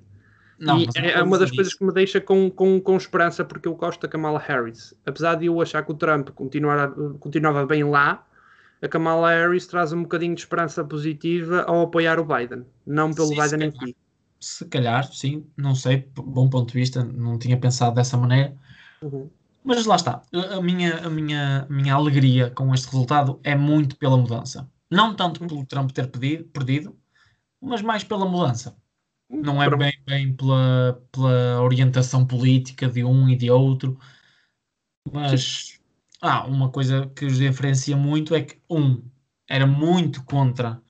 Não, 0.60 0.80
e 0.80 0.88
é 0.96 1.22
uma 1.24 1.40
das 1.40 1.48
isso. 1.48 1.56
coisas 1.56 1.74
que 1.74 1.84
me 1.84 1.92
deixa 1.92 2.22
com, 2.22 2.50
com, 2.52 2.80
com 2.80 2.96
esperança, 2.96 3.44
porque 3.44 3.68
eu 3.68 3.74
gosto 3.74 4.02
da 4.02 4.08
Kamala 4.08 4.38
Harris. 4.38 4.94
Apesar 5.06 5.36
de 5.36 5.48
eu 5.48 5.60
achar 5.60 5.84
que 5.84 5.92
o 5.92 5.96
Trump 5.96 6.30
continuar, 6.30 6.92
continuava 7.20 7.66
bem 7.66 7.84
lá, 7.84 8.24
a 8.80 8.88
Kamala 8.88 9.32
Harris 9.32 9.66
traz 9.66 9.92
um 9.92 10.04
bocadinho 10.04 10.36
de 10.36 10.42
esperança 10.42 10.84
positiva 10.84 11.64
ao 11.64 11.82
apoiar 11.82 12.20
o 12.20 12.26
Biden, 12.26 12.64
não 12.86 13.12
pelo 13.12 13.30
sim, 13.30 13.42
Biden 13.42 13.70
em 13.70 13.72
si. 13.72 13.96
Se 14.40 14.66
calhar, 14.66 15.04
sim, 15.12 15.46
não 15.58 15.74
sei, 15.74 16.08
bom 16.16 16.48
ponto 16.48 16.72
de 16.72 16.80
vista, 16.80 17.04
não 17.04 17.40
tinha 17.40 17.58
pensado 17.58 17.96
dessa 17.96 18.16
maneira. 18.16 18.56
Uhum. 19.02 19.30
Mas 19.64 19.86
lá 19.86 19.96
está, 19.96 20.24
a 20.34 20.62
minha, 20.62 21.06
a, 21.06 21.10
minha, 21.10 21.68
a 21.70 21.74
minha 21.74 21.94
alegria 21.94 22.50
com 22.50 22.74
este 22.74 22.88
resultado 22.88 23.40
é 23.44 23.56
muito 23.56 23.96
pela 23.96 24.18
mudança. 24.18 24.70
Não 24.90 25.16
tanto 25.16 25.46
pelo 25.48 25.66
Trump 25.66 25.92
ter 25.92 26.08
pedido, 26.08 26.46
perdido, 26.46 27.00
mas 27.62 27.82
mais 27.82 28.04
pela 28.04 28.26
mudança. 28.26 28.76
Não 29.30 29.62
é 29.64 29.70
bem, 29.70 29.94
bem 30.06 30.36
pela, 30.36 31.02
pela 31.12 31.62
orientação 31.62 32.26
política 32.26 32.90
de 32.90 33.04
um 33.04 33.30
e 33.30 33.36
de 33.36 33.50
outro, 33.50 33.98
mas 35.10 35.80
ah, 36.22 36.46
uma 36.46 36.70
coisa 36.70 37.08
que 37.16 37.26
os 37.26 37.38
diferencia 37.38 37.96
muito 37.96 38.36
é 38.36 38.42
que 38.42 38.62
um 38.70 39.04
era 39.50 39.66
muito 39.66 40.24
contra 40.24 40.82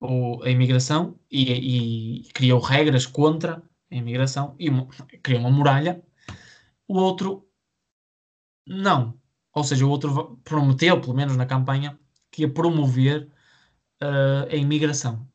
o, 0.00 0.42
a 0.42 0.50
imigração 0.50 1.18
e, 1.30 2.20
e, 2.20 2.32
criou 2.32 2.60
regras 2.60 3.06
contra 3.06 3.62
a 3.90 3.94
imigração 3.94 4.54
e 4.58 4.70
criou 5.18 5.40
uma 5.40 5.50
muralha. 5.50 6.02
O 6.88 6.98
outro 6.98 7.45
não. 8.66 9.18
Ou 9.52 9.64
seja, 9.64 9.86
o 9.86 9.90
outro 9.90 10.38
prometeu, 10.44 11.00
pelo 11.00 11.14
menos 11.14 11.36
na 11.36 11.46
campanha, 11.46 11.98
que 12.30 12.42
ia 12.42 12.52
promover 12.52 13.28
uh, 14.02 14.52
a 14.52 14.56
imigração 14.56 15.26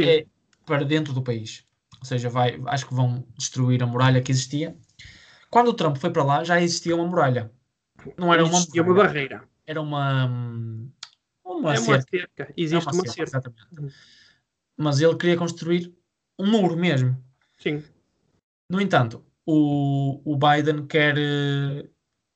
é 0.00 0.26
para 0.66 0.84
dentro 0.84 1.12
do 1.12 1.22
país. 1.22 1.64
Ou 1.98 2.04
seja, 2.04 2.28
vai, 2.28 2.60
acho 2.66 2.86
que 2.86 2.94
vão 2.94 3.26
destruir 3.36 3.82
a 3.82 3.86
muralha 3.86 4.22
que 4.22 4.30
existia. 4.30 4.76
Quando 5.50 5.68
o 5.68 5.74
Trump 5.74 5.96
foi 5.96 6.10
para 6.10 6.22
lá, 6.22 6.44
já 6.44 6.60
existia 6.60 6.94
uma 6.94 7.06
muralha. 7.06 7.50
Não 8.16 8.32
era 8.32 8.44
uma, 8.44 8.60
muralha, 8.60 8.82
uma 8.82 8.94
barreira. 8.94 9.48
Era 9.66 9.80
uma. 9.80 10.26
Uma, 11.44 11.74
é 11.74 11.80
uma 11.80 12.00
cerca. 12.02 12.52
Existe 12.56 12.74
é 12.74 12.90
uma, 12.90 12.92
uma 12.92 13.08
cerca. 13.08 13.30
cerca. 13.30 13.52
Exatamente. 13.52 13.94
Mas 14.76 15.00
ele 15.00 15.16
queria 15.16 15.36
construir 15.36 15.92
um 16.38 16.46
muro 16.46 16.76
mesmo. 16.76 17.16
Sim. 17.58 17.82
No 18.70 18.80
entanto, 18.80 19.24
o, 19.44 20.20
o 20.24 20.36
Biden 20.36 20.86
quer. 20.86 21.16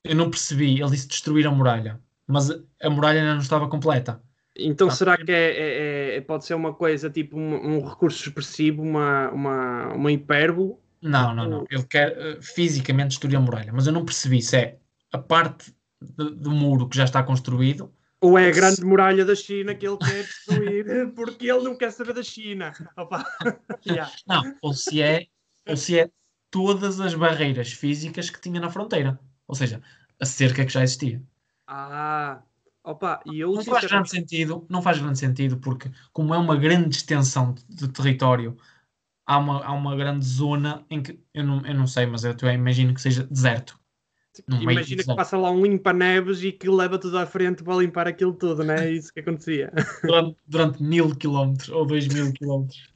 Eu 0.04 0.16
não 0.16 0.30
percebi. 0.30 0.80
Ele 0.80 0.90
disse 0.90 1.08
destruir 1.08 1.46
a 1.46 1.50
muralha. 1.50 2.00
Mas 2.26 2.50
a 2.50 2.90
muralha 2.90 3.20
ainda 3.20 3.34
não 3.34 3.40
estava 3.40 3.68
completa. 3.68 4.22
Então 4.56 4.88
ah, 4.88 4.90
será 4.90 5.16
que 5.16 5.32
é, 5.32 5.50
é, 5.50 6.16
é, 6.16 6.20
pode 6.20 6.44
ser 6.44 6.54
uma 6.54 6.74
coisa 6.74 7.08
tipo 7.08 7.38
um, 7.38 7.76
um, 7.76 7.88
recurso 7.88 8.28
expressivo, 8.28 8.82
uma, 8.82 9.30
uma, 9.30 9.92
uma 9.94 10.12
hipérbole? 10.12 10.74
Não, 11.00 11.34
não, 11.34 11.48
não. 11.48 11.64
Ele 11.70 11.84
quer 11.84 12.12
uh, 12.12 12.42
fisicamente 12.42 13.10
destruir 13.10 13.36
a 13.36 13.40
muralha, 13.40 13.72
mas 13.72 13.86
eu 13.86 13.92
não 13.92 14.04
percebi 14.04 14.42
se 14.42 14.56
é 14.56 14.78
a 15.10 15.18
parte 15.18 15.74
de, 16.00 16.30
do 16.30 16.50
muro 16.50 16.88
que 16.88 16.96
já 16.96 17.04
está 17.04 17.22
construído. 17.22 17.92
Ou 18.20 18.38
é 18.38 18.48
a 18.48 18.52
grande 18.52 18.76
se... 18.76 18.84
muralha 18.84 19.24
da 19.24 19.34
China 19.34 19.74
que 19.74 19.86
ele 19.86 19.96
quer 19.96 20.22
destruir 20.22 21.12
porque 21.16 21.50
ele 21.50 21.64
não 21.64 21.76
quer 21.76 21.90
saber 21.90 22.12
da 22.12 22.22
China. 22.22 22.72
yeah. 23.86 24.12
Não, 24.28 24.54
ou 24.62 24.74
se 24.74 25.02
é, 25.02 25.26
ou 25.66 25.76
se 25.76 25.98
é 25.98 26.10
todas 26.50 27.00
as 27.00 27.14
barreiras 27.14 27.72
físicas 27.72 28.30
que 28.30 28.40
tinha 28.40 28.60
na 28.60 28.70
fronteira. 28.70 29.18
Ou 29.46 29.54
seja, 29.54 29.82
a 30.20 30.24
cerca 30.24 30.64
que 30.64 30.72
já 30.72 30.82
existia. 30.82 31.22
Ah, 31.66 32.42
Opa, 32.84 33.20
e 33.26 33.38
eu, 33.38 33.52
não 33.52 33.62
faz 33.62 33.84
grande 33.84 34.10
sentido, 34.10 34.66
não 34.68 34.82
faz 34.82 34.98
grande 34.98 35.18
sentido 35.18 35.56
porque 35.58 35.88
como 36.12 36.34
é 36.34 36.38
uma 36.38 36.56
grande 36.56 36.96
extensão 36.96 37.54
de, 37.68 37.86
território, 37.88 38.56
há 39.24 39.38
uma, 39.38 39.64
há 39.64 39.72
uma 39.72 39.94
grande 39.94 40.26
zona 40.26 40.84
em 40.90 41.00
que 41.00 41.18
eu 41.32 41.44
não, 41.44 41.64
eu 41.64 41.74
não 41.74 41.86
sei, 41.86 42.06
mas 42.06 42.24
eu, 42.24 42.34
eu 42.42 42.50
imagino 42.50 42.92
que 42.92 43.00
seja 43.00 43.22
deserto. 43.22 43.78
Imagina 44.48 45.04
que 45.04 45.14
passa 45.14 45.36
lá 45.36 45.50
um 45.50 45.62
limpa-neves 45.62 46.42
e 46.42 46.50
que 46.50 46.68
leva 46.68 46.98
tudo 46.98 47.18
à 47.18 47.26
frente 47.26 47.62
para 47.62 47.76
limpar 47.76 48.08
aquilo 48.08 48.32
tudo, 48.32 48.64
não 48.64 48.74
é 48.74 48.90
isso 48.90 49.12
que 49.12 49.20
acontecia? 49.20 49.72
Durante, 50.02 50.36
durante 50.48 50.82
mil 50.82 51.14
quilómetros 51.14 51.68
ou 51.68 51.86
dois 51.86 52.08
mil 52.08 52.32
quilómetros. 52.32 52.90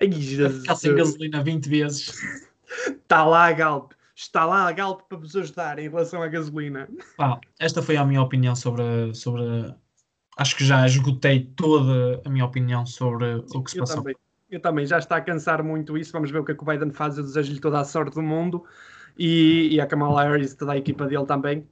Ai, 0.00 0.12
Jesus. 0.12 0.60
Ficar 0.60 0.76
sem 0.76 0.94
gasolina 0.94 1.42
20 1.42 1.68
vezes. 1.68 2.14
Está 2.86 3.24
lá 3.24 3.50
Galp 3.50 3.92
está 4.22 4.44
lá 4.44 4.68
a 4.68 4.72
Galp 4.72 5.02
para 5.08 5.18
vos 5.18 5.34
ajudar 5.34 5.78
em 5.78 5.88
relação 5.88 6.22
à 6.22 6.28
gasolina. 6.28 6.88
Ah, 7.18 7.40
esta 7.58 7.80
foi 7.80 7.96
a 7.96 8.04
minha 8.04 8.20
opinião 8.20 8.54
sobre, 8.54 9.14
sobre. 9.14 9.42
Acho 10.36 10.56
que 10.56 10.64
já 10.64 10.86
esgotei 10.86 11.46
toda 11.56 12.20
a 12.24 12.28
minha 12.28 12.44
opinião 12.44 12.84
sobre 12.84 13.36
o 13.54 13.62
que 13.62 13.70
se 13.70 13.78
eu 13.78 13.84
passou. 13.84 13.98
Também. 13.98 14.16
Eu 14.50 14.60
também, 14.60 14.84
já 14.84 14.98
está 14.98 15.16
a 15.16 15.20
cansar 15.20 15.62
muito 15.62 15.96
isso. 15.96 16.12
Vamos 16.12 16.30
ver 16.30 16.40
o 16.40 16.44
que, 16.44 16.52
é 16.52 16.54
que 16.54 16.62
o 16.62 16.66
Biden 16.66 16.90
faz. 16.90 17.16
Eu 17.16 17.24
desejo-lhe 17.24 17.60
toda 17.60 17.78
a 17.80 17.84
sorte 17.84 18.14
do 18.14 18.22
mundo 18.22 18.64
e, 19.16 19.68
e 19.72 19.80
a 19.80 19.86
Kamala 19.86 20.24
Harris, 20.24 20.54
toda 20.54 20.72
a 20.72 20.76
equipa 20.76 21.06
dele 21.06 21.24
também. 21.24 21.66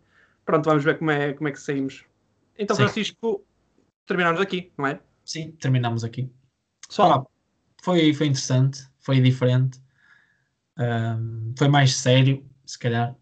Pronto, 0.44 0.64
vamos 0.64 0.84
ver 0.84 0.98
como 0.98 1.10
é, 1.10 1.32
como 1.34 1.48
é 1.48 1.52
que 1.52 1.60
saímos. 1.60 2.04
Então, 2.56 2.76
Sim. 2.76 2.84
Francisco, 2.84 3.44
terminamos 4.06 4.40
aqui, 4.40 4.72
não 4.78 4.86
é? 4.86 5.00
Sim, 5.24 5.50
terminamos 5.52 6.04
aqui. 6.04 6.30
Só. 6.88 7.18
Pá, 7.18 7.26
foi, 7.82 8.14
foi 8.14 8.28
interessante, 8.28 8.86
foi 9.00 9.20
diferente, 9.20 9.80
foi 11.56 11.68
mais 11.68 11.96
sério, 11.96 12.44
se 12.64 12.78
calhar, 12.78 13.14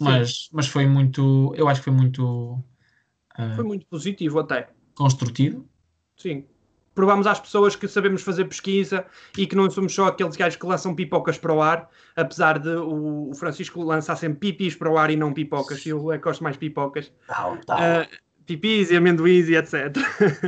mas, 0.00 0.48
mas 0.52 0.66
foi 0.66 0.86
muito, 0.86 1.54
eu 1.56 1.68
acho 1.68 1.80
que 1.80 1.84
foi 1.84 1.92
muito 1.92 2.62
ah, 3.34 3.52
Foi 3.54 3.64
muito 3.64 3.86
positivo 3.86 4.38
até. 4.38 4.68
construtivo. 4.94 5.68
Sim. 6.16 6.44
Provamos 6.94 7.26
às 7.26 7.40
pessoas 7.40 7.74
que 7.74 7.88
sabemos 7.88 8.22
fazer 8.22 8.44
pesquisa 8.44 9.04
e 9.36 9.48
que 9.48 9.56
não 9.56 9.68
somos 9.68 9.92
só 9.92 10.06
aqueles 10.06 10.36
gajos 10.36 10.56
que 10.56 10.64
lançam 10.64 10.94
pipocas 10.94 11.36
para 11.36 11.52
o 11.52 11.60
ar, 11.60 11.90
apesar 12.14 12.60
de 12.60 12.68
o 12.68 13.32
Francisco 13.34 13.82
lançar 13.82 14.14
sempre 14.14 14.38
pipis 14.38 14.76
para 14.76 14.88
o 14.88 14.96
ar 14.96 15.10
e 15.10 15.16
não 15.16 15.32
pipocas. 15.32 15.84
Eu 15.84 16.12
é 16.12 16.18
gosto 16.18 16.44
mais 16.44 16.54
de 16.54 16.60
pipocas. 16.60 17.12
Ah, 17.28 18.06
pipis 18.46 18.92
e 18.92 18.96
amendoins 18.96 19.48
e 19.48 19.56
etc. 19.56 19.96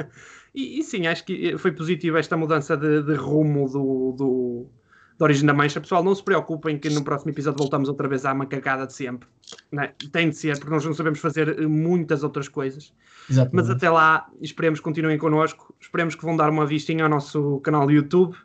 e, 0.55 0.79
e 0.79 0.83
sim, 0.85 1.09
acho 1.09 1.25
que 1.25 1.59
foi 1.59 1.73
positivo 1.73 2.17
esta 2.17 2.37
mudança 2.37 2.77
de, 2.77 3.03
de 3.03 3.15
rumo 3.15 3.69
do, 3.69 4.13
do, 4.17 4.71
da 5.19 5.25
origem 5.25 5.47
da 5.47 5.55
mancha. 5.55 5.81
Pessoal, 5.81 6.03
não 6.03 6.15
se 6.15 6.23
preocupem 6.23 6.79
que 6.79 6.91
no 6.91 7.03
próximo 7.03 7.31
episódio 7.31 7.59
voltamos 7.59 7.89
outra 7.89 8.07
vez 8.07 8.25
à 8.25 8.35
macacada 8.35 8.87
de 8.87 8.93
sempre. 8.93 9.29
Né? 9.73 9.93
Tem 10.13 10.31
de 10.31 10.37
ser, 10.37 10.59
porque 10.59 10.73
nós 10.73 10.85
não 10.85 10.95
sabemos 10.95 11.19
fazer 11.19 11.49
eh, 11.59 11.67
muitas 11.67 12.23
outras 12.23 12.49
coisas. 12.49 12.93
Mas 13.29 13.39
Exatamente. 13.39 13.73
até 13.73 13.91
lá, 13.91 14.29
esperemos 14.41 14.79
que 14.79 14.85
continuem 14.85 15.19
connosco. 15.19 15.75
Esperemos 15.81 16.15
que 16.15 16.25
vão 16.25 16.37
dar 16.37 16.51
uma 16.51 16.67
vistinha 16.67 17.05
ao 17.05 17.11
nosso 17.11 17.61
canal 17.61 17.87
do 17.87 17.93
YouTube, 17.93 18.37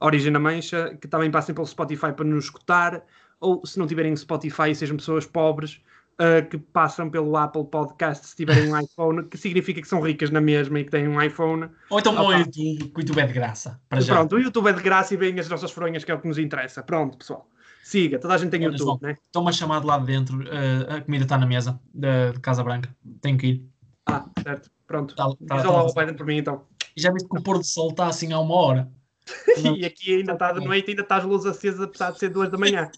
Origem 0.00 0.32
da 0.32 0.38
Mancha, 0.38 0.96
que 1.00 1.08
também 1.08 1.30
passem 1.30 1.54
pelo 1.54 1.66
Spotify 1.66 2.12
para 2.12 2.24
nos 2.24 2.44
escutar. 2.44 3.02
Ou 3.40 3.64
se 3.64 3.78
não 3.78 3.86
tiverem 3.86 4.14
Spotify 4.14 4.70
e 4.70 4.74
sejam 4.74 4.96
pessoas 4.96 5.24
pobres, 5.24 5.80
ah, 6.18 6.42
que 6.42 6.58
passam 6.58 7.08
pelo 7.08 7.36
Apple 7.36 7.64
Podcast 7.64 8.26
se 8.26 8.36
tiverem 8.36 8.72
um 8.72 8.78
iPhone, 8.80 9.24
que 9.28 9.36
significa 9.38 9.80
que 9.80 9.88
são 9.88 10.00
ricas 10.00 10.30
na 10.30 10.40
mesma 10.40 10.80
e 10.80 10.84
que 10.84 10.90
têm 10.90 11.06
um 11.08 11.20
iPhone. 11.22 11.68
Ou 11.90 11.98
então 12.00 12.12
Opa. 12.14 12.22
o 12.24 12.32
YouTube, 12.32 12.78
que 12.90 12.98
o 12.98 13.00
YouTube 13.00 13.20
é 13.20 13.26
de 13.26 13.32
graça. 13.32 13.80
Para 13.88 14.00
já. 14.00 14.14
Pronto, 14.14 14.34
o 14.36 14.38
YouTube 14.40 14.68
é 14.68 14.72
de 14.72 14.82
graça 14.82 15.14
e 15.14 15.16
vêm 15.16 15.38
as 15.38 15.48
nossas 15.48 15.70
fronhas, 15.70 16.04
que 16.04 16.10
é 16.10 16.14
o 16.14 16.20
que 16.20 16.26
nos 16.28 16.38
interessa. 16.38 16.82
Pronto, 16.82 17.18
pessoal. 17.18 17.48
Siga, 17.84 18.18
toda 18.18 18.34
a 18.34 18.38
gente 18.38 18.50
tem 18.50 18.60
Olha, 18.60 18.72
YouTube, 18.72 18.84
João. 18.84 18.98
né? 19.00 19.16
Estão-me 19.24 19.48
a 19.48 19.52
chamar 19.52 19.80
de 19.80 19.86
lá 19.86 19.98
de 19.98 20.06
dentro, 20.06 20.44
ah, 20.50 20.96
a 20.96 21.00
comida 21.00 21.24
está 21.24 21.38
na 21.38 21.46
mesa 21.46 21.80
da 21.94 22.32
de 22.32 22.40
Casa 22.40 22.62
Branca. 22.62 22.94
Tenho 23.22 23.38
que 23.38 23.46
ir. 23.46 23.64
Ah, 24.06 24.26
certo. 24.42 24.70
Pronto. 24.86 25.14
Tá- 25.14 25.26
Diz 25.28 25.46
tá- 25.46 25.54
lá 25.56 25.62
tá- 25.62 25.68
ao 25.68 25.94
Biden 25.94 26.14
por 26.14 26.26
mim, 26.26 26.38
então. 26.38 26.66
Já 26.96 27.12
viste 27.12 27.28
que 27.28 27.38
o 27.38 27.42
pôr 27.42 27.58
do 27.58 27.64
sol 27.64 27.90
está 27.90 28.06
assim 28.08 28.32
há 28.32 28.38
uma 28.40 28.54
hora. 28.54 28.90
E 29.76 29.84
aqui 29.84 30.16
ainda 30.16 30.32
está 30.32 30.52
de 30.52 30.64
noite, 30.64 30.90
ainda 30.90 31.02
está 31.02 31.16
as 31.18 31.24
luzes 31.24 31.46
acesas, 31.46 31.80
apesar 31.82 32.10
de 32.12 32.18
ser 32.18 32.30
duas 32.30 32.50
da 32.50 32.58
manhã. 32.58 32.90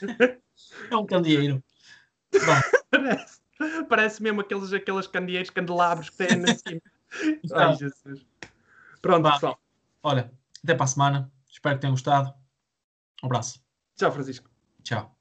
É 0.90 0.96
um 0.96 1.06
candeeiro. 1.06 1.62
Parece, 2.90 3.40
parece 3.88 4.22
mesmo 4.22 4.40
aqueles, 4.40 4.72
aqueles 4.72 5.06
candeeiros, 5.06 5.50
candelabros 5.50 6.10
que 6.10 6.16
têm 6.16 6.36
na 6.36 6.54
cima. 6.54 6.80
Ai, 7.54 7.74
Jesus. 7.74 8.26
Pronto, 9.00 9.22
Vá. 9.22 9.32
pessoal. 9.32 9.60
olha, 10.02 10.32
até 10.62 10.74
para 10.74 10.84
a 10.84 10.88
semana. 10.88 11.32
Espero 11.50 11.76
que 11.76 11.80
tenham 11.80 11.94
gostado. 11.94 12.32
Um 13.22 13.26
abraço. 13.26 13.62
Tchau, 13.96 14.12
Francisco. 14.12 14.48
Tchau. 14.82 15.17